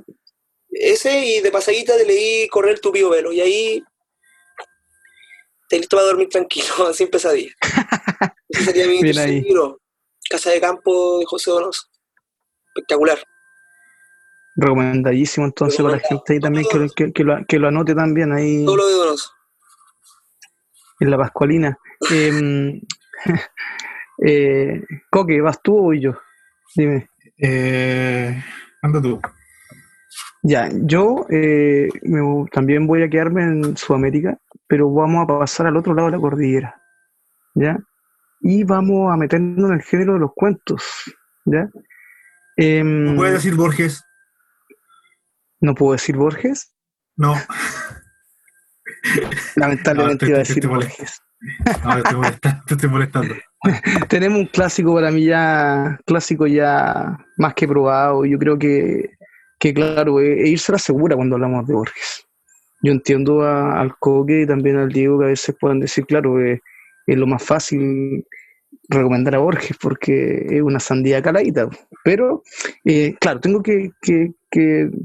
ese 0.71 1.19
y 1.25 1.39
de 1.41 1.51
pasadita 1.51 1.95
te 1.97 2.05
leí 2.05 2.47
Correr 2.49 2.79
tu 2.79 2.91
pío 2.91 3.09
velo, 3.09 3.31
y 3.31 3.41
ahí 3.41 3.83
te 5.69 5.77
listo 5.77 5.95
para 5.97 6.07
dormir 6.07 6.29
tranquilo, 6.29 6.65
sin 6.93 7.09
pesadilla. 7.09 7.53
Ese 8.49 8.63
sería 8.65 8.87
mi 8.87 9.01
libro, 9.01 9.79
Casa 10.29 10.51
de 10.51 10.61
Campo 10.61 11.19
de 11.19 11.25
José 11.25 11.51
Donoso. 11.51 11.83
Espectacular. 12.75 13.23
Recomendadísimo 14.55 15.45
entonces 15.47 15.81
para 15.81 15.97
la 15.97 15.99
gente 16.01 16.33
ahí 16.33 16.39
también 16.39 16.65
que, 16.71 16.77
lo- 16.79 16.89
que, 16.95 17.11
que 17.11 17.23
lo, 17.23 17.45
que 17.45 17.59
lo 17.59 17.67
anote 17.67 17.93
también 17.93 18.31
ahí 18.31 18.63
Todo 18.65 18.77
lo 18.77 18.87
de 18.87 18.93
Donoso. 18.93 19.31
en 21.01 21.11
la 21.11 21.17
Pascualina. 21.17 21.77
Em, 22.09 22.79
eh, 24.25 24.81
Coque, 25.09 25.41
¿vas 25.41 25.61
tú 25.61 25.77
o 25.77 25.81
voy 25.83 25.99
yo? 26.01 26.17
Dime. 26.75 27.09
Eh, 27.37 28.41
anda 28.81 29.01
tú. 29.01 29.19
Ya, 30.43 30.69
yo 30.73 31.25
eh, 31.29 31.89
me- 32.03 32.45
también 32.51 32.85
voy 32.87 33.01
a 33.03 33.09
quedarme 33.09 33.43
en 33.43 33.75
Sudamérica, 33.77 34.37
pero 34.67 34.91
vamos 34.93 35.23
a 35.23 35.27
pasar 35.39 35.67
al 35.67 35.75
otro 35.77 35.93
lado 35.93 36.07
de 36.09 36.15
la 36.15 36.21
cordillera, 36.21 36.81
¿ya? 37.55 37.77
Y 38.41 38.63
vamos 38.63 39.11
a 39.11 39.17
meternos 39.17 39.69
en 39.71 39.77
el 39.77 39.81
género 39.81 40.13
de 40.13 40.19
los 40.19 40.31
cuentos, 40.35 40.83
¿ya? 41.45 41.67
Em, 42.57 43.05
¿No 43.05 43.15
puedes 43.15 43.33
decir 43.33 43.55
Borges? 43.55 44.03
¿No 45.61 45.75
puedo 45.75 45.93
decir 45.93 46.15
Borges? 46.17 46.73
No, 47.17 47.35
Lamentablemente 49.55 50.25
No, 50.25 50.29
iba 50.31 50.39
a 50.39 50.43
te- 50.43 50.47
decir 50.47 50.61
te. 50.61 50.67
Borges. 50.67 51.21
no 51.83 51.93
te 51.93 51.99
estoy 52.01 52.15
molestando. 52.17 52.61
Te 52.67 52.73
estoy 52.73 52.89
molestando. 52.89 53.35
Tenemos 54.09 54.39
un 54.39 54.45
clásico 54.47 54.93
para 54.95 55.11
mí 55.11 55.25
ya, 55.25 55.99
clásico 56.05 56.47
ya 56.47 57.17
más 57.37 57.53
que 57.53 57.67
probado. 57.67 58.25
Yo 58.25 58.37
creo 58.37 58.57
que, 58.57 59.11
que 59.59 59.73
claro, 59.73 60.19
e 60.19 60.43
e 60.43 60.47
irse 60.49 60.71
a 60.71 60.73
la 60.73 60.79
segura 60.79 61.15
cuando 61.15 61.35
hablamos 61.35 61.65
de 61.67 61.73
Borges. 61.73 62.25
Yo 62.81 62.91
entiendo 62.91 63.43
a- 63.43 63.79
al 63.79 63.95
Coque 63.97 64.41
y 64.41 64.47
también 64.47 64.77
al 64.77 64.89
Diego 64.91 65.19
que 65.19 65.25
a 65.25 65.29
veces 65.29 65.55
puedan 65.59 65.79
decir, 65.79 66.05
claro, 66.05 66.41
eh, 66.41 66.61
es 67.07 67.17
lo 67.17 67.27
más 67.27 67.43
fácil 67.43 68.25
recomendar 68.89 69.35
a 69.35 69.39
Borges 69.39 69.77
porque 69.81 70.45
es 70.49 70.61
una 70.61 70.79
sandía 70.79 71.21
caladita. 71.21 71.69
Pero, 72.03 72.43
eh, 72.83 73.15
claro, 73.19 73.39
tengo 73.39 73.61
que, 73.63 73.91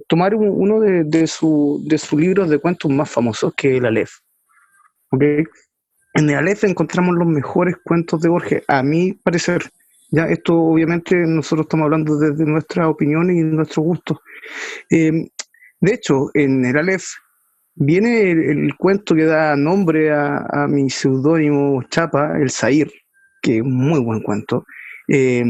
tomar 0.08 0.34
un- 0.34 0.48
uno 0.50 0.78
de, 0.80 1.04
de, 1.04 1.26
su- 1.26 1.82
de 1.86 1.98
sus 1.98 2.20
libros 2.20 2.48
de 2.48 2.58
cuentos 2.58 2.90
más 2.90 3.10
famosos, 3.10 3.52
que 3.56 3.72
es 3.72 3.78
el 3.78 3.86
Aleph. 3.86 4.12
En 6.14 6.28
el 6.28 6.36
Aleph 6.36 6.64
encontramos 6.64 7.14
los 7.16 7.26
mejores 7.26 7.76
cuentos 7.84 8.20
de 8.20 8.28
Borges, 8.28 8.64
a 8.68 8.82
mi 8.82 9.12
parecer. 9.12 9.62
Ya, 10.10 10.24
esto 10.26 10.56
obviamente 10.58 11.14
nosotros 11.16 11.66
estamos 11.66 11.84
hablando 11.84 12.18
desde 12.18 12.44
nuestra 12.44 12.88
opinión 12.88 13.30
y 13.30 13.42
nuestro 13.42 13.82
gusto. 13.82 14.20
Eh, 14.90 15.28
de 15.80 15.94
hecho, 15.94 16.30
en 16.34 16.64
el 16.64 16.76
Aleph 16.76 17.04
viene 17.76 18.32
el, 18.32 18.76
cuento 18.76 19.14
que 19.14 19.24
da 19.24 19.56
nombre 19.56 20.12
a, 20.12 20.66
mi 20.68 20.90
seudónimo 20.90 21.82
Chapa, 21.84 22.38
el 22.40 22.50
Zahir, 22.50 22.90
que 23.40 23.56
es 23.56 23.62
un 23.62 23.74
muy 23.74 24.00
buen 24.00 24.20
cuento. 24.22 24.64
Eh, 25.08 25.42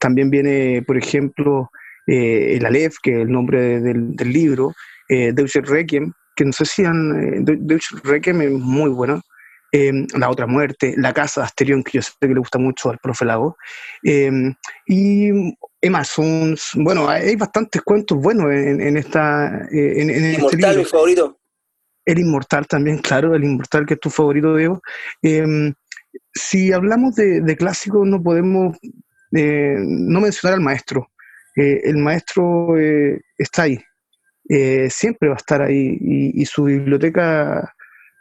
también 0.00 0.30
viene, 0.30 0.82
por 0.86 0.96
ejemplo, 0.96 1.70
eh, 2.06 2.56
el 2.56 2.66
Aleph, 2.66 2.96
que 3.02 3.12
es 3.12 3.18
el 3.22 3.30
nombre 3.32 3.60
de- 3.60 3.80
del, 3.80 4.14
del 4.16 4.32
libro, 4.32 4.72
eh, 5.08 5.32
Deutsche 5.32 5.60
Requiem, 5.62 6.12
que 6.34 6.44
no 6.44 6.52
sé 6.52 6.64
si 6.64 6.84
han... 6.84 7.12
eh, 7.22 7.38
De- 7.40 7.56
Deutsche 7.58 7.96
Requiem 8.04 8.42
es 8.42 8.50
muy 8.52 8.90
bueno. 8.90 9.22
Eh, 9.72 9.92
la 10.16 10.30
otra 10.30 10.46
muerte, 10.46 10.94
La 10.96 11.12
casa 11.12 11.40
de 11.40 11.46
Asterión, 11.46 11.82
que 11.82 11.92
yo 11.98 12.02
sé 12.02 12.12
que 12.20 12.28
le 12.28 12.38
gusta 12.38 12.58
mucho 12.58 12.88
al 12.90 12.98
profe 12.98 13.24
Lago. 13.24 13.56
Eh, 14.04 14.30
y 14.86 15.28
Emma 15.80 16.04
Sons, 16.04 16.70
bueno, 16.76 17.08
hay 17.08 17.36
bastantes 17.36 17.82
cuentos 17.82 18.16
buenos 18.18 18.46
en, 18.52 18.80
en 18.80 18.96
esta, 18.96 19.66
en, 19.70 20.08
en 20.10 20.10
este 20.10 20.34
Inmortal, 20.36 20.60
libro. 20.60 20.78
mi 20.78 20.84
favorito. 20.84 21.38
El 22.04 22.18
Inmortal 22.20 22.66
también, 22.68 22.98
claro, 22.98 23.34
el 23.34 23.42
Inmortal 23.44 23.84
que 23.84 23.94
es 23.94 24.00
tu 24.00 24.08
favorito, 24.08 24.54
Diego. 24.54 24.80
Eh, 25.22 25.72
si 26.34 26.72
hablamos 26.72 27.14
de, 27.14 27.40
de 27.40 27.56
clásicos, 27.56 28.06
no 28.06 28.22
podemos 28.22 28.76
eh, 29.32 29.76
no 29.78 30.20
mencionar 30.20 30.58
al 30.58 30.64
maestro. 30.64 31.10
Eh, 31.56 31.80
el 31.84 31.96
maestro 31.96 32.78
eh, 32.78 33.20
está 33.38 33.62
ahí, 33.62 33.78
eh, 34.48 34.88
siempre 34.90 35.28
va 35.28 35.34
a 35.34 35.38
estar 35.38 35.62
ahí 35.62 35.98
y, 36.00 36.40
y 36.40 36.46
su 36.46 36.64
biblioteca, 36.64 37.74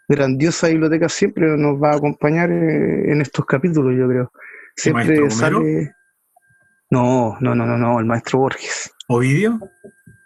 grandiosa 0.07 0.69
biblioteca, 0.69 1.09
siempre 1.09 1.45
nos 1.57 1.81
va 1.81 1.91
a 1.91 1.97
acompañar 1.97 2.51
eh, 2.51 3.11
en 3.11 3.21
estos 3.21 3.45
capítulos, 3.45 3.95
yo 3.97 4.07
creo. 4.07 4.31
Siempre 4.75 5.29
sale. 5.29 5.93
No, 6.89 7.37
no, 7.39 7.55
no, 7.55 7.65
no, 7.65 7.77
no, 7.77 7.99
el 7.99 8.05
maestro 8.05 8.39
Borges. 8.39 8.91
Ovidio. 9.07 9.59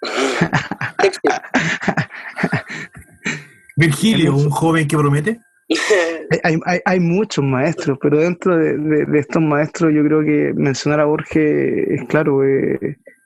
Virgilio, 3.75 4.35
un 4.35 4.49
joven 4.49 4.87
que 4.87 4.97
promete. 4.97 5.39
Hay, 6.85 6.99
muchos 6.99 7.45
maestros, 7.45 7.97
pero 8.01 8.19
dentro 8.19 8.57
de, 8.57 9.05
estos 9.19 9.41
maestros 9.41 9.93
yo 9.93 10.03
creo 10.03 10.21
que 10.21 10.51
mencionar 10.55 10.99
a 10.99 11.05
Borges 11.05 11.87
es 11.89 12.03
claro, 12.07 12.43
eh, 12.43 12.77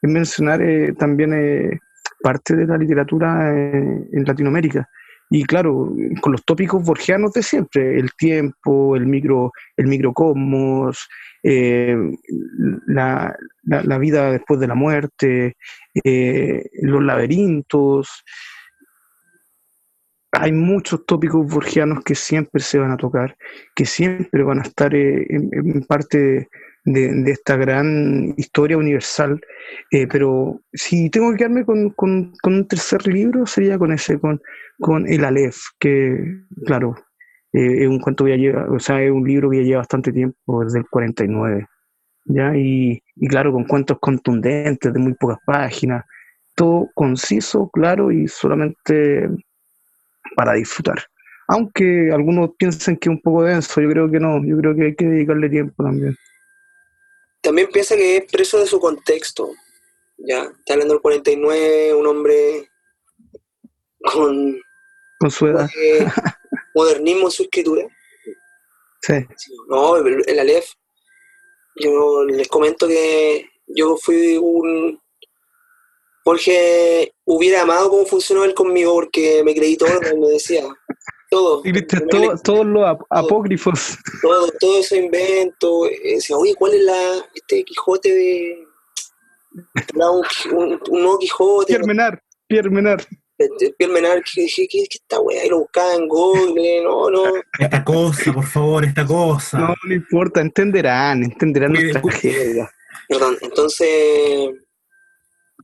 es 0.01 0.09
mencionar 0.09 0.61
eh, 0.61 0.93
también 0.93 1.33
eh, 1.33 1.79
parte 2.21 2.55
de 2.55 2.67
la 2.67 2.77
literatura 2.77 3.49
en 3.49 4.23
Latinoamérica. 4.25 4.87
Y 5.29 5.45
claro, 5.45 5.95
con 6.21 6.33
los 6.33 6.43
tópicos 6.45 6.83
borgianos 6.83 7.33
de 7.33 7.41
siempre, 7.41 7.97
el 7.97 8.11
tiempo, 8.13 8.95
el 8.95 9.07
micro, 9.07 9.51
el 9.77 9.87
microcosmos, 9.87 11.07
la, 11.41 13.35
la- 13.63 13.83
la 13.83 13.97
vida 13.97 14.31
después 14.31 14.59
de 14.59 14.67
la 14.67 14.75
muerte, 14.75 15.55
los 16.03 17.03
laberintos, 17.03 18.23
hay 20.33 20.51
muchos 20.51 21.05
tópicos 21.05 21.45
borgianos 21.51 22.03
que 22.03 22.15
siempre 22.15 22.61
se 22.61 22.79
van 22.79 22.91
a 22.91 22.97
tocar, 22.97 23.35
que 23.75 23.85
siempre 23.85 24.43
van 24.43 24.59
a 24.59 24.63
estar 24.63 24.93
eh, 24.95 25.25
en, 25.29 25.49
en 25.53 25.83
parte 25.83 26.49
de, 26.85 27.13
de 27.23 27.31
esta 27.31 27.55
gran 27.55 28.33
historia 28.37 28.77
universal. 28.77 29.39
Eh, 29.91 30.07
pero 30.07 30.61
si 30.73 31.09
tengo 31.09 31.31
que 31.31 31.37
quedarme 31.37 31.65
con, 31.65 31.91
con- 31.91 32.33
con 32.41 32.53
un 32.55 32.67
tercer 32.67 33.07
libro, 33.07 33.45
sería 33.45 33.77
con 33.77 33.91
ese, 33.93 34.19
con, 34.19 34.41
con 34.79 35.07
El 35.07 35.23
Aleph, 35.25 35.57
que, 35.79 36.41
claro, 36.65 36.95
eh, 37.53 37.83
es 37.83 37.87
un 37.87 37.99
cuento 37.99 38.25
que 38.25 38.31
ya 38.31 38.37
lleva, 38.37 38.67
o 38.71 38.79
sea, 38.79 39.01
es 39.03 39.11
un 39.11 39.23
libro 39.27 39.49
que 39.49 39.57
ya 39.57 39.63
lleva 39.63 39.77
bastante 39.79 40.11
tiempo, 40.11 40.63
desde 40.63 40.79
el 40.79 40.85
49. 40.89 41.67
¿ya? 42.25 42.55
Y, 42.55 43.01
y 43.15 43.27
claro, 43.27 43.51
con 43.53 43.65
cuentos 43.65 43.97
contundentes, 43.99 44.91
de 44.93 44.99
muy 44.99 45.13
pocas 45.13 45.37
páginas, 45.45 46.03
todo 46.55 46.87
conciso, 46.95 47.69
claro 47.71 48.11
y 48.11 48.27
solamente 48.27 49.27
para 50.35 50.53
disfrutar. 50.53 51.03
Aunque 51.47 52.09
algunos 52.13 52.51
piensen 52.57 52.97
que 52.97 53.09
es 53.09 53.15
un 53.15 53.21
poco 53.21 53.43
denso, 53.43 53.81
yo 53.81 53.89
creo 53.89 54.09
que 54.09 54.19
no, 54.19 54.43
yo 54.45 54.57
creo 54.57 54.75
que 54.75 54.83
hay 54.85 54.95
que 54.95 55.05
dedicarle 55.05 55.49
tiempo 55.49 55.83
también. 55.83 56.15
también 57.41 57.69
piensa 57.71 57.95
que 57.95 58.17
es 58.17 58.31
preso 58.31 58.59
de 58.59 58.67
su 58.67 58.79
contexto. 58.79 59.49
Ya, 60.17 60.43
está 60.43 60.73
hablando 60.73 60.93
del 60.93 61.01
49, 61.01 61.93
un 61.95 62.07
hombre 62.07 62.69
con, 64.13 64.59
con 65.19 65.31
su 65.31 65.47
edad. 65.47 65.69
eh, 65.81 66.05
modernismo 66.75 67.25
en 67.25 67.31
su 67.31 67.43
escritura. 67.43 67.85
Sí. 69.01 69.13
No, 69.67 69.97
el, 69.97 70.23
el 70.25 70.39
Aleph, 70.39 70.67
yo 71.75 72.23
les 72.25 72.47
comento 72.47 72.87
que 72.87 73.49
yo 73.67 73.97
fui 73.97 74.37
un... 74.37 74.99
Jorge 76.23 77.12
hubiera 77.25 77.61
amado 77.61 77.89
cómo 77.89 78.05
funcionó 78.05 78.43
él 78.43 78.53
conmigo 78.53 78.93
porque 78.93 79.41
me 79.43 79.53
creí 79.55 79.75
todo 79.77 79.93
lo 79.93 79.99
que 80.01 80.13
me 80.15 80.27
decía. 80.29 80.63
Todo. 81.29 81.61
Y 81.65 81.71
viste 81.71 81.97
Me 81.99 82.05
todo- 82.07 82.37
todos 82.43 82.65
los 82.65 82.85
ap- 82.87 83.01
apócrifos. 83.09 83.97
todo, 84.21 84.51
todo 84.59 84.79
ese 84.79 84.97
invento. 84.97 85.87
eh, 85.87 86.15
decía, 86.15 86.37
oye, 86.37 86.53
¿cuál 86.55 86.73
es 86.75 86.81
la, 86.83 87.25
este 87.33 87.63
Quijote 87.63 88.09
de... 88.13 88.67
Un, 89.95 90.23
un, 90.57 90.81
un 90.89 91.01
nuevo 91.01 91.19
Quijote, 91.19 91.67
Pierre 91.73 91.85
Menard, 91.85 92.17
Pierre 92.47 92.69
Menard. 92.71 93.01
este, 93.37 93.71
Pierre 93.77 93.93
Menard, 93.93 94.21
que 94.23 94.41
dije, 94.41 94.67
¿qué 94.67 94.81
es 94.81 94.87
esta 94.91 95.19
weá? 95.19 95.45
Y 95.45 95.49
lo 95.49 95.59
buscaba 95.59 95.93
en 95.93 96.07
Google, 96.07 96.81
no, 96.83 97.09
no. 97.11 97.23
Esta 97.59 97.83
cosa, 97.83 98.33
por 98.33 98.45
favor, 98.45 98.83
esta 98.83 99.05
cosa. 99.05 99.59
No, 99.59 99.75
no 99.87 99.93
importa, 99.93 100.41
entenderán, 100.41 101.23
entenderán 101.23 101.73
nuestra. 101.73 102.01
Perdón, 103.07 103.37
entonces 103.41 103.89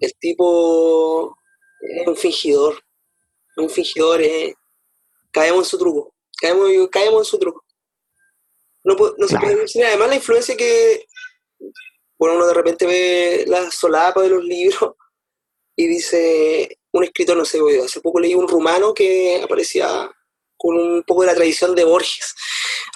el 0.02 0.14
tipo 0.20 1.36
es 1.82 2.08
un 2.08 2.16
fingidor, 2.16 2.82
un 3.58 3.70
fingidor, 3.70 4.22
eh, 4.22 4.56
caemos 5.32 5.60
en 5.60 5.70
su 5.70 5.78
truco, 5.78 6.14
caemos, 6.40 6.70
caemos 6.92 7.22
en 7.22 7.26
su 7.26 7.40
truco. 7.40 7.66
No, 8.84 8.96
no 9.18 9.28
se 9.28 9.38
puede 9.38 9.56
decir, 9.56 9.86
además 9.86 10.10
la 10.10 10.16
influencia 10.16 10.56
que, 10.56 11.06
bueno, 12.18 12.36
uno 12.36 12.48
de 12.48 12.54
repente 12.54 12.86
ve 12.86 13.44
la 13.48 13.70
solapa 13.72 14.22
de 14.22 14.30
los 14.30 14.44
libros 14.44 14.94
y 15.76 15.88
dice, 15.88 16.80
un 16.92 17.04
escritor, 17.04 17.38
no 17.38 17.46
sé, 17.46 17.60
hace 17.84 18.02
poco 18.02 18.20
leí 18.20 18.36
un 18.36 18.48
rumano 18.48 18.94
que 18.94 19.42
aparecía 19.44 20.10
con 20.58 20.76
un 20.76 21.04
poco 21.04 21.22
de 21.22 21.28
la 21.28 21.36
tradición 21.36 21.74
de 21.76 21.86
Borges. 21.86 22.36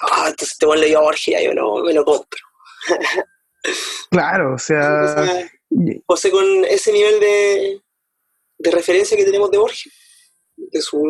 Ah, 0.02 0.26
entonces 0.28 0.58
te 0.58 0.66
voy 0.66 0.76
a 0.76 0.80
leer 0.80 0.96
a 0.96 1.00
Borges, 1.00 1.42
yo 1.42 1.54
no, 1.54 1.82
me 1.82 1.94
lo 1.94 2.04
compro. 2.04 2.40
Claro, 4.10 4.52
o 4.52 4.54
O 4.54 4.58
sea, 4.58 5.14
sea, 5.14 5.50
José, 6.06 6.30
con 6.30 6.64
ese 6.66 6.92
nivel 6.92 7.20
de, 7.20 7.83
de 8.58 8.70
referencia 8.70 9.16
que 9.16 9.24
tenemos 9.24 9.50
de 9.50 9.58
Borges, 9.58 9.92
de 10.56 10.80
su 10.80 11.02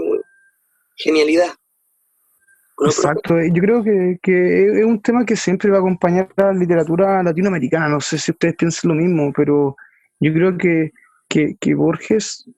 genialidad. 0.96 1.52
¿No? 2.78 2.86
exacto. 2.86 3.36
Yo 3.40 3.62
creo 3.62 3.84
que, 3.84 4.18
que 4.22 4.80
es 4.80 4.84
un 4.84 5.00
tema 5.00 5.24
que 5.24 5.36
siempre 5.36 5.70
va 5.70 5.76
a 5.76 5.80
acompañar 5.80 6.28
a 6.36 6.46
la 6.46 6.54
literatura 6.54 7.22
latinoamericana. 7.22 7.88
No 7.88 8.00
sé 8.00 8.18
si 8.18 8.32
ustedes 8.32 8.56
piensan 8.56 8.90
lo 8.90 8.94
mismo, 8.96 9.32
pero 9.34 9.76
yo 10.18 10.32
creo 10.32 10.58
que, 10.58 10.92
que, 11.28 11.56
que 11.60 11.74
Borges 11.74 12.48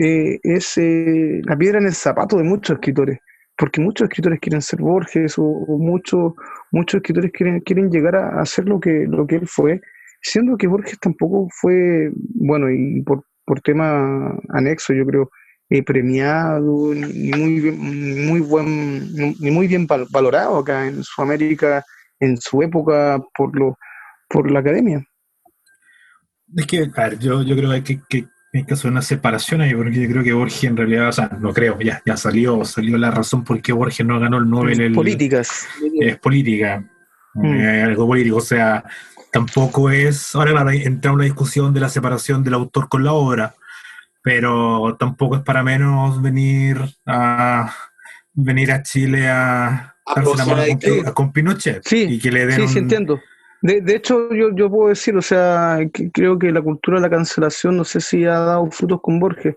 eh, 0.00 0.38
es 0.42 0.78
eh, 0.78 1.40
la 1.44 1.56
piedra 1.56 1.78
en 1.78 1.86
el 1.86 1.94
zapato 1.94 2.36
de 2.36 2.44
muchos 2.44 2.74
escritores, 2.74 3.18
porque 3.56 3.80
muchos 3.80 4.08
escritores 4.08 4.38
quieren 4.40 4.62
ser 4.62 4.80
Borges 4.80 5.38
o, 5.38 5.44
o 5.44 5.78
muchos, 5.78 6.34
muchos 6.70 6.98
escritores 6.98 7.32
quieren, 7.32 7.60
quieren 7.60 7.90
llegar 7.90 8.16
a, 8.16 8.44
ser 8.46 8.66
lo 8.66 8.78
que, 8.78 9.06
lo 9.08 9.26
que 9.26 9.36
él 9.36 9.48
fue, 9.48 9.80
siendo 10.22 10.56
que 10.56 10.68
Borges 10.68 10.98
tampoco 11.00 11.48
fue, 11.50 12.10
bueno, 12.14 12.70
y 12.70 13.02
por, 13.02 13.24
por 13.48 13.60
tema 13.62 14.34
anexo, 14.50 14.92
yo 14.92 15.06
creo, 15.06 15.30
eh, 15.70 15.82
premiado, 15.82 16.94
ni, 16.94 17.30
muy 17.32 17.70
muy 17.72 18.40
buen, 18.40 19.12
ni 19.40 19.50
muy 19.50 19.66
bien 19.66 19.86
val- 19.86 20.06
valorado 20.10 20.58
acá 20.58 20.86
en 20.86 21.02
Sudamérica 21.02 21.82
en 22.20 22.36
su 22.36 22.62
época 22.62 23.18
por 23.36 23.56
lo, 23.58 23.76
por 24.28 24.50
la 24.50 24.60
academia. 24.60 25.02
Es 26.56 26.66
que, 26.66 26.90
a 26.94 27.02
ver, 27.08 27.18
yo, 27.18 27.42
yo 27.42 27.56
creo 27.56 27.70
que 27.82 28.00
que, 28.08 28.26
hay 28.54 28.64
que 28.64 28.74
hacer 28.74 28.90
una 28.90 29.02
separación 29.02 29.60
ahí, 29.60 29.74
porque 29.74 30.00
yo 30.02 30.08
creo 30.10 30.24
que 30.24 30.32
Borges 30.32 30.64
en 30.64 30.76
realidad, 30.76 31.08
o 31.08 31.12
sea, 31.12 31.30
no 31.40 31.52
creo, 31.52 31.78
ya, 31.80 32.00
ya 32.04 32.16
salió, 32.16 32.64
salió 32.64 32.96
la 32.98 33.10
razón 33.10 33.44
por 33.44 33.60
qué 33.62 33.72
Borges 33.72 34.06
no 34.06 34.18
ganó 34.20 34.38
el 34.38 34.48
Nobel. 34.48 34.80
el- 34.80 34.94
Políticas. 34.94 35.66
es 36.00 36.18
política, 36.18 36.82
Mm. 37.42 37.60
eh, 37.60 37.82
algo 37.82 38.06
político, 38.06 38.36
o 38.36 38.40
sea, 38.40 38.84
tampoco 39.32 39.90
es, 39.90 40.34
ahora 40.34 40.52
claro, 40.52 40.70
entra 40.70 41.12
una 41.12 41.24
discusión 41.24 41.72
de 41.72 41.80
la 41.80 41.88
separación 41.88 42.42
del 42.42 42.54
autor 42.54 42.88
con 42.88 43.04
la 43.04 43.12
obra, 43.12 43.54
pero 44.22 44.96
tampoco 44.98 45.36
es 45.36 45.42
para 45.42 45.62
menos 45.62 46.20
venir 46.20 46.78
a 47.06 47.72
venir 48.34 48.72
a 48.72 48.82
Chile 48.82 49.28
a 49.28 49.94
darse 50.14 50.36
la 50.36 50.44
mano 50.44 51.14
con, 51.14 51.32
Pinochet 51.32 51.82
Sí, 51.84 52.06
y 52.08 52.18
que 52.18 52.30
le 52.30 52.46
den 52.46 52.56
Sí, 52.56 52.62
un- 52.62 52.68
sí, 52.68 52.78
entiendo. 52.78 53.20
De, 53.60 53.80
de 53.80 53.96
hecho, 53.96 54.32
yo, 54.32 54.54
yo 54.54 54.70
puedo 54.70 54.88
decir, 54.90 55.16
o 55.16 55.22
sea, 55.22 55.78
que 55.92 56.10
creo 56.12 56.38
que 56.38 56.52
la 56.52 56.62
cultura 56.62 56.98
de 56.98 57.02
la 57.02 57.10
cancelación, 57.10 57.76
no 57.76 57.84
sé 57.84 58.00
si 58.00 58.24
ha 58.24 58.38
dado 58.38 58.70
frutos 58.70 59.00
con 59.02 59.18
Borges, 59.18 59.56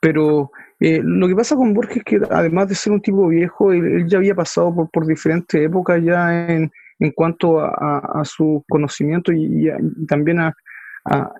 pero 0.00 0.50
eh, 0.80 1.00
lo 1.02 1.28
que 1.28 1.36
pasa 1.36 1.54
con 1.54 1.74
Borges 1.74 1.98
es 1.98 2.04
que 2.04 2.20
además 2.30 2.68
de 2.68 2.74
ser 2.74 2.92
un 2.92 3.02
tipo 3.02 3.28
viejo, 3.28 3.72
él, 3.72 3.84
él 3.84 4.08
ya 4.08 4.16
había 4.18 4.34
pasado 4.34 4.74
por, 4.74 4.90
por 4.90 5.06
diferentes 5.06 5.60
épocas 5.60 6.02
ya 6.02 6.46
en, 6.48 6.72
en 6.98 7.10
cuanto 7.12 7.60
a, 7.60 7.68
a- 7.68 8.20
a 8.20 8.24
su 8.24 8.64
conocimiento 8.68 9.32
y, 9.32 9.68
también 10.06 10.40
a, 10.40 10.54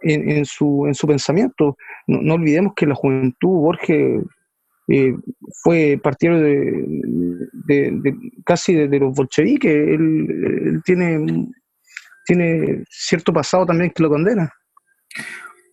en, 0.02 0.28
en 0.30 0.44
su, 0.44 0.84
en 0.86 0.94
su 0.94 1.07
pensamiento. 1.07 1.76
No, 2.07 2.34
olvidemos 2.34 2.74
que 2.74 2.86
la 2.86 2.94
juventud, 2.94 3.48
Borges 3.48 4.22
eh, 4.88 5.14
fue 5.62 5.98
partidario 6.02 6.42
de, 6.42 8.14
casi 8.44 8.74
de, 8.74 8.98
los 8.98 9.14
bolcheviques. 9.14 9.72
Él, 9.72 10.26
él 10.66 10.82
tiene, 10.84 11.48
tiene 12.26 12.84
cierto 12.90 13.32
pasado 13.32 13.64
también 13.64 13.90
que 13.90 14.02
lo 14.02 14.11
condena. 14.11 14.52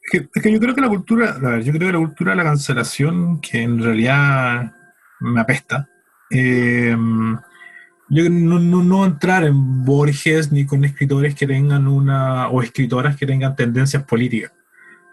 Es 0.03 0.09
que, 0.11 0.29
es 0.34 0.41
que 0.41 0.51
yo 0.51 0.59
creo 0.59 0.73
que 0.73 0.82
la 0.82 0.89
cultura, 0.89 1.32
a 1.36 1.39
ver, 1.39 1.63
yo 1.63 1.73
creo 1.73 1.88
que 1.88 1.93
la 1.93 2.05
cultura 2.05 2.32
de 2.32 2.38
la 2.38 2.43
cancelación, 2.43 3.41
que 3.41 3.61
en 3.61 3.84
realidad 3.84 4.71
me 5.19 5.41
apesta, 5.41 5.88
eh, 6.29 6.95
yo 8.14 8.30
no, 8.30 8.59
no, 8.59 8.84
no 8.84 9.05
entrar 9.05 9.45
en 9.45 9.86
Borges 9.86 10.51
ni 10.51 10.66
con 10.66 10.84
escritores 10.84 11.34
que 11.34 11.47
tengan 11.47 11.88
una, 11.88 12.49
o 12.49 12.62
escritoras 12.62 13.16
que 13.16 13.26
tengan 13.26 13.55
tendencias 13.55 14.03
políticas. 14.03 14.51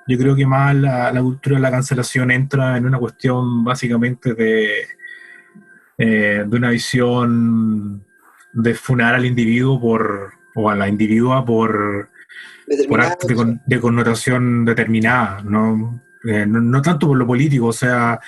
Yo 0.08 0.18
creo 0.18 0.34
que 0.34 0.46
más 0.46 0.74
la, 0.74 1.12
la 1.12 1.20
cultura 1.22 1.56
de 1.56 1.62
la 1.62 1.70
cancelación 1.70 2.30
entra 2.30 2.76
en 2.76 2.86
una 2.86 2.98
cuestión 2.98 3.62
básicamente 3.62 4.34
de, 4.34 4.68
eh, 5.98 6.44
de 6.46 6.56
una 6.56 6.70
visión 6.70 8.04
de 8.52 8.74
funar 8.74 9.14
al 9.14 9.26
individuo 9.26 9.80
por, 9.80 10.32
o 10.56 10.68
a 10.68 10.74
la 10.74 10.88
individua 10.88 11.44
por, 11.44 12.08
actos 13.00 13.28
de, 13.28 13.34
con- 13.34 13.60
de 13.64 13.80
connotación 13.80 14.64
determinada, 14.64 15.42
¿no? 15.42 16.00
Eh, 16.24 16.46
no, 16.46 16.60
no 16.60 16.82
tanto 16.82 17.06
por 17.06 17.16
lo 17.16 17.26
político, 17.26 17.66
o 17.66 17.72
sea, 17.72 18.18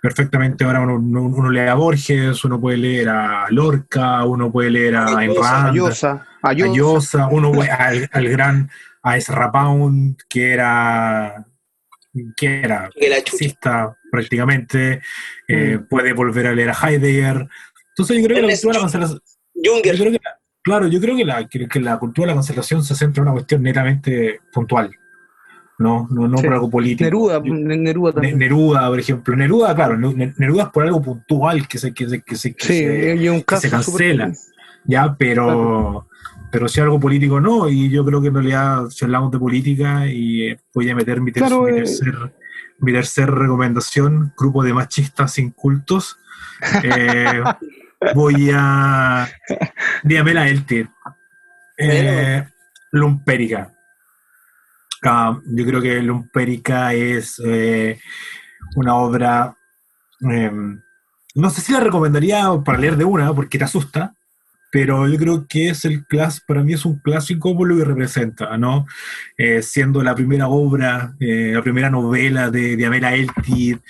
perfectamente 0.00 0.64
ahora 0.64 0.80
uno, 0.80 0.94
uno- 0.96 1.22
uno 1.22 1.50
lee 1.50 1.66
a 1.68 1.74
Borges, 1.74 2.44
uno 2.44 2.60
puede 2.60 2.76
leer 2.78 3.08
a 3.08 3.46
Lorca, 3.50 4.24
uno 4.24 4.50
puede 4.50 4.70
leer 4.70 4.96
a 4.96 5.04
Ayosa, 5.18 5.40
a 5.64 5.68
Ayosa, 5.70 6.20
Llosa, 6.76 7.28
uno 7.28 7.52
puede- 7.52 7.70
al, 7.70 8.08
al 8.12 8.28
gran 8.28 8.70
a 9.02 9.16
Ezra 9.16 9.50
Pound, 9.52 10.16
que 10.28 10.52
era 10.52 11.44
que 12.36 12.60
era 12.62 12.90
marxista 13.30 13.96
prácticamente, 14.10 15.00
eh, 15.46 15.78
puede 15.88 16.12
volver 16.12 16.48
a 16.48 16.52
leer 16.52 16.70
a 16.70 16.72
Heidegger. 16.90 17.48
Entonces 17.90 18.16
yo 18.18 18.24
creo 18.24 18.36
que 18.36 18.42
la 18.42 18.48
cultura 18.62 18.72
de 18.72 18.78
la 18.78 18.80
cancelación, 18.80 19.20
yo 19.92 19.98
creo 20.04 20.12
que 20.12 20.20
la- 20.24 20.38
claro, 20.62 20.88
yo 20.88 21.00
creo 21.00 21.16
que 21.16 21.24
la, 21.24 21.46
que, 21.48 21.68
que 21.68 21.80
la 21.80 21.98
cultura 21.98 22.26
de 22.26 22.32
la 22.32 22.36
cancelación 22.36 22.82
se 22.82 22.94
centra 22.96 23.20
en 23.22 23.28
una 23.28 23.32
cuestión 23.34 23.62
netamente 23.62 24.40
puntual, 24.52 24.90
no, 25.78 26.08
no, 26.10 26.26
no 26.28 26.38
Sí. 26.38 26.44
por 26.44 26.54
algo 26.54 26.70
político. 26.70 27.04
Neruda, 27.04 27.42
Yo- 27.44 27.54
Neruda 27.54 28.12
también. 28.12 28.38
Neruda, 28.38 28.88
por 28.88 28.98
ejemplo. 29.00 29.36
Neruda, 29.36 29.74
claro, 29.74 29.96
Ne- 29.96 30.34
Neruda 30.36 30.64
es 30.64 30.68
por 30.70 30.84
algo 30.84 31.00
puntual 31.00 31.66
que 31.68 31.78
se, 31.78 31.94
que 31.94 32.08
se, 32.08 32.20
que 32.22 32.36
se, 32.36 32.54
que 32.54 32.66
Sí, 32.66 32.78
se- 32.78 33.16
y 33.16 33.28
un 33.28 33.42
caso 33.42 33.62
se 33.62 33.70
cancela. 33.70 34.32
ya, 34.84 35.14
pero, 35.16 36.08
pero 36.50 36.68
si 36.68 36.80
algo 36.80 36.98
político 36.98 37.40
no, 37.40 37.68
y 37.68 37.90
yo 37.90 38.04
creo 38.04 38.20
que 38.20 38.28
en 38.28 38.34
realidad 38.34 38.86
si 38.90 39.04
hablamos 39.04 39.30
de 39.30 39.38
política 39.38 40.06
y 40.06 40.48
eh, 40.48 40.60
voy 40.74 40.90
a 40.90 40.94
meter 40.96 41.20
mi, 41.20 41.30
ter- 41.30 41.42
Claro, 41.44 41.62
mi 41.62 41.70
eh. 41.70 41.74
tercer, 41.76 42.14
mi 42.80 42.92
tercer 42.92 43.30
recomendación, 43.30 44.32
grupo 44.36 44.62
de 44.64 44.72
machistas 44.74 45.38
incultos, 45.38 46.16
eh, 46.82 47.42
voy 48.14 48.50
a 48.54 49.28
Diamela 50.02 50.48
Eltir, 50.48 50.88
eh, 51.76 52.44
Lumpérica. 52.92 53.72
Yo 55.02 55.64
creo 55.64 55.80
que 55.80 56.02
Lumpérica 56.02 56.92
es 56.92 57.40
eh, 57.44 57.98
una 58.76 58.96
obra, 58.96 59.56
eh, 60.30 60.50
no 61.34 61.50
sé 61.50 61.60
si 61.60 61.72
la 61.72 61.80
recomendaría 61.80 62.48
para 62.64 62.78
leer 62.78 62.96
de 62.96 63.04
una, 63.04 63.32
porque 63.32 63.58
te 63.58 63.64
asusta, 63.64 64.14
pero 64.70 65.08
yo 65.08 65.18
creo 65.18 65.46
que 65.46 65.70
es 65.70 65.84
el 65.84 66.04
clas 66.06 66.40
para 66.40 66.62
mí 66.62 66.74
es 66.74 66.84
un 66.84 66.98
clásico 66.98 67.56
por 67.56 67.68
lo 67.68 67.76
que 67.76 67.84
representa, 67.84 68.56
¿no? 68.58 68.86
Eh, 69.36 69.62
siendo 69.62 70.02
la 70.02 70.14
primera 70.14 70.48
obra, 70.48 71.14
eh, 71.20 71.52
la 71.54 71.62
primera 71.62 71.90
novela 71.90 72.50
de, 72.50 72.76
de 72.76 72.86
Amela 72.86 73.14
Eltir, 73.14 73.80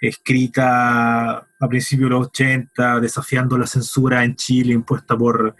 escrita 0.00 1.36
a 1.38 1.68
principios 1.68 2.10
de 2.10 2.16
los 2.16 2.26
80, 2.26 3.00
desafiando 3.00 3.56
la 3.56 3.66
censura 3.66 4.24
en 4.24 4.36
Chile 4.36 4.74
impuesta 4.74 5.16
por, 5.16 5.56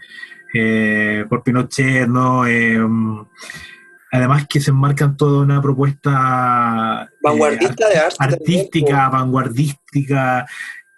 por 1.29 1.43
Pinochet, 1.43 2.07
¿no? 2.07 2.45
Eh, 2.45 2.79
además 4.17 4.47
que 4.47 4.59
se 4.59 4.71
enmarcan 4.71 5.15
toda 5.17 5.43
una 5.43 5.61
propuesta 5.61 7.07
eh, 7.09 7.15
Vanguardista 7.21 7.87
de 7.87 7.97
arte 7.97 8.15
artística, 8.19 9.09
vanguardística, 9.09 10.45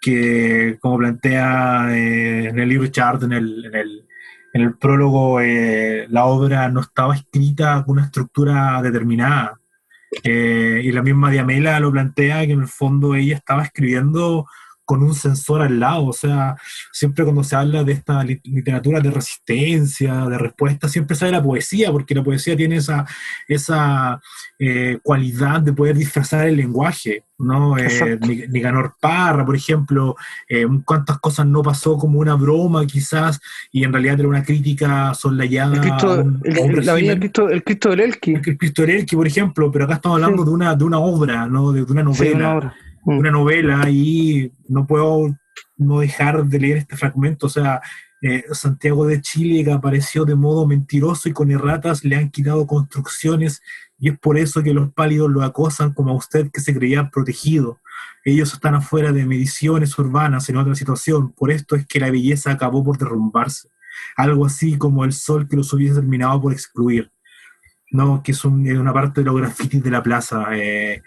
que 0.00 0.78
como 0.80 0.98
plantea 0.98 1.88
eh, 1.90 2.48
en 2.48 2.58
el 2.58 2.68
libro 2.68 2.88
Chart, 2.88 3.22
en 3.22 3.32
el, 3.32 3.64
en 3.66 3.74
el, 3.74 4.06
en 4.52 4.62
el 4.62 4.76
prólogo, 4.76 5.40
eh, 5.40 6.06
la 6.08 6.24
obra 6.24 6.68
no 6.68 6.80
estaba 6.80 7.14
escrita 7.14 7.82
con 7.84 7.98
una 7.98 8.06
estructura 8.06 8.80
determinada. 8.82 9.60
Eh, 10.24 10.80
y 10.82 10.90
la 10.90 11.02
misma 11.02 11.30
Diamela 11.30 11.78
lo 11.78 11.92
plantea 11.92 12.44
que 12.44 12.52
en 12.52 12.62
el 12.62 12.68
fondo 12.68 13.14
ella 13.14 13.36
estaba 13.36 13.62
escribiendo 13.62 14.46
con 14.90 15.04
un 15.04 15.14
sensor 15.14 15.62
al 15.62 15.78
lado, 15.78 16.06
o 16.06 16.12
sea, 16.12 16.56
siempre 16.90 17.22
cuando 17.22 17.44
se 17.44 17.54
habla 17.54 17.84
de 17.84 17.92
esta 17.92 18.24
li- 18.24 18.40
literatura 18.42 18.98
de 18.98 19.08
resistencia, 19.12 20.26
de 20.26 20.36
respuesta, 20.36 20.88
siempre 20.88 21.14
sale 21.14 21.30
la 21.30 21.40
poesía, 21.42 21.92
porque 21.92 22.12
la 22.12 22.24
poesía 22.24 22.56
tiene 22.56 22.76
esa, 22.76 23.06
esa 23.46 24.20
eh, 24.58 24.98
cualidad 25.02 25.60
de 25.60 25.72
poder 25.72 25.96
disfrazar 25.96 26.48
el 26.48 26.56
lenguaje, 26.56 27.22
¿no? 27.38 27.78
Eh, 27.78 28.18
Nicanor 28.50 28.94
Parra, 29.00 29.46
por 29.46 29.54
ejemplo, 29.54 30.16
eh, 30.48 30.66
cuántas 30.84 31.18
cosas 31.20 31.46
no 31.46 31.62
pasó 31.62 31.96
como 31.96 32.18
una 32.18 32.34
broma 32.34 32.84
quizás, 32.84 33.40
y 33.70 33.84
en 33.84 33.92
realidad 33.92 34.18
era 34.18 34.28
una 34.28 34.42
crítica 34.42 35.14
solayada 35.14 35.74
El 35.74 35.80
Cristo, 35.82 36.20
un, 36.20 36.40
el, 36.44 36.58
un 36.58 36.70
el- 36.78 36.86
la 36.86 36.94
régimen. 36.94 37.18
Cristo, 37.20 37.48
el 37.48 37.62
Cristo 37.62 37.90
del 37.90 38.00
Elqui. 38.00 38.34
El 38.34 38.58
Cristo 38.58 38.82
Erelki, 38.82 39.14
por 39.14 39.26
ejemplo, 39.28 39.70
pero 39.70 39.84
acá 39.84 39.94
estamos 39.94 40.16
hablando 40.16 40.42
Sí. 40.42 40.48
de, 40.48 40.54
una, 40.54 40.74
de 40.74 40.84
una 40.84 40.98
obra, 40.98 41.46
¿no? 41.46 41.70
de, 41.70 41.84
de 41.84 41.92
una 41.92 42.02
Sí, 42.12 42.24
novela 42.24 42.36
una 42.38 42.54
obra. 42.56 42.74
Mm. 43.04 43.18
una 43.18 43.30
novela 43.30 43.88
y 43.90 44.52
no 44.68 44.86
puedo 44.86 45.36
no 45.76 46.00
dejar 46.00 46.44
de 46.44 46.58
leer 46.60 46.76
este 46.78 46.96
fragmento. 46.96 47.46
O 47.46 47.50
sea, 47.50 47.80
eh, 48.22 48.44
Santiago 48.52 49.06
de 49.06 49.20
Chile 49.22 49.64
que 49.64 49.72
apareció 49.72 50.24
de 50.26 50.34
modo 50.34 50.66
mentiroso 50.66 51.28
y 51.28 51.32
con 51.32 51.50
erratas 51.50 52.04
le 52.04 52.16
han 52.16 52.30
quitado 52.30 52.66
construcciones 52.66 53.62
y 53.98 54.10
es 54.10 54.18
por 54.18 54.36
eso 54.38 54.62
que 54.62 54.74
los 54.74 54.92
pálidos 54.92 55.30
lo 55.30 55.42
acosan 55.42 55.94
como 55.94 56.10
a 56.10 56.16
usted 56.16 56.50
que 56.52 56.60
se 56.60 56.74
creía 56.74 57.08
protegido. 57.10 57.80
Ellos 58.24 58.52
están 58.52 58.74
afuera 58.74 59.12
de 59.12 59.24
mediciones 59.24 59.98
urbanas 59.98 60.48
en 60.50 60.56
otra 60.58 60.74
situación, 60.74 61.32
por 61.32 61.50
esto 61.50 61.76
es 61.76 61.86
que 61.86 62.00
la 62.00 62.10
belleza 62.10 62.50
acabó 62.50 62.84
por 62.84 62.98
derrumbarse. 62.98 63.68
Algo 64.16 64.44
así 64.46 64.76
como 64.76 65.04
el 65.04 65.12
sol 65.12 65.48
que 65.48 65.56
los 65.56 65.72
hubiese 65.72 65.94
terminado 65.96 66.40
por 66.40 66.52
excluir. 66.52 67.10
No, 67.90 68.22
que 68.22 68.32
es 68.32 68.44
un- 68.44 68.70
una 68.76 68.92
parte 68.92 69.20
de 69.22 69.24
los 69.26 69.36
grafitis 69.36 69.82
de 69.82 69.90
la 69.90 70.02
plaza. 70.02 70.46
eh, 70.52 71.02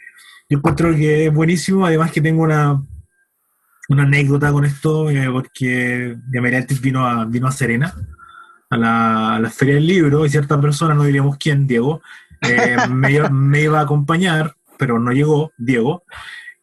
yo 0.53 0.59
encuentro 0.59 0.95
que 0.95 1.25
es 1.27 1.33
buenísimo, 1.33 1.85
además 1.85 2.11
que 2.11 2.21
tengo 2.21 2.43
una, 2.43 2.79
una 3.89 4.03
anécdota 4.03 4.51
con 4.51 4.65
esto, 4.65 5.09
eh, 5.09 5.27
porque 5.31 6.15
Diamerantis 6.29 6.79
vino 6.79 7.07
a, 7.07 7.25
vino 7.25 7.47
a 7.47 7.51
Serena, 7.51 7.93
a 8.69 8.77
la, 8.77 9.35
a 9.35 9.39
la 9.39 9.49
Feria 9.49 9.75
del 9.75 9.87
Libro, 9.87 10.25
y 10.25 10.29
cierta 10.29 10.59
persona, 10.61 10.93
no 10.93 11.03
diríamos 11.05 11.37
quién, 11.37 11.65
Diego, 11.65 12.01
eh, 12.41 12.77
me, 12.89 13.11
iba- 13.11 13.29
me 13.29 13.61
iba 13.61 13.79
a 13.79 13.83
acompañar, 13.83 14.55
pero 14.77 14.99
no 14.99 15.11
llegó, 15.11 15.51
Diego, 15.57 16.03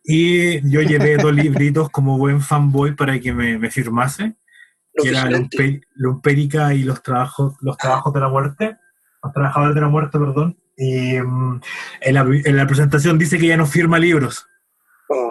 y 0.05 0.61
yo 0.71 0.83
llevé 0.83 1.17
dos 1.17 1.33
libritos 1.35 1.91
como 1.91 2.17
buen 2.17 2.41
fanboy 2.41 2.95
para 2.95 3.19
que 3.19 3.33
me, 3.33 3.59
me 3.59 3.71
firmase, 3.71 4.37
que 4.95 5.09
era 5.09 5.25
vigilantes. 5.25 5.61
Lumpe- 5.61 5.83
Lumpérica 5.95 6.75
y 6.75 6.85
los 6.85 7.03
trabajos, 7.03 7.57
los 7.61 7.77
trabajos 7.77 8.13
de 8.15 8.21
la 8.21 8.29
muerte, 8.29 8.77
los 9.23 9.33
trabajadores 9.33 9.75
de 9.75 9.81
la 9.81 9.89
muerte, 9.89 10.19
perdón. 10.19 10.57
Y 10.83 11.21
mm, 11.21 11.61
en, 12.01 12.15
la, 12.15 12.23
en 12.23 12.57
la 12.57 12.67
presentación 12.67 13.19
dice 13.19 13.39
que 13.39 13.49
ya 13.49 13.57
no 13.59 13.67
firma 13.67 13.99
libros. 13.99 14.47
Oh, 15.11 15.31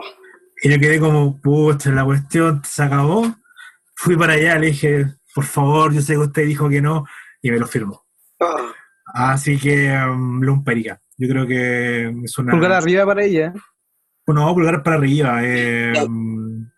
Y 0.62 0.70
yo 0.70 0.80
quedé 0.80 1.00
como, 1.00 1.42
pucha, 1.42 1.90
la 1.92 2.06
cuestión 2.06 2.62
se 2.64 2.84
acabó. 2.84 3.36
Fui 3.96 4.16
para 4.16 4.34
allá, 4.34 4.60
le 4.60 4.68
dije, 4.68 5.08
por 5.34 5.46
favor, 5.46 5.92
yo 5.92 6.02
sé 6.02 6.14
que 6.14 6.20
usted 6.20 6.46
dijo 6.46 6.70
que 6.70 6.82
no, 6.82 7.06
y 7.42 7.50
me 7.50 7.58
lo 7.60 7.66
firmó. 7.66 8.06
ah. 8.42 8.74
Así 9.12 9.58
que, 9.58 9.92
um, 10.08 10.40
Lumpérica. 10.44 11.02
Yo 11.18 11.28
creo 11.28 11.48
que 11.48 12.14
es 12.24 12.38
una. 12.38 12.52
Pulgar 12.52 12.74
arriba 12.74 13.06
para 13.08 13.24
ella. 13.24 13.52
Bueno, 14.28 14.54
pulgar 14.54 14.84
para 14.84 14.98
arriba. 14.98 15.40
eh, 15.44 15.94
Ya. 15.96 16.06
mm, 16.08 16.72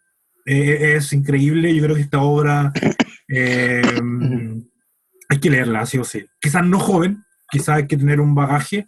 eh, 0.46 0.94
es 0.96 1.12
increíble. 1.12 1.76
Yo 1.76 1.84
creo 1.84 1.96
que 1.98 2.02
esta 2.04 2.22
obra 2.22 2.72
eh, 3.28 3.82
hay 5.30 5.40
que 5.42 5.50
leerla, 5.50 5.86
sí 5.86 5.98
o 5.98 6.06
sí. 6.06 6.26
Quizás 6.40 6.66
no 6.66 6.80
joven, 6.80 7.22
quizás 7.52 7.78
hay 7.78 7.88
que 7.88 7.98
tener 7.98 8.20
un 8.22 8.34
bagaje, 8.34 8.88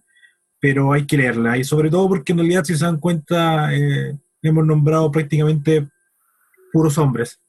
pero 0.59 0.93
hay 0.93 1.05
que 1.05 1.17
leerla. 1.17 1.57
Y 1.57 1.63
sobre 1.63 1.89
todo 1.89 2.07
porque 2.07 2.31
en 2.31 2.39
realidad, 2.39 2.63
si 2.63 2.75
se 2.75 2.85
dan 2.85 2.99
cuenta, 2.99 3.73
eh, 3.75 4.17
hemos 4.41 4.65
nombrado 4.65 5.11
prácticamente 5.11 5.87
puros 6.71 6.97
hombres. 6.97 7.39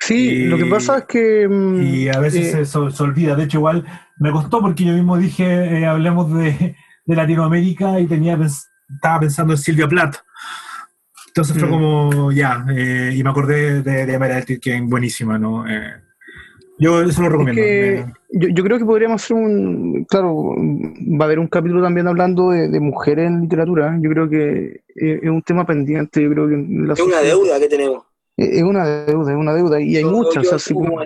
Sí, 0.00 0.14
Y- 0.28 0.44
lo 0.46 0.56
que 0.58 0.66
pasa 0.66 0.98
es 0.98 1.04
que. 1.06 1.48
mm, 1.48 1.82
Y 1.82 2.08
a 2.08 2.18
veces 2.20 2.54
eh, 2.54 2.64
se, 2.64 2.90
se- 2.90 3.02
olvida. 3.02 3.34
De 3.34 3.44
hecho, 3.44 3.58
igual 3.58 3.84
me 4.18 4.30
costó 4.30 4.60
porque 4.60 4.84
yo 4.84 4.92
mismo 4.92 5.16
dije, 5.18 5.44
eh, 5.80 5.86
hablemos 5.86 6.32
de, 6.32 6.76
de 7.06 7.16
Latinoamérica 7.16 7.98
y 8.00 8.06
tenía 8.06 8.38
estaba 8.94 9.20
pensando 9.20 9.54
en 9.54 9.58
Silvia 9.58 9.88
Plath. 9.88 10.16
Entonces 11.28 11.58
fue 11.58 11.66
Mm. 11.66 11.70
como, 11.70 12.32
ya, 12.32 12.64
eh, 12.70 13.12
y 13.16 13.24
me 13.24 13.30
acordé 13.30 13.82
de, 13.82 14.06
de 14.06 14.18
Meredith, 14.18 14.60
que 14.62 14.76
es 14.76 14.82
buenísima, 14.82 15.36
¿no? 15.38 15.66
Eh, 15.68 16.00
yo 16.78 17.02
eso 17.02 17.20
lo 17.22 17.26
Es 17.28 17.32
recomiendo. 17.32 17.62
que 17.62 17.94
eh, 17.98 18.06
yo, 18.32 18.48
yo 18.48 18.64
creo 18.64 18.78
que 18.78 18.84
podríamos 18.84 19.22
hacer 19.22 19.36
un. 19.36 20.04
Claro, 20.08 20.54
va 20.56 21.24
a 21.24 21.24
haber 21.24 21.38
un 21.38 21.46
capítulo 21.48 21.82
también 21.82 22.06
hablando 22.08 22.50
de, 22.50 22.68
de 22.68 22.80
mujeres 22.80 23.26
en 23.28 23.42
literatura. 23.42 23.96
Yo 24.00 24.10
creo 24.10 24.28
que 24.28 24.82
es, 24.94 25.22
es 25.22 25.30
un 25.30 25.42
tema 25.42 25.64
pendiente. 25.66 26.22
Yo 26.22 26.30
creo 26.30 26.48
que 26.48 26.54
en 26.54 26.86
la 26.88 26.94
Es 26.94 27.00
una 27.00 27.20
deuda 27.20 27.58
que 27.60 27.68
tenemos. 27.68 28.04
Es 28.36 28.62
una 28.62 28.84
deuda, 29.04 29.32
es 29.32 29.38
una 29.38 29.54
deuda. 29.54 29.80
Y 29.80 29.96
hay 29.96 30.02
Yo- 30.02 30.10
muchas. 30.10 30.34
yo 30.34 30.40
o 30.40 30.44
sea, 30.44 30.56
así 30.56 30.74
como- 30.74 31.00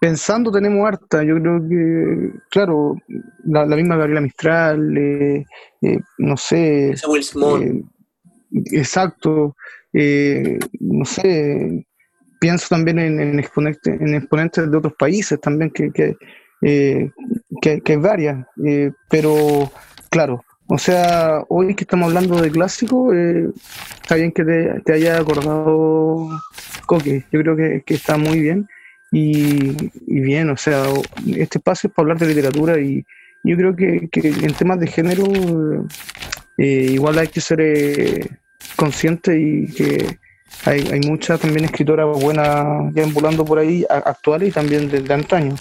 pensando 0.00 0.50
tenemos 0.50 0.86
harta. 0.88 1.22
Yo 1.22 1.38
creo 1.40 1.68
que, 1.68 2.30
claro, 2.50 2.96
la, 3.44 3.66
la 3.66 3.76
misma 3.76 3.96
Gabriela 3.96 4.20
Mistral, 4.22 4.96
eh, 4.96 5.44
eh, 5.82 5.98
no 6.18 6.36
sé. 6.36 6.90
Ese 6.92 7.06
Will 7.06 7.22
Small. 7.22 7.62
eh, 7.62 7.82
exacto. 8.72 9.54
eh, 9.92 10.58
no 10.80 11.04
sé. 11.04 11.86
Pienso 12.42 12.66
también 12.70 12.98
en, 12.98 13.20
en, 13.20 13.38
exponente- 13.38 13.96
en 14.00 14.14
exponentes 14.16 14.68
de 14.68 14.76
otros 14.76 14.94
países 14.98 15.40
también, 15.40 15.70
que, 15.70 15.92
que, 15.92 16.16
eh, 16.60 17.08
que, 17.60 17.80
que 17.80 17.96
varias. 17.96 18.44
eh, 18.66 18.90
pero, 19.08 19.70
claro, 20.10 20.44
o 20.66 20.76
sea, 20.76 21.44
hoy 21.48 21.76
que 21.76 21.84
estamos 21.84 22.08
hablando 22.08 22.40
de 22.42 22.50
clásico, 22.50 23.14
eh, 23.14 23.48
está 24.02 24.16
bien 24.16 24.32
que 24.32 24.42
te, 24.44 24.80
te 24.84 24.92
haya 24.92 25.18
acordado 25.18 26.30
Coque. 26.86 27.24
Yo 27.30 27.40
creo 27.42 27.54
que, 27.54 27.82
que 27.86 27.94
está 27.94 28.16
muy 28.16 28.40
bien. 28.40 28.66
Y, 29.12 29.76
bien, 30.08 30.50
o 30.50 30.56
sea, 30.56 30.82
este 31.36 31.58
espacio 31.58 31.88
es 31.88 31.94
para 31.94 32.04
hablar 32.04 32.18
de 32.18 32.26
literatura 32.34 32.80
y 32.80 33.04
yo 33.44 33.56
creo 33.56 33.76
que, 33.76 34.08
que 34.10 34.28
en 34.28 34.54
temas 34.54 34.80
de 34.80 34.86
género 34.88 35.24
eh, 36.58 36.88
igual 36.90 37.18
hay 37.18 37.28
que 37.28 37.40
ser 37.40 37.60
eh, 37.60 38.28
consciente 38.74 39.38
y 39.38 39.66
que 39.66 40.18
hay, 40.64 40.80
hay 40.92 41.00
muchas 41.00 41.40
también 41.40 41.64
escritoras 41.66 42.06
buenas 42.20 42.92
ya 42.94 43.02
ambulando 43.02 43.44
por 43.44 43.58
ahí, 43.58 43.84
actuales 43.88 44.50
y 44.50 44.52
también 44.52 44.90
de, 44.90 45.00
de 45.00 45.14
antaño. 45.14 45.56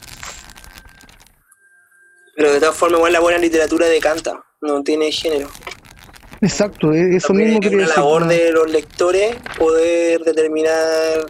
Pero 2.35 2.53
de 2.53 2.59
todas 2.59 2.75
formas, 2.75 2.99
igual 2.99 3.13
la 3.13 3.19
buena 3.19 3.37
literatura 3.37 3.87
decanta, 3.87 4.43
no 4.61 4.83
tiene 4.83 5.11
género. 5.11 5.49
Exacto, 6.41 6.93
e- 6.93 7.15
eso 7.15 7.27
También 7.29 7.49
mismo 7.49 7.59
es 7.59 7.63
quería 7.63 7.77
una 7.77 7.87
decir. 7.87 8.03
labor 8.03 8.21
¿no? 8.23 8.27
de 8.27 8.51
los 8.51 8.71
lectores 8.71 9.35
poder 9.57 10.21
determinar 10.21 11.27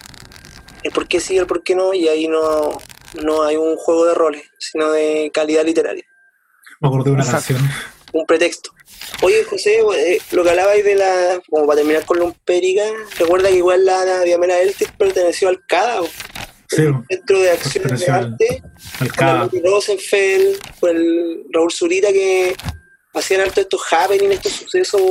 el 0.83 0.91
por 0.91 1.07
qué 1.07 1.19
sí 1.19 1.35
y 1.35 1.37
el 1.37 1.47
por 1.47 1.63
qué 1.63 1.75
no, 1.75 1.93
y 1.93 2.07
ahí 2.07 2.27
no, 2.27 2.77
no 3.23 3.43
hay 3.43 3.57
un 3.57 3.75
juego 3.75 4.05
de 4.05 4.13
roles, 4.13 4.43
sino 4.57 4.91
de 4.91 5.29
calidad 5.33 5.65
literaria, 5.65 6.05
me 6.79 6.87
acordé 6.87 7.09
de 7.09 7.15
una 7.15 7.23
Exacto. 7.23 7.53
canción. 7.55 7.69
Un 8.13 8.25
pretexto. 8.25 8.71
Oye, 9.21 9.43
José, 9.43 9.79
eh, 9.97 10.19
lo 10.31 10.43
que 10.43 10.49
hablabais 10.49 10.83
de 10.83 10.95
la, 10.95 11.41
como 11.49 11.65
para 11.67 11.77
terminar 11.77 12.05
con 12.05 12.19
Lumpérica, 12.19 12.83
recuerda 13.17 13.49
que 13.49 13.55
igual 13.57 13.85
la, 13.85 14.03
la 14.05 14.21
Diamela 14.21 14.59
Eltis 14.59 14.87
perteneció 14.97 15.49
al 15.49 15.65
CADA, 15.65 16.01
Sí, 16.69 16.83
el 16.83 16.95
Centro 17.09 17.39
de 17.41 17.51
Acciones 17.51 17.99
de 17.99 18.05
al- 18.11 18.23
Arte, 18.31 18.63
al 18.63 18.97
con 18.99 19.05
el 19.07 19.11
CADA. 19.13 19.49
Rosenfeld, 19.65 20.57
con 20.79 20.89
el 20.95 21.43
Raúl 21.51 21.71
Zurita 21.71 22.13
que 22.13 22.55
hacían 23.13 23.41
harto 23.41 23.59
estos 23.59 23.81
happening, 23.91 24.31
estos 24.31 24.53
sucesos 24.53 25.01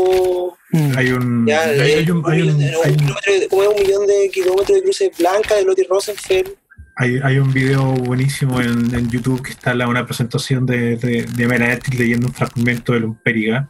Mm. 0.72 0.96
Hay 0.96 1.10
un. 1.10 1.46
Ya, 1.48 1.62
hay, 1.62 1.80
eh, 1.80 1.94
hay 1.98 2.10
un, 2.10 2.22
hay 2.30 2.42
un 2.42 2.50
un- 2.50 3.48
un 3.50 3.66
un 3.66 3.74
millón 3.74 4.06
de 4.06 4.30
kilómetros 4.30 4.76
de 4.78 4.82
cruces 4.84 5.10
blancas 5.18 5.58
de 5.58 5.64
Lottie 5.64 5.84
Rosenfeld. 5.88 6.54
Hay, 7.02 7.18
hay 7.22 7.38
un 7.38 7.50
video 7.50 7.92
buenísimo 7.94 8.60
en, 8.60 8.94
en 8.94 9.08
YouTube 9.08 9.42
que 9.42 9.52
está 9.52 9.72
la, 9.72 9.88
una 9.88 10.04
presentación 10.04 10.66
de, 10.66 10.96
de, 10.96 11.22
de 11.24 11.46
Meredith 11.48 11.94
leyendo 11.94 12.26
un 12.26 12.34
fragmento 12.34 12.92
de 12.92 13.00
Lumpérica. 13.00 13.68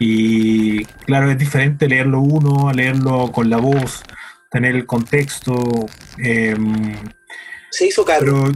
Y 0.00 0.84
claro, 1.06 1.30
es 1.30 1.38
diferente 1.38 1.88
leerlo 1.88 2.20
uno, 2.20 2.68
a 2.68 2.74
leerlo 2.74 3.30
con 3.30 3.48
la 3.50 3.58
voz, 3.58 4.02
tener 4.50 4.74
el 4.74 4.84
contexto. 4.84 5.86
em, 6.18 6.96
Se 7.70 7.86
hizo 7.86 8.04
cargo. 8.04 8.46
pero 8.46 8.54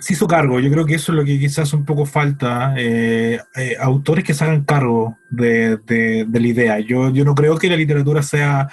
se 0.00 0.12
hizo 0.12 0.26
cargo. 0.26 0.60
Yo 0.60 0.70
creo 0.70 0.84
que 0.84 0.96
eso 0.96 1.12
es 1.12 1.16
lo 1.16 1.24
que 1.24 1.38
quizás 1.38 1.72
un 1.72 1.86
poco 1.86 2.04
falta. 2.04 2.74
eh, 2.76 3.40
eh, 3.56 3.76
autores 3.80 4.22
que 4.22 4.34
se 4.34 4.44
hagan 4.44 4.64
cargo 4.64 5.16
de, 5.30 5.78
de- 5.78 6.26
de 6.28 6.40
la 6.40 6.46
idea. 6.46 6.78
Yo, 6.80 7.08
yo 7.10 7.24
no 7.24 7.34
creo 7.34 7.56
que 7.56 7.70
la 7.70 7.76
literatura 7.76 8.22
sea, 8.22 8.68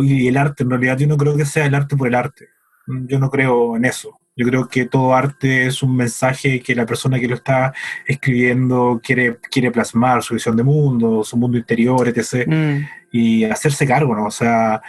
y 0.00 0.28
el 0.28 0.36
arte 0.36 0.62
en 0.62 0.70
realidad, 0.70 0.96
yo 0.98 1.08
no 1.08 1.16
creo 1.16 1.36
que 1.36 1.44
sea 1.44 1.66
el 1.66 1.74
arte 1.74 1.96
por 1.96 2.06
el 2.06 2.14
arte. 2.14 2.51
Yo 2.86 3.18
no 3.18 3.30
creo 3.30 3.76
en 3.76 3.84
eso. 3.84 4.18
Yo 4.34 4.46
creo 4.46 4.66
que 4.66 4.86
todo 4.86 5.14
arte 5.14 5.66
es 5.66 5.82
un 5.82 5.94
mensaje 5.94 6.60
que 6.60 6.74
la 6.74 6.86
persona 6.86 7.20
que 7.20 7.28
lo 7.28 7.34
está 7.34 7.74
escribiendo 8.06 9.00
quiere, 9.02 9.38
quiere 9.50 9.70
plasmar, 9.70 10.22
su 10.22 10.34
visión 10.34 10.56
de 10.56 10.62
mundo, 10.62 11.22
su 11.22 11.36
mundo 11.36 11.58
interior, 11.58 12.08
etc. 12.08 12.48
Mm. 12.48 12.78
Y 13.12 13.44
hacerse 13.44 13.86
cargo, 13.86 14.16
¿no? 14.16 14.26
O 14.26 14.30
sea, 14.30 14.80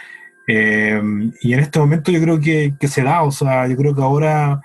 eh, 0.46 1.00
y 1.42 1.52
en 1.52 1.60
este 1.60 1.78
momento 1.78 2.10
yo 2.10 2.20
creo 2.20 2.40
que, 2.40 2.74
que 2.80 2.88
se 2.88 3.02
da, 3.02 3.22
o 3.22 3.30
sea, 3.30 3.66
yo 3.66 3.76
creo 3.76 3.94
que 3.94 4.02
ahora 4.02 4.62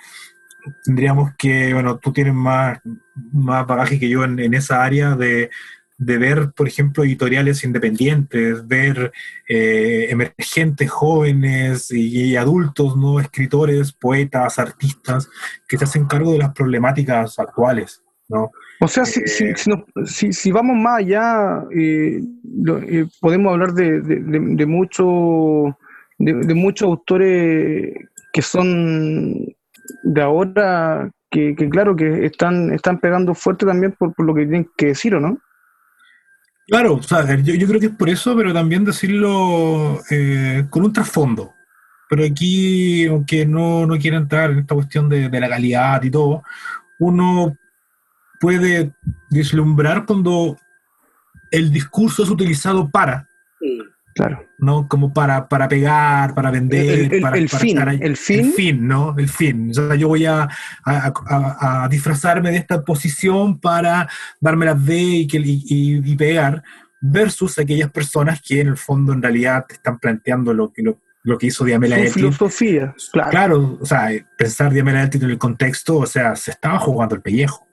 tendríamos 0.83 1.31
que, 1.37 1.73
bueno, 1.73 1.97
tú 1.97 2.13
tienes 2.13 2.33
más, 2.33 2.79
más 3.33 3.67
bagaje 3.67 3.99
que 3.99 4.09
yo 4.09 4.23
en, 4.23 4.39
en 4.39 4.53
esa 4.53 4.83
área 4.83 5.15
de, 5.15 5.49
de 5.99 6.17
ver, 6.17 6.51
por 6.55 6.65
ejemplo, 6.67 7.03
editoriales 7.03 7.63
independientes, 7.65 8.65
ver 8.67 9.11
eh, 9.49 10.07
emergentes 10.09 10.89
jóvenes 10.89 11.91
y, 11.91 12.31
y 12.31 12.35
adultos, 12.37 12.95
¿no? 12.95 13.19
escritores, 13.19 13.91
poetas, 13.91 14.57
artistas, 14.59 15.29
que 15.67 15.77
se 15.77 15.83
hacen 15.83 16.05
cargo 16.07 16.31
de 16.31 16.37
las 16.39 16.53
problemáticas 16.53 17.37
actuales. 17.37 18.01
¿no? 18.29 18.49
O 18.79 18.87
sea, 18.87 19.03
si, 19.05 19.19
Eh, 19.21 19.27
si, 19.27 19.53
si, 19.55 19.69
nos- 19.69 19.83
si- 20.09 20.31
si 20.31 20.51
vamos 20.53 20.77
más 20.77 20.99
allá, 20.99 21.65
eh, 21.75 22.21
lo- 22.63 22.79
podemos 23.19 23.51
hablar 23.51 23.73
de, 23.73 23.99
de, 24.01 24.15
de- 24.21 24.55
de 24.55 24.65
mucho- 24.65 25.77
de- 26.17 26.33
de 26.33 26.53
muchos 26.53 26.85
autores 26.87 27.93
que 28.31 28.41
son 28.41 29.45
de 30.03 30.21
ahora, 30.21 31.11
que, 31.29 31.55
que 31.55 31.67
claro, 31.69 31.95
que 31.95 32.25
están, 32.25 32.71
están 32.73 32.99
pegando 32.99 33.33
fuerte 33.35 33.65
también 33.65 33.93
por, 33.99 34.13
por 34.13 34.25
lo 34.25 34.33
que 34.33 34.43
tienen 34.43 34.69
que 34.77 34.87
decir, 34.87 35.13
¿o 35.15 35.19
no? 35.19 35.37
Claro, 36.69 36.95
o 36.95 37.03
sea, 37.03 37.35
yo, 37.37 37.55
yo 37.55 37.67
creo 37.67 37.79
que 37.79 37.87
es 37.87 37.95
por 37.95 38.09
eso, 38.09 38.35
pero 38.35 38.53
también 38.53 38.85
decirlo 38.85 40.01
eh, 40.09 40.65
con 40.69 40.83
un 40.83 40.93
trasfondo. 40.93 41.55
Pero 42.09 42.23
aquí, 42.23 43.05
aunque 43.07 43.45
no, 43.45 43.85
no 43.85 43.97
quiera 43.97 44.17
entrar 44.17 44.51
en 44.51 44.59
esta 44.59 44.75
cuestión 44.75 45.09
de, 45.09 45.29
de 45.29 45.39
la 45.39 45.49
calidad 45.49 46.01
y 46.03 46.11
todo, 46.11 46.43
uno 46.99 47.55
puede 48.39 48.91
vislumbrar 49.29 50.05
cuando 50.05 50.57
el 51.51 51.71
discurso 51.71 52.23
es 52.23 52.29
utilizado 52.29 52.89
para. 52.89 53.27
Claro. 54.15 54.48
¿No? 54.59 54.87
Como 54.87 55.13
para, 55.13 55.47
para 55.47 55.67
pegar, 55.67 56.33
para 56.35 56.51
vender, 56.51 56.99
El- 56.99 57.13
el- 57.13 57.21
para, 57.21 57.37
el 57.37 57.47
para 57.49 57.59
fin, 57.59 57.69
estar 57.69 57.89
ahí. 57.89 57.99
el 58.01 58.17
fin. 58.17 58.87
¿no? 58.87 59.15
El 59.17 59.29
fin. 59.29 59.69
O 59.71 59.73
sea, 59.73 59.95
yo 59.95 60.07
voy 60.09 60.25
a, 60.25 60.43
a- 60.83 61.13
a- 61.27 61.83
a 61.83 61.87
disfrazarme 61.89 62.51
de 62.51 62.57
esta 62.57 62.83
posición 62.83 63.59
para 63.59 64.07
darme 64.39 64.65
las 64.65 64.85
de 64.85 64.97
y, 64.99 65.27
que, 65.27 65.37
y, 65.37 65.63
y- 65.67 66.11
y 66.11 66.15
pegar, 66.15 66.63
versus 67.01 67.57
aquellas 67.59 67.89
personas 67.91 68.41
que 68.41 68.59
en 68.61 68.67
el 68.67 68.77
fondo 68.77 69.13
en 69.13 69.21
realidad 69.21 69.65
te 69.67 69.75
están 69.75 69.97
planteando 69.99 70.53
lo 70.53 70.71
que, 70.73 70.81
lo, 70.83 70.99
lo 71.23 71.37
que 71.37 71.47
hizo 71.47 71.63
Diamela 71.63 71.95
Su 72.07 72.13
filosofía, 72.13 72.93
claro. 73.13 73.29
Claro, 73.31 73.77
o 73.81 73.85
sea, 73.85 74.09
pensar 74.37 74.73
Diamela 74.73 75.03
Etin 75.03 75.23
en 75.23 75.29
el 75.31 75.37
contexto, 75.37 75.97
o 75.99 76.05
sea, 76.05 76.35
se 76.35 76.51
estaba 76.51 76.77
jugando 76.79 77.15
el 77.15 77.21
pellejo. 77.21 77.65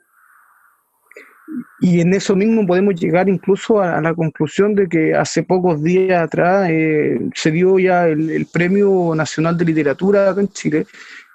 Y 1.80 2.00
en 2.00 2.12
eso 2.14 2.34
mismo 2.34 2.66
podemos 2.66 2.94
llegar 2.94 3.28
incluso 3.28 3.80
a, 3.80 3.98
a 3.98 4.00
la 4.00 4.14
conclusión 4.14 4.74
de 4.74 4.88
que 4.88 5.14
hace 5.14 5.42
pocos 5.44 5.82
días 5.82 6.22
atrás 6.22 6.68
eh, 6.70 7.20
se 7.34 7.50
dio 7.50 7.78
ya 7.78 8.08
el, 8.08 8.30
el 8.30 8.46
Premio 8.46 9.14
Nacional 9.14 9.56
de 9.56 9.64
Literatura 9.64 10.30
acá 10.30 10.40
en 10.40 10.48
Chile 10.48 10.86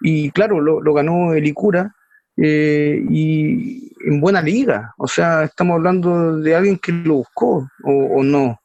y 0.02 0.30
claro, 0.32 0.60
lo, 0.60 0.82
lo 0.82 0.94
ganó 0.94 1.34
el 1.34 1.46
ICURA 1.48 1.96
eh, 2.38 3.02
y 3.10 3.92
en 4.06 4.20
buena 4.20 4.42
liga. 4.42 4.94
O 4.98 5.08
sea, 5.08 5.44
estamos 5.44 5.76
hablando 5.76 6.38
de 6.40 6.56
alguien 6.56 6.78
que 6.78 6.92
lo 6.92 7.16
buscó 7.16 7.68
o, 7.84 7.92
o 7.92 8.24
no. 8.24 8.58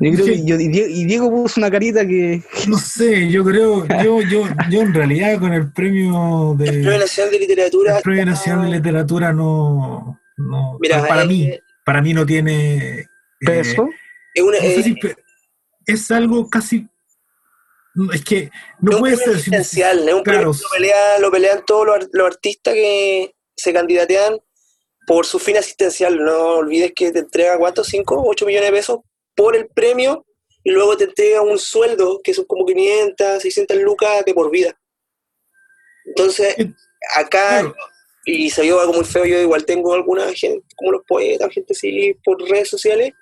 Yo 0.00 0.12
creo 0.12 0.24
Sí. 0.26 0.32
que 0.32 0.44
yo- 0.46 0.56
y, 0.60 0.68
Die- 0.68 0.90
y 0.90 1.04
Diego 1.04 1.30
puso 1.30 1.60
una 1.60 1.70
carita 1.70 2.06
que... 2.06 2.42
No 2.68 2.78
sé, 2.78 3.28
yo 3.30 3.44
creo, 3.44 3.86
yo, 4.02 4.20
yo, 4.22 4.44
yo 4.70 4.80
en 4.82 4.92
realidad 4.94 5.38
con 5.38 5.52
el 5.52 5.70
premio 5.72 6.54
de... 6.58 6.64
El 6.68 6.80
Premio 6.82 6.98
Nacional 6.98 7.32
de 7.32 7.38
Literatura. 7.38 7.96
El 7.98 8.02
Premio 8.02 8.26
Nacional 8.26 8.70
de 8.70 8.76
Literatura 8.78 9.32
no, 9.32 10.18
no 10.48 10.78
Mira, 10.80 11.06
para 11.06 11.22
eh, 11.22 11.26
mí, 11.26 11.58
para 11.84 12.02
mí 12.02 12.12
no 12.14 12.24
tiene 12.26 13.00
eh, 13.00 13.06
Peso. 13.40 13.88
Es, 14.34 14.42
una- 14.42 14.58
no 14.58 14.62
sé 14.64 14.80
eh, 14.80 14.82
si 14.82 14.94
pe- 14.94 15.16
es 15.86 16.10
algo 16.10 16.48
casi 16.48 16.88
es 18.14 18.24
que 18.24 18.50
no 18.80 18.98
puede 18.98 19.16
ser 19.16 19.34
existencial, 19.34 20.08
es 20.08 20.14
un 20.14 20.22
claro. 20.22 20.52
lo, 20.52 20.68
pelea- 20.70 21.18
lo 21.18 21.30
pelean 21.30 21.62
todos 21.66 21.86
los, 21.86 22.08
los 22.12 22.26
artistas 22.26 22.72
que 22.72 23.34
se 23.54 23.72
candidatean 23.72 24.38
por 25.06 25.26
su 25.26 25.38
fin 25.38 25.58
asistencial. 25.58 26.16
No 26.16 26.54
olvides 26.56 26.92
que 26.96 27.12
te 27.12 27.18
entrega, 27.18 27.58
¿cuánto? 27.58 27.84
¿5, 27.84 28.04
8 28.24 28.46
millones 28.46 28.70
de 28.70 28.76
pesos 28.76 29.00
por 29.34 29.56
el 29.56 29.68
premio? 29.68 30.24
Y 30.64 30.70
luego 30.70 30.96
te 30.96 31.04
entrega 31.04 31.42
un 31.42 31.58
sueldo 31.58 32.20
que 32.24 32.32
son 32.32 32.46
como 32.46 32.64
500, 32.64 33.42
600 33.42 33.76
lucas 33.78 34.24
de 34.24 34.32
por 34.32 34.50
vida. 34.50 34.74
Entonces, 36.06 36.54
Eh, 36.58 36.72
acá, 37.16 37.48
claro. 37.60 37.76
Y 38.24 38.50
se 38.50 38.62
vio 38.62 38.80
algo 38.80 38.92
muy 38.92 39.04
feo, 39.04 39.24
yo 39.24 39.40
igual 39.40 39.64
tengo 39.64 39.94
alguna 39.94 40.32
gente, 40.32 40.64
como 40.76 40.92
los 40.92 41.02
poetas, 41.06 41.52
gente 41.52 41.72
así, 41.72 42.16
por 42.24 42.40
redes 42.48 42.68
sociales, 42.68 43.12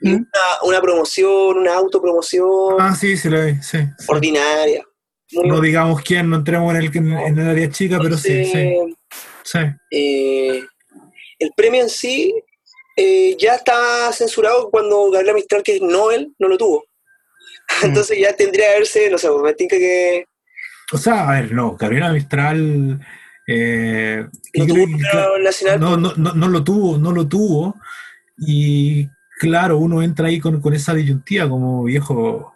y 0.00 0.10
¿Mm? 0.10 0.14
una, 0.14 0.62
una 0.64 0.80
promoción, 0.80 1.58
una 1.58 1.74
autopromoción 1.74 2.76
ah 2.80 2.94
sí 2.94 3.16
sí, 3.16 3.28
lo 3.28 3.44
vi, 3.44 3.54
sí, 3.62 3.78
sí. 3.98 4.04
ordinaria. 4.08 4.84
Muy 5.32 5.48
no 5.48 5.60
digamos 5.60 6.02
quién 6.02 6.28
no 6.28 6.36
entremos 6.36 6.74
en 6.74 6.82
el, 6.82 6.96
en, 6.96 7.12
en 7.12 7.38
el 7.38 7.48
área 7.48 7.70
chica 7.70 7.98
pero 8.02 8.18
sí 8.18 8.44
sí, 8.44 8.76
sí. 9.44 9.58
eh, 9.90 10.62
el 11.38 11.52
premio 11.56 11.82
en 11.82 11.88
sí 11.88 12.34
eh, 12.96 13.36
ya 13.38 13.54
está 13.54 14.12
censurado 14.12 14.70
cuando 14.70 15.10
Gabriela 15.10 15.34
Mistral, 15.34 15.62
que 15.62 15.76
es 15.76 15.80
Nobel, 15.80 16.34
no 16.38 16.48
lo 16.48 16.58
tuvo. 16.58 16.84
Mm. 17.80 17.86
Entonces 17.86 18.18
ya 18.20 18.34
tendría 18.34 18.66
que 18.72 18.78
verse, 18.80 19.08
no 19.08 19.18
sé, 19.18 19.30
me 19.30 19.54
tinca 19.54 19.76
que 19.76 20.26
o 20.92 20.98
sea 20.98 21.28
a 21.28 21.40
ver 21.40 21.52
no 21.52 21.76
Gabriela 21.76 22.12
Mistral 22.12 23.00
eh, 23.46 24.26
no 24.54 24.66
tuvo 24.66 24.84
un 24.84 25.42
nacional. 25.42 25.80
no, 25.80 25.96
no, 25.96 26.12
no, 26.16 26.32
no 26.34 26.48
lo 26.48 26.62
tuvo, 26.64 26.98
no 26.98 27.12
lo 27.12 27.26
tuvo. 27.26 27.76
Y 28.38 29.08
claro, 29.40 29.78
uno 29.78 30.02
entra 30.02 30.28
ahí 30.28 30.40
con, 30.40 30.60
con 30.60 30.74
esa 30.74 30.94
disyuntiva 30.94 31.48
como 31.48 31.84
viejo. 31.84 32.54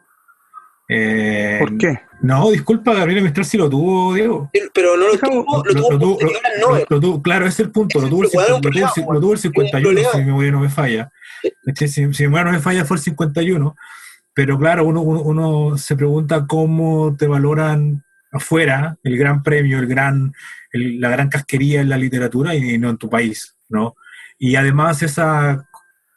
eh, 0.89 1.57
¿Por 1.61 1.77
qué? 1.79 2.01
No, 2.23 2.51
disculpa, 2.51 2.95
Gabriela 2.95 3.21
Mistral 3.23 3.45
sí 3.45 3.59
lo 3.59 3.69
tuvo, 3.69 4.15
Diego. 4.15 4.51
Pero 4.73 4.97
no 4.97 5.09
lo 5.09 5.19
tuvo, 5.19 5.65
lo, 5.65 5.75
tuvo 5.75 5.99
tuvo- 5.99 6.19
lo- 6.61 6.79
lo 6.89 7.01
tuvo- 7.01 7.23
claro, 7.23 7.47
ese 7.47 7.63
es 7.63 7.67
el 7.67 7.73
punto. 7.73 8.01
Lo 8.01 8.09
tuvo 8.09 8.23
el, 8.23 8.29
es 8.29 8.35
el 8.35 8.41
cincu- 8.41 8.61
problema, 8.63 8.87
lo 8.87 8.95
tuvo 8.97 9.03
el- 9.03 9.05
pues, 9.05 9.15
lo 9.15 9.21
tuvo 9.21 9.33
el 9.33 9.39
51, 9.39 9.83
problema. 9.95 10.11
si 10.13 10.19
mi 10.19 10.25
memoria 10.25 10.53
no 10.53 10.61
me 10.61 10.69
falla. 10.71 11.11
Si, 11.75 11.89
si 11.89 12.07
mi 12.07 12.13
memoria 12.21 12.45
no 12.45 12.53
me 12.53 12.61
falla, 12.61 12.85
fue 12.85 12.97
el 12.97 13.03
51. 13.03 13.77
Pero 14.33 14.59
claro, 14.59 14.85
uno, 14.87 15.01
uno, 15.03 15.21
uno 15.23 15.77
se 15.79 15.95
pregunta 15.97 16.47
cómo 16.47 17.15
te 17.19 17.27
valoran 17.27 18.03
afuera 18.37 18.99
el 19.03 19.17
gran 19.19 19.43
premio, 19.43 19.79
el 19.79 19.87
gran, 19.87 20.33
el- 20.73 21.01
la 21.01 21.09
gran 21.11 21.29
casquería 21.29 21.81
en 21.81 21.89
la 21.89 21.97
literatura 21.99 22.55
y 22.55 22.79
no 22.79 22.91
en 22.91 22.97
tu 22.99 23.09
país, 23.11 23.57
¿no? 23.69 23.95
Y 24.39 24.57
además 24.57 25.03
esa 25.03 25.69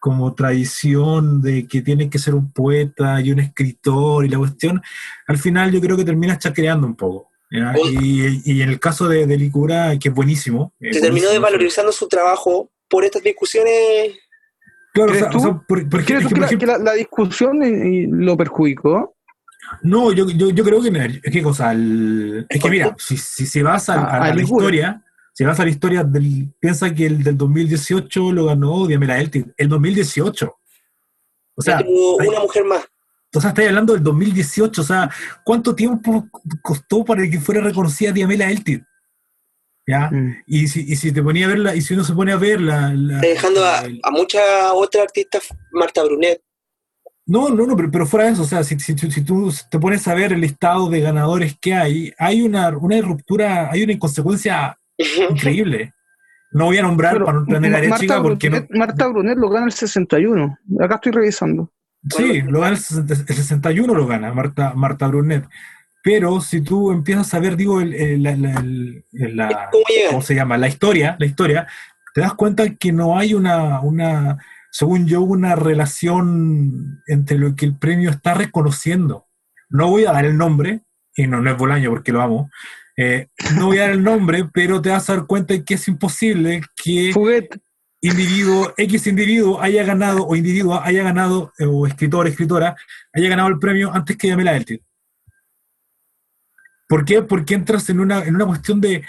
como 0.01 0.33
tradición 0.33 1.41
de 1.41 1.67
que 1.67 1.81
tiene 1.81 2.09
que 2.09 2.19
ser 2.19 2.33
un 2.33 2.51
poeta 2.53 3.19
y 3.19 3.31
un 3.33 3.39
escritor 3.39 4.25
y 4.25 4.29
la 4.29 4.37
cuestión, 4.37 4.81
al 5.27 5.37
final 5.37 5.71
yo 5.71 5.81
creo 5.81 5.97
que 5.97 6.05
terminas 6.05 6.39
chacreando 6.39 6.87
un 6.87 6.95
poco. 6.95 7.29
Y, 7.51 8.41
y 8.45 8.61
en 8.61 8.69
el 8.69 8.79
caso 8.79 9.07
de, 9.09 9.25
de 9.25 9.35
Licura, 9.35 9.97
que 9.99 10.09
es 10.09 10.15
buenísimo. 10.15 10.71
Se 10.79 10.87
terminó 11.01 11.09
buenísimo. 11.09 11.31
desvalorizando 11.33 11.91
su 11.91 12.07
trabajo 12.07 12.69
por 12.87 13.03
estas 13.03 13.23
discusiones. 13.23 13.73
Claro, 14.93 15.11
o 15.11 15.13
¿Crees 15.15 15.19
sea, 15.23 15.29
tú? 15.31 15.37
o 15.37 15.41
sea, 15.41 15.61
por, 15.67 15.89
por 15.89 16.05
¿Crees 16.05 16.23
tú 16.23 16.29
que, 16.29 16.35
por 16.35 16.39
la, 16.41 16.45
ejemplo- 16.47 16.59
que 16.59 16.65
la- 16.65 16.77
la 16.77 16.93
discusión 16.93 17.63
eh, 17.63 18.07
lo 18.09 18.37
perjudicó? 18.37 19.15
No, 19.83 20.11
yo, 20.11 20.29
yo, 20.29 20.49
yo 20.49 20.63
creo 20.63 20.81
que, 20.81 21.19
es 21.23 21.31
que 21.33 21.41
cosa, 21.43 21.71
el- 21.71 22.45
es 22.49 22.61
que 22.61 22.69
mira, 22.69 22.95
si, 22.99 23.17
si, 23.17 23.45
si 23.45 23.61
vas 23.61 23.89
a, 23.89 23.93
A- 23.93 23.97
a- 23.97 24.17
a 24.17 24.25
a 24.25 24.33
la 24.33 24.41
historia, 24.41 25.03
si 25.33 25.43
vas 25.45 25.59
a 25.59 25.63
la 25.63 25.69
historia 25.69 26.03
del, 26.03 26.53
piensa 26.59 26.93
que 26.93 27.05
el 27.05 27.23
del 27.23 27.37
2018 27.37 28.31
lo 28.31 28.45
ganó 28.45 28.85
Diamela 28.87 29.19
Eltin, 29.19 29.53
el 29.57 29.69
2018. 29.69 30.55
O 31.55 31.61
sea, 31.61 31.81
una 31.87 32.39
mujer 32.41 32.63
más. 32.65 32.85
o 33.35 33.39
sea, 33.41 33.49
estáis 33.49 33.67
hablando 33.69 33.93
del 33.93 34.03
2018, 34.03 34.81
o 34.81 34.83
sea, 34.83 35.09
¿cuánto 35.43 35.75
tiempo 35.75 36.27
costó 36.61 37.03
para 37.05 37.29
que 37.29 37.39
fuera 37.39 37.61
reconocida 37.61 38.11
Diamela 38.11 38.49
Eltin? 38.49 38.85
¿Ya? 39.87 40.09
Mm. 40.11 40.43
Y 40.47 40.67
si, 40.67 40.81
y 40.91 40.95
si 40.95 41.11
te 41.11 41.21
ponía 41.23 41.45
a 41.45 41.49
verla, 41.49 41.75
y 41.75 41.81
si 41.81 41.93
uno 41.95 42.03
se 42.03 42.13
pone 42.13 42.31
a 42.31 42.37
verla, 42.37 42.93
la, 42.95 43.19
dejando 43.19 43.63
a, 43.65 43.81
el- 43.81 43.99
a 44.03 44.11
muchas 44.11 44.43
otras 44.73 45.03
artistas, 45.03 45.43
Marta 45.71 46.03
Brunet. 46.03 46.41
No, 47.29 47.49
no, 47.49 47.67
no, 47.67 47.75
pero, 47.75 47.91
pero 47.91 48.05
fuera 48.07 48.25
de 48.25 48.31
eso, 48.33 48.41
o 48.41 48.45
sea, 48.45 48.63
si, 48.63 48.79
si, 48.79 48.95
tú- 48.95 49.11
si 49.11 49.21
tú 49.23 49.53
te 49.69 49.77
pones 49.79 50.07
a 50.07 50.15
ver 50.15 50.33
el 50.33 50.41
listado 50.41 50.89
de 50.89 50.99
ganadores 50.99 51.55
que 51.61 51.73
hay, 51.75 52.11
hay 52.17 52.41
una, 52.41 52.69
una 52.69 52.99
ruptura, 53.01 53.69
hay 53.71 53.83
una 53.83 53.93
inconsecuencia 53.93 54.77
increíble. 55.29 55.93
No 56.51 56.65
voy 56.65 56.79
a 56.79 56.81
nombrar 56.81 57.13
Pero 57.13 57.25
para 57.25 57.39
no 57.41 57.57
el 57.57 57.75
área 57.75 57.89
Marta, 57.89 58.01
chica 58.01 58.21
porque 58.23 58.49
no, 58.49 58.65
Marta 58.71 59.07
Brunet 59.07 59.37
lo 59.37 59.49
gana 59.49 59.67
el 59.67 59.71
61. 59.71 60.57
Acá 60.79 60.95
estoy 60.95 61.11
revisando. 61.11 61.71
sí, 62.17 62.41
lo 62.41 62.61
gana 62.61 62.71
el, 62.73 62.79
60 62.79 63.13
el 63.13 63.25
61 63.35 63.93
lo 63.93 64.07
gana 64.07 64.33
Marta, 64.33 64.73
Marta 64.75 65.07
Brunet. 65.07 65.45
Pero 66.01 66.41
si 66.41 66.61
tú 66.61 66.91
empiezas 66.91 67.31
a 67.35 67.39
ver, 67.39 67.55
digo, 67.55 67.79
el, 67.81 67.93
el- 67.93 69.03
la. 69.35 69.69
¿cómo 70.09 70.21
se 70.23 70.33
llama? 70.33 70.57
La 70.57 70.67
historia, 70.67 71.15
la 71.19 71.25
historia, 71.27 71.67
te 72.15 72.21
das 72.21 72.33
cuenta 72.33 72.67
que 72.73 72.91
no 72.91 73.17
hay 73.19 73.33
una, 73.35 73.81
una, 73.81 74.37
según 74.71 75.07
yo, 75.07 75.21
una 75.21 75.55
relación 75.55 77.01
entre 77.07 77.37
lo 77.37 77.55
que 77.55 77.65
el 77.65 77.77
premio 77.77 78.09
está 78.09 78.33
reconociendo. 78.33 79.27
No 79.69 79.89
voy 79.89 80.05
a 80.05 80.11
dar 80.11 80.25
el 80.25 80.37
nombre, 80.37 80.81
y 81.15 81.27
no, 81.27 81.41
no 81.41 81.51
es 81.51 81.57
Bolaño 81.57 81.89
porque 81.89 82.11
lo 82.11 82.21
amo, 82.21 82.49
eh, 82.97 83.27
no 83.55 83.67
voy 83.67 83.77
a 83.77 83.83
dar 83.83 83.91
el 83.91 84.03
nombre, 84.03 84.45
pero 84.53 84.81
te 84.81 84.89
vas 84.89 85.09
a 85.09 85.15
dar 85.15 85.25
cuenta 85.25 85.53
de 85.53 85.63
que 85.63 85.75
es 85.75 85.87
imposible 85.87 86.61
que 86.83 87.13
individuo, 88.01 88.73
X 88.77 89.07
individuo 89.07 89.61
haya 89.61 89.83
ganado, 89.83 90.25
o 90.25 90.35
individuo 90.35 90.81
haya 90.81 91.03
ganado, 91.03 91.53
eh, 91.59 91.65
o 91.65 91.87
escritor, 91.87 92.27
escritora, 92.27 92.75
haya 93.13 93.29
ganado 93.29 93.49
el 93.49 93.59
premio 93.59 93.93
antes 93.93 94.17
que 94.17 94.27
Yamela 94.27 94.55
Eltit. 94.55 94.81
¿Por 96.87 97.05
qué? 97.05 97.21
Porque 97.21 97.53
entras 97.53 97.89
en 97.89 97.99
una, 97.99 98.23
en 98.23 98.35
una 98.35 98.45
cuestión 98.45 98.81
de 98.81 99.05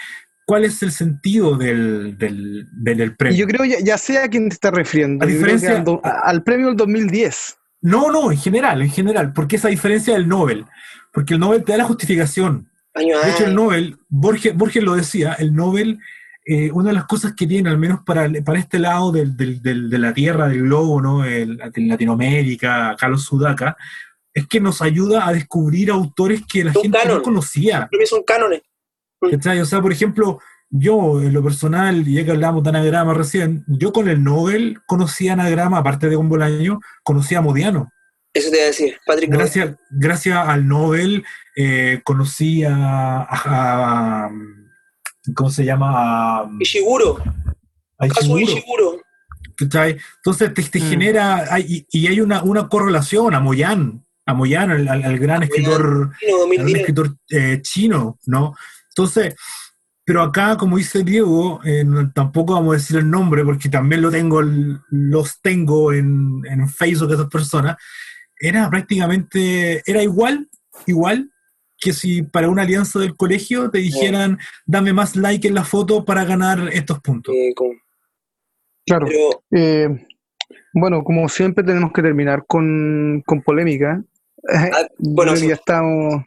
cuál 0.51 0.65
es 0.65 0.83
el 0.83 0.91
sentido 0.91 1.55
del, 1.55 2.17
del, 2.17 2.67
del- 2.73 3.15
premio. 3.15 3.37
yo 3.39 3.47
creo, 3.47 3.63
ya, 3.63 3.77
ya 3.81 3.97
sé 3.97 4.17
a 4.17 4.27
quién 4.27 4.49
te 4.49 4.55
está 4.55 4.69
refiriendo. 4.69 5.23
A 5.23 5.27
diferencia- 5.27 5.77
al, 5.77 5.85
do- 5.85 6.01
al 6.03 6.43
premio 6.43 6.67
del 6.67 6.75
2010. 6.75 7.55
No, 7.83 8.11
no, 8.11 8.33
en 8.33 8.37
general, 8.37 8.81
en 8.81 8.89
general, 8.91 9.31
porque 9.31 9.55
esa 9.55 9.69
diferencia 9.69 10.13
del 10.13 10.27
Nobel, 10.27 10.65
porque 11.13 11.35
el 11.35 11.39
Nobel 11.39 11.63
te 11.63 11.71
da 11.71 11.77
la 11.77 11.83
justificación. 11.85 12.69
De 12.93 13.29
hecho, 13.31 13.45
el. 13.45 13.55
Nobel, 13.55 13.97
Borges, 14.09 14.53
Borges 14.57 14.83
lo 14.83 14.95
decía, 14.95 15.37
el 15.39 15.55
Nobel, 15.55 15.99
eh, 16.45 16.69
una 16.73 16.89
de 16.89 16.95
las 16.95 17.05
cosas 17.05 17.31
que 17.33 17.47
tiene, 17.47 17.69
al 17.69 17.77
menos 17.77 18.01
para, 18.05 18.29
para 18.43 18.59
este 18.59 18.77
lado 18.77 19.13
del- 19.13 19.37
del- 19.37 19.61
del- 19.61 19.89
de 19.89 19.97
la 19.99 20.13
Tierra, 20.13 20.49
del 20.49 20.63
globo, 20.63 21.01
¿no? 21.01 21.23
El- 21.23 21.55
Latinoamérica, 21.55 22.97
Carlos 22.99 23.23
Sudaca, 23.23 23.77
es 24.33 24.47
que 24.47 24.59
nos 24.59 24.81
ayuda 24.81 25.25
a 25.27 25.31
descubrir 25.31 25.91
autores 25.91 26.41
que 26.45 26.65
la 26.65 26.73
gente 26.73 26.97
canon. 26.97 27.17
no 27.17 27.23
conocía. 27.23 27.79
Los 27.79 27.89
premios 27.89 28.09
son 28.09 28.23
cánones. 28.23 28.61
¿Cachai? 29.29 29.59
O 29.59 29.65
sea, 29.65 29.81
por 29.81 29.91
ejemplo, 29.91 30.39
yo, 30.69 31.21
en 31.21 31.33
lo 31.33 31.43
personal, 31.43 32.07
y 32.07 32.13
ya 32.15 32.25
que 32.25 32.31
hablábamos 32.31 32.63
de 32.63 32.69
anagrama 32.69 33.13
recién, 33.13 33.63
yo 33.67 33.91
con 33.91 34.07
el 34.09 34.23
Nobel 34.23 34.79
conocía 34.87 35.33
anagrama, 35.33 35.79
aparte 35.79 36.09
de 36.09 36.15
con 36.15 36.29
Bolaño, 36.29 36.79
conocía 37.03 37.39
a 37.39 37.41
Modiano. 37.41 37.91
Eso 38.33 38.49
te 38.49 38.55
iba 38.57 38.63
a 38.63 38.67
decir. 38.67 38.97
Patrick 39.05 39.29
Nobel. 39.29 39.39
Gracias, 39.45 39.75
gracias 39.89 40.37
al 40.47 40.67
Nobel 40.67 41.25
eh, 41.57 41.99
conocí 42.05 42.63
a, 42.63 42.73
a- 43.23 44.25
a- 44.25 44.29
¿Cómo 45.35 45.49
se 45.51 45.65
llama? 45.65 46.39
A, 46.39 46.49
Ishiguro. 46.59 47.17
a 47.99 48.07
Ishiguro, 48.07 48.39
Ishiguro. 48.41 49.01
¿cachai? 49.57 49.97
Entonces 50.17 50.53
te, 50.53 50.63
te 50.63 50.79
Mm. 50.79 50.89
genera, 50.89 51.53
hay- 51.53 51.85
y, 51.91 51.99
y 51.99 52.07
hay 52.07 52.21
una, 52.21 52.41
una 52.43 52.67
correlación 52.69 53.35
a 53.35 53.39
Moyan, 53.41 54.03
a 54.25 54.33
Moyan, 54.33 54.71
al, 54.71 54.87
al- 54.87 55.03
al 55.03 55.19
gran 55.19 55.43
escritor, 55.43 56.11
Chino, 56.19 56.33
al 56.35 56.39
2010. 56.39 56.79
escritor 56.79 57.15
eh, 57.29 57.59
chino, 57.61 58.17
¿no? 58.25 58.55
Entonces, 58.91 59.35
pero 60.05 60.21
acá, 60.23 60.57
como 60.57 60.77
dice 60.77 61.03
Diego, 61.03 61.59
eh, 61.63 61.83
no- 61.85 62.11
tampoco 62.11 62.53
vamos 62.53 62.73
a 62.73 62.77
decir 62.77 62.97
el 62.97 63.09
nombre 63.09 63.43
porque 63.45 63.69
también 63.69 64.01
lo 64.01 64.11
tengo, 64.11 64.41
los 64.89 65.41
tengo 65.41 65.93
en, 65.93 66.41
en 66.45 66.67
Facebook 66.67 67.07
de 67.09 67.15
esas 67.15 67.27
personas, 67.29 67.77
era 68.39 68.69
prácticamente, 68.69 69.81
era 69.85 70.01
igual, 70.03 70.49
igual 70.87 71.31
que 71.79 71.93
si 71.93 72.21
para 72.23 72.49
una 72.49 72.63
alianza 72.63 72.99
del 72.99 73.15
colegio 73.15 73.69
te 73.71 73.79
dijeran, 73.79 74.37
dame 74.65 74.93
más 74.93 75.15
like 75.15 75.47
en 75.47 75.55
la 75.55 75.63
foto 75.63 76.03
para 76.05 76.25
ganar 76.25 76.69
estos 76.73 76.99
puntos. 76.99 77.33
Eh, 77.35 77.53
con- 77.55 77.79
Claro. 78.85 79.05
pero 79.07 79.43
Eh, 79.51 80.07
bueno, 80.73 81.03
como 81.03 81.29
siempre 81.29 81.63
tenemos 81.63 81.91
que 81.93 82.01
terminar 82.01 82.45
con, 82.47 83.23
con 83.25 83.41
polémica. 83.41 84.03
Ah, 84.49 84.87
bueno, 84.97 85.35
sí. 85.35 85.47
ya 85.47 85.53
estamos, 85.53 86.23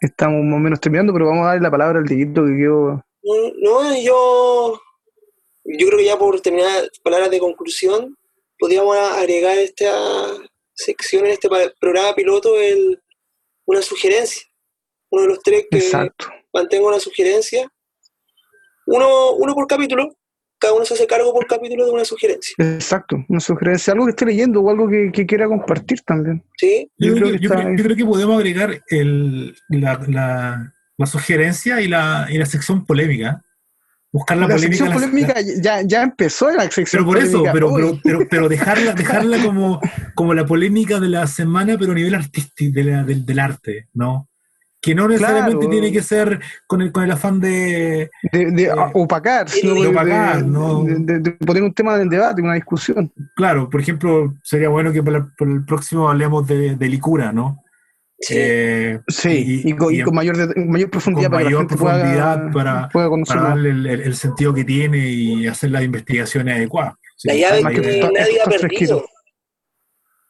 estamos 0.00 0.44
más 0.44 0.56
o 0.56 0.60
menos 0.60 0.80
terminando, 0.80 1.12
pero 1.12 1.26
vamos 1.26 1.44
a 1.44 1.48
darle 1.48 1.62
la 1.62 1.70
palabra 1.70 1.98
al 1.98 2.06
Dieguito 2.06 2.44
que 2.44 2.56
quedó. 2.56 3.04
no, 3.22 3.82
no, 3.82 4.00
yo, 4.00 4.80
yo 5.64 5.86
creo 5.86 5.98
que 5.98 6.04
ya 6.04 6.18
por 6.18 6.40
terminar 6.40 6.88
palabras 7.02 7.30
de 7.30 7.40
conclusión, 7.40 8.16
podríamos 8.58 8.96
agregar 8.96 9.56
esta 9.58 9.92
sección 10.74 11.26
en 11.26 11.32
este 11.32 11.48
programa 11.80 12.14
piloto 12.14 12.58
el, 12.58 13.00
una 13.66 13.82
sugerencia. 13.82 14.42
Uno 15.10 15.22
de 15.22 15.28
los 15.28 15.40
tres 15.40 15.66
que 15.70 15.78
Exacto. 15.78 16.26
mantengo 16.52 16.88
una 16.88 17.00
sugerencia. 17.00 17.70
Uno, 18.86 19.32
uno 19.32 19.54
por 19.54 19.66
capítulo, 19.66 20.17
cada 20.58 20.74
uno 20.74 20.84
se 20.84 20.94
hace 20.94 21.06
cargo 21.06 21.32
por 21.32 21.46
capítulo 21.46 21.84
de 21.86 21.92
una 21.92 22.04
sugerencia. 22.04 22.54
Exacto. 22.58 23.24
Una 23.28 23.40
sugerencia, 23.40 23.92
algo 23.92 24.06
que 24.06 24.10
esté 24.10 24.26
leyendo 24.26 24.60
o 24.60 24.70
algo 24.70 24.88
que, 24.88 25.10
que 25.12 25.24
quiera 25.26 25.46
compartir 25.46 26.00
también. 26.02 26.42
¿Sí? 26.56 26.90
Yo, 26.98 27.08
Yo 27.08 27.14
creo, 27.14 27.26
que, 27.26 27.32
que 27.32 27.38
yo 27.44 27.50
está 27.50 27.62
creo- 27.64 27.76
yo 27.76 27.84
creo 27.84 27.96
que 27.96 28.04
podemos 28.04 28.36
agregar 28.36 28.82
el, 28.88 29.56
la, 29.68 30.00
la- 30.08 30.72
la 30.96 31.06
sugerencia 31.06 31.80
y 31.80 31.86
la, 31.88 32.26
y 32.28 32.38
la 32.38 32.46
sección 32.46 32.84
polémica. 32.84 33.42
Buscar 34.10 34.36
la, 34.38 34.48
La, 34.48 34.54
polémica. 34.54 34.76
sección 34.84 34.88
la- 34.88 34.94
polémica 34.94 35.34
ya, 35.62 35.82
ya 35.82 36.02
empezó 36.02 36.50
la 36.50 36.62
sección 36.70 37.04
pero 37.04 37.04
por 37.04 37.18
eso, 37.18 37.42
pero, 37.52 37.72
pero, 37.74 38.00
pero, 38.02 38.18
pero 38.28 38.48
dejarla, 38.48 38.94
dejarla 38.94 39.44
como, 39.44 39.80
como 40.14 40.34
la 40.34 40.46
polémica 40.46 40.98
de 40.98 41.08
la 41.10 41.26
semana, 41.26 41.76
pero 41.78 41.92
a 41.92 41.94
nivel 41.94 42.14
artístico, 42.14 42.74
de 42.74 42.84
la- 42.84 43.04
del, 43.04 43.24
del 43.26 43.38
arte, 43.38 43.88
¿no? 43.94 44.27
Que 44.88 44.94
no 44.94 45.06
necesariamente 45.06 45.58
Claro. 45.58 45.70
tiene 45.70 45.92
que 45.92 46.02
ser 46.02 46.40
con 46.66 46.80
el, 46.80 46.90
con 46.92 47.04
el 47.04 47.10
afán 47.10 47.38
de, 47.40 48.08
de, 48.32 48.50
de 48.52 48.62
Eh, 48.64 48.70
opacar, 48.94 49.46
sino 49.46 49.74
de 49.74 49.82
de, 49.82 49.88
opacar, 49.88 50.42
¿no? 50.46 50.82
de- 50.82 50.94
de- 50.98 51.18
de 51.18 51.30
poner 51.32 51.62
un 51.62 51.74
tema 51.74 52.00
en 52.00 52.08
debate, 52.08 52.40
una 52.40 52.54
discusión. 52.54 53.12
claro, 53.36 53.68
por 53.68 53.82
ejemplo, 53.82 54.34
sería 54.42 54.70
bueno 54.70 54.90
que 54.90 55.02
para 55.02 55.18
el, 55.18 55.24
para 55.36 55.50
el 55.50 55.62
próximo 55.66 56.08
hablemos 56.08 56.46
de, 56.46 56.76
de 56.76 56.88
Licura, 56.88 57.32
¿no? 57.32 57.62
Sí. 58.18 58.34
Eh, 58.38 59.00
Sí, 59.08 59.60
y, 59.64 59.72
con, 59.76 59.94
y 59.94 60.00
con 60.02 60.14
mayor, 60.14 60.38
de- 60.38 60.64
mayor 60.64 60.88
profundidad 60.88 61.26
con 61.28 61.32
para 61.32 61.44
que 61.44 61.50
la 61.50 61.58
mayor 61.58 61.68
gente 61.70 61.76
profundidad 61.76 62.50
pueda, 62.50 62.88
para- 62.88 62.88
pueda 62.88 63.24
para 63.26 63.42
darle 63.42 63.68
el, 63.70 63.86
el- 63.86 64.00
el 64.00 64.14
sentido 64.16 64.54
que 64.54 64.64
tiene 64.64 65.06
y 65.06 65.46
hacer 65.46 65.70
las 65.70 65.82
investigaciones 65.84 66.56
adecuadas. 66.56 66.94
Sí, 67.16 67.28
La 67.28 67.34
llave 67.34 67.62
mayor- 67.62 67.82
que 67.82 68.00
nadie 68.00 68.40
ha 68.40 68.44
perdido. 68.44 68.58
fresquito. 68.60 69.04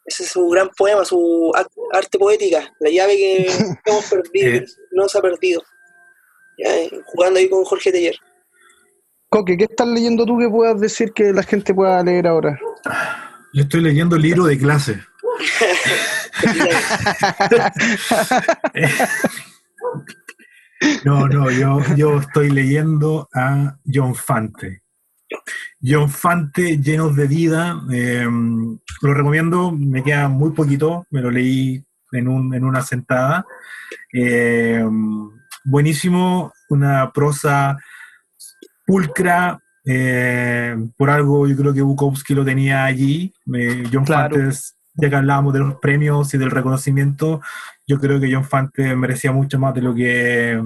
Ese 0.08 0.22
es 0.22 0.30
su 0.30 0.48
gran 0.48 0.70
poema, 0.70 1.04
su 1.04 1.52
ar- 1.54 1.68
arte 1.92 2.18
poética. 2.18 2.72
La 2.80 2.88
llave 2.90 3.16
que 3.16 3.46
hemos 3.84 4.04
perdido, 4.08 4.48
Eh. 4.56 4.66
no 4.92 5.06
se 5.08 5.18
ha 5.18 5.22
perdido. 5.22 5.62
Ya, 6.56 6.74
eh, 6.76 6.90
jugando 7.04 7.38
ahí 7.38 7.48
con 7.50 7.62
Jorge 7.64 7.92
Teller. 7.92 8.16
Coque, 9.28 9.58
¿qué 9.58 9.64
estás 9.64 9.86
leyendo 9.86 10.24
tú 10.24 10.38
que 10.38 10.48
puedas 10.48 10.80
decir 10.80 11.12
que 11.12 11.32
la 11.34 11.42
gente 11.42 11.74
pueda 11.74 12.02
leer 12.02 12.26
ahora? 12.26 12.58
Yo 13.52 13.62
estoy 13.64 13.82
leyendo 13.82 14.16
el 14.16 14.22
libro 14.22 14.44
de 14.44 14.58
clase. 14.58 14.98
No, 21.04 21.26
no, 21.26 21.50
yo, 21.50 21.80
yo 21.96 22.18
estoy 22.18 22.50
leyendo 22.50 23.28
a 23.34 23.76
John 23.92 24.14
Fante. 24.14 24.82
John 25.82 26.08
Fante, 26.10 26.78
llenos 26.78 27.14
de 27.16 27.26
vida. 27.26 27.80
eh, 27.92 28.26
lo 29.02 29.14
recomiendo, 29.14 29.70
me 29.72 30.02
queda 30.02 30.28
muy 30.28 30.50
poquito, 30.52 31.06
me 31.10 31.20
lo 31.20 31.30
leí 31.30 31.84
en, 32.12 32.28
un, 32.28 32.54
en 32.54 32.64
una 32.64 32.82
sentada. 32.82 33.46
Eh, 34.12 34.84
buenísimo, 35.64 36.52
una 36.70 37.12
prosa 37.12 37.76
pulcra. 38.86 39.60
eh, 39.90 40.76
por 40.98 41.08
algo 41.08 41.46
yo 41.48 41.56
creo 41.56 41.72
que 41.72 41.80
Bukowski 41.82 42.34
lo 42.34 42.44
tenía 42.44 42.84
allí. 42.84 43.32
Eh, 43.54 43.84
John 43.92 44.04
Claro. 44.04 44.34
Fante, 44.34 44.50
es- 44.50 44.74
ya 45.00 45.08
que 45.08 45.14
hablábamos 45.16 45.52
de 45.52 45.60
los 45.60 45.76
premios 45.76 46.34
y 46.34 46.38
del 46.38 46.50
reconocimiento, 46.50 47.40
yo 47.86 48.00
creo 48.00 48.18
que 48.20 48.32
John 48.34 48.44
Fante 48.44 48.96
merecía 48.96 49.30
mucho 49.30 49.56
más 49.58 49.72
de 49.74 49.80
lo 49.80 49.94
que 49.94 50.60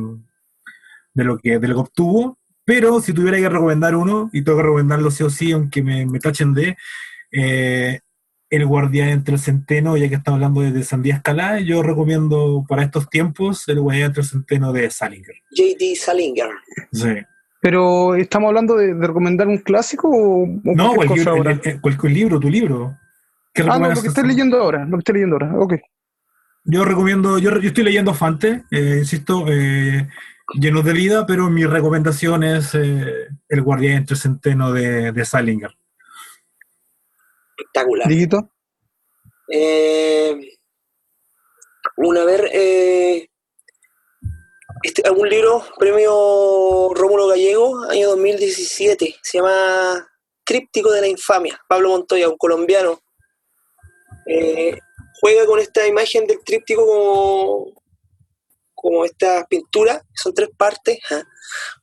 de 1.15 1.25
lo 1.25 1.37
que, 1.39 1.59
de 1.59 1.69
lo 1.69 1.75
que 1.75 1.81
obtuvo. 1.83 2.39
Pero 2.65 3.01
si 3.01 3.13
tuviera 3.13 3.39
que 3.39 3.49
recomendar 3.49 3.97
uno, 3.97 4.31
y 4.33 4.43
tengo 4.43 4.59
que 4.59 4.65
recomendarlo 4.65 5.11
sí 5.11 5.23
o 5.25 5.31
sí, 5.31 5.53
aunque 5.53 5.83
me, 5.83 6.07
me 6.07 6.19
tachen 6.21 6.55
de 6.55 6.77
eh, 7.33 8.01
El 8.51 8.67
Guardián 8.67 9.09
entre 9.09 9.35
el 9.35 9.41
Centeno, 9.41 9.97
ya 9.97 10.09
que 10.09 10.15
estamos 10.15 10.37
hablando 10.39 10.61
de, 10.61 10.71
de 10.73 10.85
Sandía 10.85 11.17
Escalá, 11.17 11.59
yo 11.61 11.83
recomiendo 11.83 12.65
para 12.69 12.83
estos 12.85 13.09
tiempos 13.11 13.67
El 13.69 13.81
Guardián 13.81 14.09
entre 14.09 14.23
el 14.23 14.29
Centeno 14.29 14.73
de 14.73 14.91
Salinger. 14.91 15.35
J.D. 15.57 15.97
Salinger. 15.97 16.51
Sí. 16.93 17.09
Pero, 17.61 18.15
¿estamos 18.17 18.49
hablando 18.49 18.77
de, 18.77 18.95
de 18.95 19.07
recomendar 19.07 19.47
un 19.47 19.59
clásico 19.59 20.09
o, 20.09 20.43
o 20.45 20.49
No, 20.65 20.95
cualquier 20.95 20.97
cualquier, 20.97 21.19
cosa 21.19 21.31
ahora? 21.31 21.51
el- 21.53 21.61
el- 21.65 21.81
cualquier 21.81 22.13
libro, 22.13 22.41
tu 22.41 22.51
libro. 22.51 22.99
¿Qué 23.55 23.63
ah, 23.63 23.79
no, 23.79 23.91
lo 23.93 24.01
que 24.03 24.09
estoy 24.09 24.27
leyendo 24.27 24.59
ahora, 24.59 24.85
lo 24.85 24.93
que 24.97 25.01
estoy 25.01 25.15
leyendo 25.15 25.37
ahora, 25.37 25.53
ok. 25.59 25.75
Yo 26.65 26.85
recomiendo, 26.85 27.39
yo, 27.39 27.51
yo 27.61 27.69
estoy 27.69 27.85
leyendo 27.85 28.15
Fante, 28.15 28.63
eh, 28.71 28.97
insisto, 29.01 29.45
eh, 29.49 30.09
llenos 30.55 30.85
de 30.85 30.93
vida, 30.93 31.27
pero 31.27 31.51
mi 31.51 31.65
recomendación 31.65 32.43
es 32.45 32.75
eh, 32.75 33.29
El 33.49 33.63
Guardián 33.63 33.99
entre 33.99 34.17
Centeno 34.17 34.73
de, 34.73 35.13
de 35.13 35.25
Salinger. 35.25 35.77
Espectacular. 37.57 38.09
Dieguito, 38.09 38.51
Eh, 39.49 40.59
una 41.97 42.25
ver 42.25 42.49
eh, 42.53 43.29
este, 44.83 45.03
algún 45.07 45.29
libro, 45.29 45.65
premio 45.79 46.91
Rómulo 46.93 47.29
Gallego, 47.29 47.85
año 47.89 48.09
2017, 48.11 49.17
se 49.23 49.39
llama 49.39 50.09
Tríptico 50.45 50.91
de 50.91 51.03
la 51.03 51.07
Infamia, 51.07 51.61
Pablo 51.69 51.91
Montoya, 51.91 52.29
un 52.29 52.37
colombiano. 52.37 53.01
Eh, 54.27 54.77
juega 55.21 55.47
con 55.47 55.61
esta 55.61 55.87
imagen 55.87 56.27
del 56.27 56.43
tríptico 56.45 56.85
como, 56.85 57.82
como 58.83 59.05
esta 59.05 59.47
pintura, 59.49 60.03
son 60.13 60.35
tres 60.35 60.51
partes, 60.59 60.99
¿ah? 61.11 61.23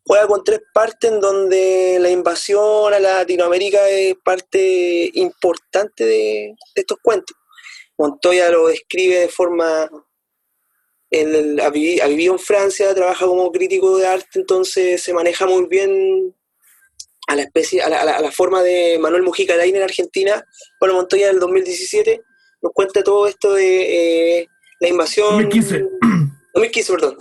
juega 0.06 0.28
con 0.28 0.44
tres 0.44 0.60
partes 0.74 1.10
en 1.10 1.20
donde 1.22 1.98
la 2.00 2.10
invasión 2.10 2.94
a 2.94 3.00
Latinoamérica 3.00 3.90
es 3.90 4.16
parte 4.24 5.10
importante 5.14 6.06
de, 6.06 6.54
estos 6.76 6.98
cuentos. 7.02 7.36
Montoya 7.98 8.50
lo 8.52 8.68
describe 8.68 9.20
de 9.20 9.30
forma 9.30 9.90
el- 11.10 11.60
ha, 11.62 11.70
vivi- 11.72 12.02
ha 12.02 12.08
vivido 12.08 12.34
en 12.34 12.40
Francia, 12.40 12.94
trabaja 12.94 13.26
como 13.26 13.52
crítico 13.52 13.98
de 13.98 14.06
arte, 14.08 14.28
entonces 14.36 15.02
se 15.02 15.14
maneja 15.14 15.46
muy 15.46 15.66
bien 15.68 16.36
a 17.28 17.36
la 17.36 17.44
especie, 17.44 17.82
a 17.82 17.90
la, 17.90 18.02
a 18.02 18.22
la- 18.22 18.32
forma 18.32 18.62
de 18.62 18.98
Manuel 19.00 19.24
Mujica 19.24 19.56
Lain 19.56 19.76
en 19.76 19.84
Argentina. 19.84 20.44
Pablo 20.80 20.96
Montoya 20.96 21.28
del 21.28 21.40
2017 21.40 22.22
nos 22.62 22.74
cuenta 22.74 23.04
todo 23.04 23.28
esto 23.28 23.54
de 23.54 24.40
eh, 24.42 24.48
la 24.82 24.88
invasión. 24.90 25.30
2015. 25.50 25.86
2015, 26.60 26.94
perdón. 26.94 27.18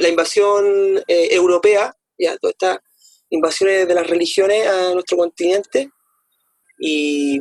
La 0.00 0.08
invasión 0.08 0.98
eh, 1.08 1.28
europea, 1.34 1.94
ya, 2.18 2.36
todas 2.38 2.54
estas 2.54 2.78
invasiones 3.30 3.88
de 3.88 3.94
las 3.94 4.06
religiones 4.08 4.66
a 4.66 4.94
nuestro 4.94 5.16
continente. 5.16 5.90
Y 6.78 7.40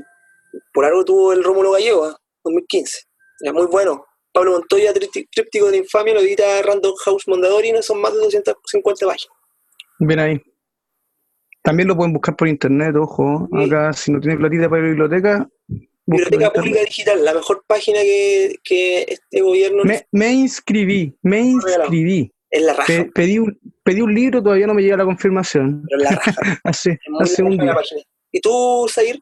por 0.74 0.86
algo 0.86 1.06
tuvo 1.06 1.34
el 1.34 1.44
Rómulo 1.44 1.72
Gallego, 1.72 2.06
¿ah? 2.06 2.18
2015. 2.44 3.02
Era 3.42 3.54
muy 3.54 3.68
bueno. 3.68 4.06
Pablo 4.34 4.52
Montoya, 4.54 4.94
Trípti- 4.94 5.28
Tríptico 5.32 5.66
de 5.66 5.72
la 5.74 5.78
Infamia, 5.78 6.14
lo 6.14 6.22
edita 6.22 6.62
Random 6.62 6.94
House 7.04 7.28
Mondadori, 7.28 7.72
no 7.74 7.82
son 7.82 8.00
más 8.02 8.14
de 8.14 8.20
250 8.20 9.06
páginas. 9.06 9.28
Ven 10.00 10.20
ahí. 10.20 10.42
También 11.64 11.88
lo 11.90 11.96
pueden 11.96 12.14
buscar 12.14 12.36
por 12.36 12.48
internet, 12.48 12.96
ojo. 12.96 13.48
Sí. 13.52 13.64
Acá, 13.66 13.94
si 13.94 14.12
no 14.12 14.20
tiene 14.20 14.38
platita 14.38 14.70
para 14.70 14.82
la 14.82 14.88
biblioteca, 14.88 15.50
Biblioteca. 16.06 16.52
Pública 16.52 16.80
Digital, 16.82 17.24
la 17.24 17.34
mejor 17.34 17.64
página 17.68 18.00
que, 18.02 18.56
que 18.64 19.04
este 19.08 19.42
gobierno 19.42 19.84
Me, 19.84 20.06
me 20.12 20.32
inscribí, 20.34 21.16
me 21.22 21.40
inscribí. 21.42 22.34
es 22.50 22.62
la 22.64 22.74
raja. 22.74 22.88
Pe- 22.88 23.12
pedí, 23.14 23.40
un, 23.40 23.58
pedí 23.84 24.02
un 24.02 24.14
libro, 24.14 24.42
todavía 24.44 24.68
no 24.68 24.74
me 24.74 24.82
llega 24.82 24.98
la 24.98 25.06
confirmación. 25.06 25.86
pero 25.90 26.04
es 26.04 26.10
la 26.10 26.16
raja. 26.18 26.60
Hace, 26.64 27.00
un 27.44 27.58
día. 27.58 27.76
¿Y 28.32 28.40
tú, 28.42 28.86
Zair? 28.90 29.22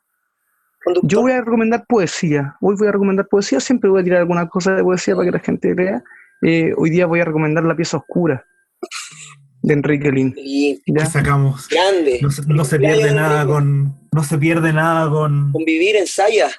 Conductor. 0.83 1.09
Yo 1.11 1.21
voy 1.21 1.31
a 1.33 1.41
recomendar 1.41 1.85
poesía. 1.87 2.55
Hoy 2.61 2.75
voy 2.77 2.87
a 2.87 2.91
recomendar 2.93 3.27
poesía. 3.27 3.59
Siempre 3.59 3.89
voy 3.89 4.01
a 4.01 4.03
tirar 4.03 4.19
alguna 4.21 4.47
cosa 4.47 4.73
de 4.75 4.81
poesía 4.83 5.15
para 5.15 5.25
que 5.25 5.31
la 5.37 5.39
gente 5.43 5.75
lea. 5.75 6.01
Eh, 6.41 6.71
hoy 6.77 6.89
día 6.89 7.05
voy 7.05 7.19
a 7.19 7.25
recomendar 7.25 7.65
La 7.65 7.75
pieza 7.75 7.97
oscura 7.97 8.45
de 9.61 9.73
Enrique 9.73 10.09
Lin. 10.09 10.33
¿ya? 10.87 11.03
¿Qué 11.03 11.05
sacamos? 11.09 11.67
grande. 11.67 12.19
No 12.21 12.31
se, 12.31 12.43
no 12.47 12.63
se 12.63 12.77
Cumpleaños 12.77 12.99
pierde 13.01 13.09
de 13.09 13.15
nada 13.15 13.45
con. 13.45 13.93
No 14.13 14.23
se 14.23 14.37
pierde 14.37 14.71
nada 14.73 15.09
con 15.09 15.51
Convivir 15.51 15.97
en 15.97 16.07
Saya, 16.07 16.49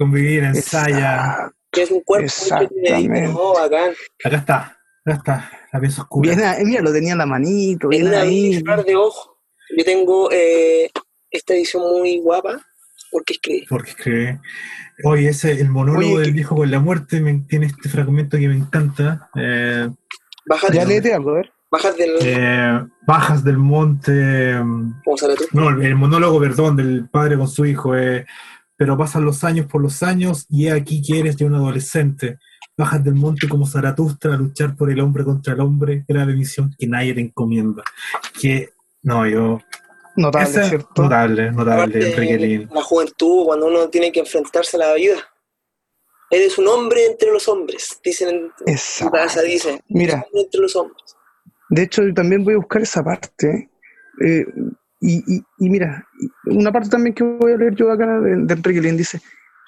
convivir 0.00 0.44
en 0.44 0.54
Saya. 0.54 1.14
Exacto. 1.30 1.56
que 1.70 1.82
es 1.82 1.90
un 1.90 2.00
cuerpo 2.00 2.24
Exactamente. 2.26 3.28
bacán. 3.54 3.92
Acá 4.24 4.36
está, 4.36 4.56
acá 5.04 5.14
está, 5.16 5.50
la 5.72 5.80
pieza 5.80 6.02
oscura. 6.02 6.34
Bien 6.34 6.44
ahí, 6.44 6.64
mira, 6.64 6.82
lo 6.82 6.92
tenía 6.92 7.12
en 7.12 7.18
la 7.18 7.26
manito, 7.26 7.88
una 7.88 8.20
ahí. 8.22 8.62
de 8.62 8.96
ojo. 8.96 9.36
Yo 9.76 9.84
tengo 9.84 10.30
eh, 10.32 10.90
esta 11.30 11.54
edición 11.54 11.82
muy 11.82 12.18
guapa, 12.18 12.60
porque 13.12 13.34
escribe. 13.34 13.66
Porque 13.68 13.90
escribe. 13.90 14.40
Oye, 15.04 15.28
ese, 15.28 15.52
el 15.52 15.68
monólogo 15.70 16.08
Oye, 16.14 16.18
del 16.18 16.26
que- 16.26 16.32
viejo 16.32 16.56
con 16.56 16.70
la 16.70 16.80
muerte 16.80 17.20
me- 17.20 17.44
tiene 17.48 17.66
este 17.66 17.88
fragmento 17.88 18.36
que 18.36 18.48
me 18.48 18.56
encanta. 18.56 19.30
Eh, 19.36 19.88
Bajas, 20.46 20.70
Ya 20.72 20.84
léete 20.84 21.14
algo, 21.14 21.30
a 21.30 21.34
ver. 21.34 21.52
bajas 21.70 21.96
del. 21.96 22.10
eh, 22.22 22.80
bajas 23.06 23.44
del 23.44 23.58
monte. 23.58 24.54
¿Cómo 25.04 25.16
sale 25.16 25.36
tú? 25.36 25.44
No, 25.52 25.68
el 25.70 25.94
monólogo, 25.94 26.40
perdón, 26.40 26.74
del 26.76 27.08
padre 27.08 27.36
con 27.36 27.46
su 27.46 27.64
hijo. 27.64 27.94
eh, 27.96 28.26
pero 28.80 28.96
pasan 28.96 29.26
los 29.26 29.44
años 29.44 29.66
por 29.66 29.82
los 29.82 30.02
años 30.02 30.46
y 30.48 30.66
he 30.66 30.72
aquí 30.72 31.02
que 31.02 31.18
eres 31.20 31.36
ya 31.36 31.44
un 31.44 31.54
adolescente. 31.54 32.38
Bajas 32.78 33.04
del 33.04 33.12
monte 33.14 33.46
como 33.46 33.66
Zaratustra 33.66 34.32
a 34.32 34.36
luchar 34.38 34.74
por 34.74 34.90
el 34.90 35.00
hombre 35.00 35.22
contra 35.22 35.52
el 35.52 35.60
hombre, 35.60 36.02
grave 36.08 36.32
misión 36.34 36.74
que 36.78 36.86
nadie 36.86 37.12
te 37.12 37.20
encomienda. 37.20 37.82
Que, 38.40 38.70
no, 39.02 39.28
yo. 39.28 39.60
Notable, 40.16 40.48
ese- 40.48 40.64
¿cierto? 40.70 41.02
notable, 41.02 41.52
notable, 41.52 42.10
Enrique 42.10 42.38
Lin. 42.38 42.70
la 42.72 42.80
juventud, 42.82 43.44
cuando 43.44 43.66
uno 43.66 43.90
tiene 43.90 44.10
que 44.10 44.20
enfrentarse 44.20 44.78
a 44.78 44.80
la 44.80 44.94
vida. 44.94 45.18
Eres 46.30 46.56
un 46.56 46.66
hombre 46.68 47.04
entre 47.04 47.30
los 47.32 47.48
hombres, 47.48 48.00
dicen 48.02 48.50
en 48.66 49.10
casa, 49.10 49.42
dice. 49.42 49.78
Mira. 49.88 50.24
Entre 50.32 50.58
los 50.58 50.74
hombres. 50.74 51.16
De 51.68 51.82
hecho, 51.82 52.02
yo 52.02 52.14
también 52.14 52.44
voy 52.44 52.54
a 52.54 52.58
buscar 52.58 52.80
esa 52.80 53.04
parte. 53.04 53.68
eh, 54.24 54.46
y, 55.00 55.36
y- 55.36 55.44
y 55.58 55.70
mira, 55.70 56.06
una 56.46 56.70
parte 56.72 56.88
también 56.90 57.14
que 57.14 57.24
voy 57.24 57.52
a 57.52 57.56
leer 57.56 57.74
yo 57.74 57.90
acá 57.90 58.06
de, 58.20 58.36
de 58.44 58.54
Enrique 58.54 58.80
Lin 58.80 58.96
dice, 58.96 59.20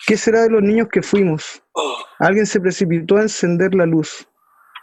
¿qué 0.07 0.16
será 0.16 0.43
de 0.43 0.51
los 0.51 0.62
niños 0.62 0.89
que 0.91 1.03
fuimos? 1.03 1.62
Alguien 2.18 2.47
se 2.47 2.61
precipitó 2.61 3.16
a 3.16 3.22
encender 3.22 3.74
la 3.74 3.87
luz, 3.87 4.26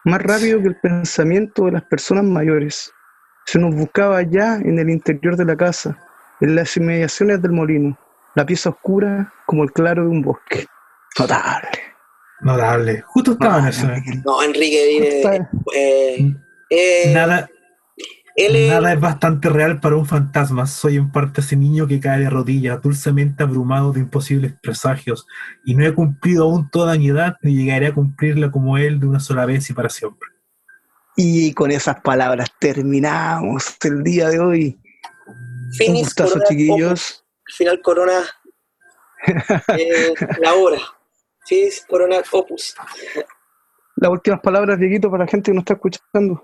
más 0.06 0.22
rápido 0.22 0.62
que 0.62 0.68
el 0.70 0.78
pensamiento 0.80 1.66
de 1.66 1.74
las 1.74 1.84
personas 1.84 2.24
mayores. 2.24 2.92
Se 3.46 3.60
nos 3.60 3.74
buscaba 3.76 4.22
ya 4.24 4.56
en 4.56 4.78
el 4.80 4.90
interior 4.90 5.36
de 5.36 5.46
la 5.46 5.56
casa, 5.56 5.98
en 6.42 6.56
las 6.56 6.76
inmediaciones 6.78 7.42
del 7.42 7.52
molino, 7.52 7.98
la 8.36 8.46
pieza 8.46 8.70
oscura 8.70 9.34
como 9.46 9.64
el 9.64 9.72
claro 9.72 10.04
de 10.04 10.10
un 10.10 10.22
bosque. 10.22 10.66
Notable. 11.18 11.70
Notable. 12.42 13.02
Justo 13.08 13.32
estaba 13.34 13.60
en 13.60 13.68
eso. 13.68 13.88
no, 14.26 14.42
Enrique 14.44 14.98
eh, 15.76 16.36
eh, 16.70 17.12
Nada, 17.14 17.50
él 18.46 18.70
Nada 18.70 18.94
es 18.94 19.00
bastante 19.00 19.50
real 19.50 19.80
para 19.80 19.96
un 19.96 20.06
fantasma. 20.06 20.66
Soy 20.66 20.98
en 20.98 21.12
parte 21.12 21.42
ese 21.42 21.56
niño 21.56 21.88
que 21.88 22.00
cae 22.00 22.20
de 22.22 22.30
rodillas, 22.30 22.82
dulcemente 22.82 23.44
abrumado 23.44 23.92
de 23.92 24.02
imposibles 24.02 24.54
presagios, 24.62 25.28
y 25.66 25.76
no 25.76 25.86
he 25.86 25.94
cumplido 25.94 26.44
aún 26.46 26.70
toda 26.70 26.98
mi 26.98 27.10
edad, 27.10 27.38
ni 27.42 27.56
llegaré 27.56 27.88
a 27.88 27.94
cumplirla 27.94 28.52
como 28.52 28.78
él 28.78 29.00
de 29.00 29.08
una 29.08 29.20
sola 29.20 29.46
vez 29.46 29.70
y 29.70 29.74
para 29.74 29.90
siempre. 29.90 30.30
Y 31.16 31.54
con 31.54 31.72
esas 31.72 32.00
palabras 32.02 32.50
terminamos 32.60 33.78
el 33.84 34.04
día 34.04 34.30
de 34.30 34.40
hoy. 34.40 34.80
Un 35.28 35.74
Finis 35.74 36.06
gustazo, 36.06 36.34
Corona 36.34 36.46
chiquillos. 36.48 36.90
Opus. 36.90 37.26
Final 37.58 37.82
Corona. 37.82 38.22
eh, 39.78 40.14
la 40.40 40.54
hora. 40.54 40.80
Finis 41.46 41.86
Corona 41.90 42.18
Opus. 42.32 42.76
Las 43.98 44.12
últimas 44.12 44.40
palabras, 44.40 44.80
Dieguito, 44.80 45.12
para 45.12 45.26
la 45.26 45.30
gente 45.30 45.52
que 45.52 45.56
nos 45.56 45.64
está 45.64 45.74
escuchando. 45.74 46.44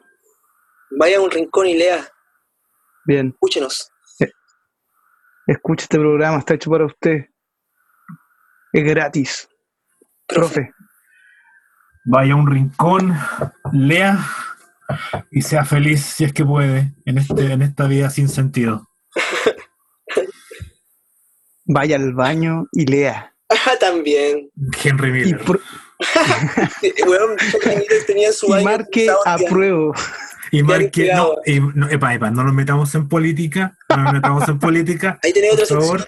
Vaya 0.91 1.17
a 1.17 1.21
un 1.21 1.31
rincón 1.31 1.67
y 1.67 1.75
lea. 1.77 2.07
Bien, 3.05 3.29
Escúchenos. 3.29 3.91
escuche 5.47 5.83
este 5.83 5.99
programa, 5.99 6.39
está 6.39 6.55
hecho 6.55 6.69
para 6.71 6.86
usted. 6.86 7.25
Es 8.73 8.83
gratis. 8.83 9.47
Profe, 10.27 10.71
Vaya 12.05 12.33
a 12.33 12.36
un 12.36 12.49
rincón, 12.49 13.15
lea 13.71 14.17
y 15.31 15.41
sea 15.41 15.65
feliz 15.65 16.03
si 16.03 16.23
es 16.23 16.33
que 16.33 16.45
puede 16.45 16.93
en, 17.05 17.17
este, 17.17 17.51
en 17.51 17.61
esta 17.61 17.88
vida 17.88 18.09
sin 18.09 18.29
sentido. 18.29 18.88
vaya 21.65 21.95
al 21.95 22.13
baño 22.13 22.67
y 22.71 22.86
lea. 22.86 23.33
Ah, 23.49 23.73
también. 23.79 24.49
Henry 24.83 25.09
Y, 25.09 25.11
Miller. 25.11 25.41
Eh, 26.81 26.93
Weón, 27.07 27.38
tenía 28.07 28.31
su 28.31 28.47
y 28.47 28.53
año 28.53 28.63
marque 28.63 29.07
apruebo. 29.25 29.93
Y 30.51 30.59
Ya 30.59 30.63
marque, 30.63 31.11
no, 31.13 31.35
y, 31.45 31.59
no, 31.59 31.89
epa, 31.89 32.13
epa, 32.13 32.29
no 32.31 32.43
nos 32.43 32.53
metamos 32.53 32.93
en 32.95 33.07
política, 33.09 33.75
no 33.89 33.97
nos 34.03 34.13
metamos 34.13 34.47
en 34.49 34.59
política, 34.59 35.19
Ahí 35.23 35.33
tenés 35.33 35.53
otra 35.53 35.65
sección. 35.65 36.05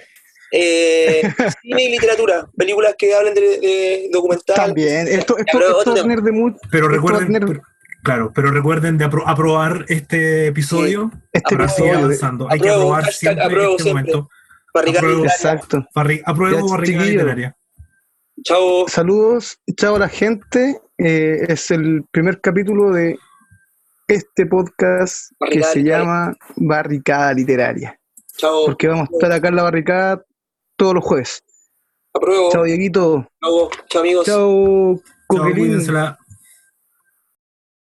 Eh, 0.52 1.22
cine 1.62 1.84
y 1.84 1.92
literatura. 1.92 2.48
Películas 2.56 2.96
que 2.98 3.14
hablen 3.14 3.34
de, 3.34 3.42
de 3.42 4.10
documental. 4.12 4.56
También, 4.56 5.08
esto, 5.08 5.38
esto, 5.38 5.52
pero 5.52 5.80
esto 5.80 5.94
tener 5.94 6.22
de 6.22 6.32
mucho. 6.32 6.58
Pero 6.72 6.88
recuerden, 6.88 7.28
tener- 7.28 7.46
pero- 7.46 7.62
claro, 8.04 8.32
pero 8.34 8.52
recuerden 8.52 8.98
de 8.98 9.06
apro- 9.06 9.24
aprobar 9.26 9.84
este 9.90 10.48
episodio 10.48 11.12
Este 11.34 11.56
para 11.56 11.68
seguir 11.68 11.90
episodio, 11.92 12.06
avanzando. 12.06 12.48
Hay 12.50 12.60
que 12.62 12.70
aprobar 12.70 13.04
hashtag 13.04 13.20
siempre 13.20 13.44
apruebo 13.46 13.72
este 13.72 13.84
siempre. 13.84 14.04
momento. 14.14 14.30
Barricada 14.74 15.00
Apruebo. 15.00 15.24
literaria. 15.24 15.36
Exacto. 15.52 15.88
Barri- 15.96 16.22
apruebo 16.26 16.68
Ya, 16.68 16.72
barricada 16.74 17.06
literaria. 17.06 17.56
Chao. 18.44 18.88
Saludos, 18.88 19.60
chao 19.76 19.96
a 19.96 20.00
la 20.00 20.10
gente. 20.10 20.80
Eh, 21.00 21.46
es 21.50 21.72
el 21.72 22.04
primer 22.12 22.40
capítulo 22.40 22.92
de 22.92 23.18
este 24.08 24.46
podcast 24.46 25.32
que 25.40 25.62
se 25.64 25.80
literaria. 25.80 25.98
llama 26.00 26.38
Barricada 26.56 27.34
Literaria. 27.34 28.00
Chao. 28.38 28.66
Porque 28.66 28.88
vamos 28.88 29.10
a 29.10 29.14
estar 29.14 29.32
acá 29.32 29.50
en 29.50 29.56
la 29.56 29.64
barricada 29.64 30.26
todos 30.78 30.94
los 30.94 31.04
jueves. 31.04 31.44
Apruebo. 32.14 32.50
Chao, 32.52 32.64
Dieguito. 32.64 33.28
Chao, 33.44 33.70
chao 33.90 34.02
amigos. 34.02 34.26
Chao, 34.26 34.96
Chao, 34.96 35.04
Coquelín. 35.28 35.86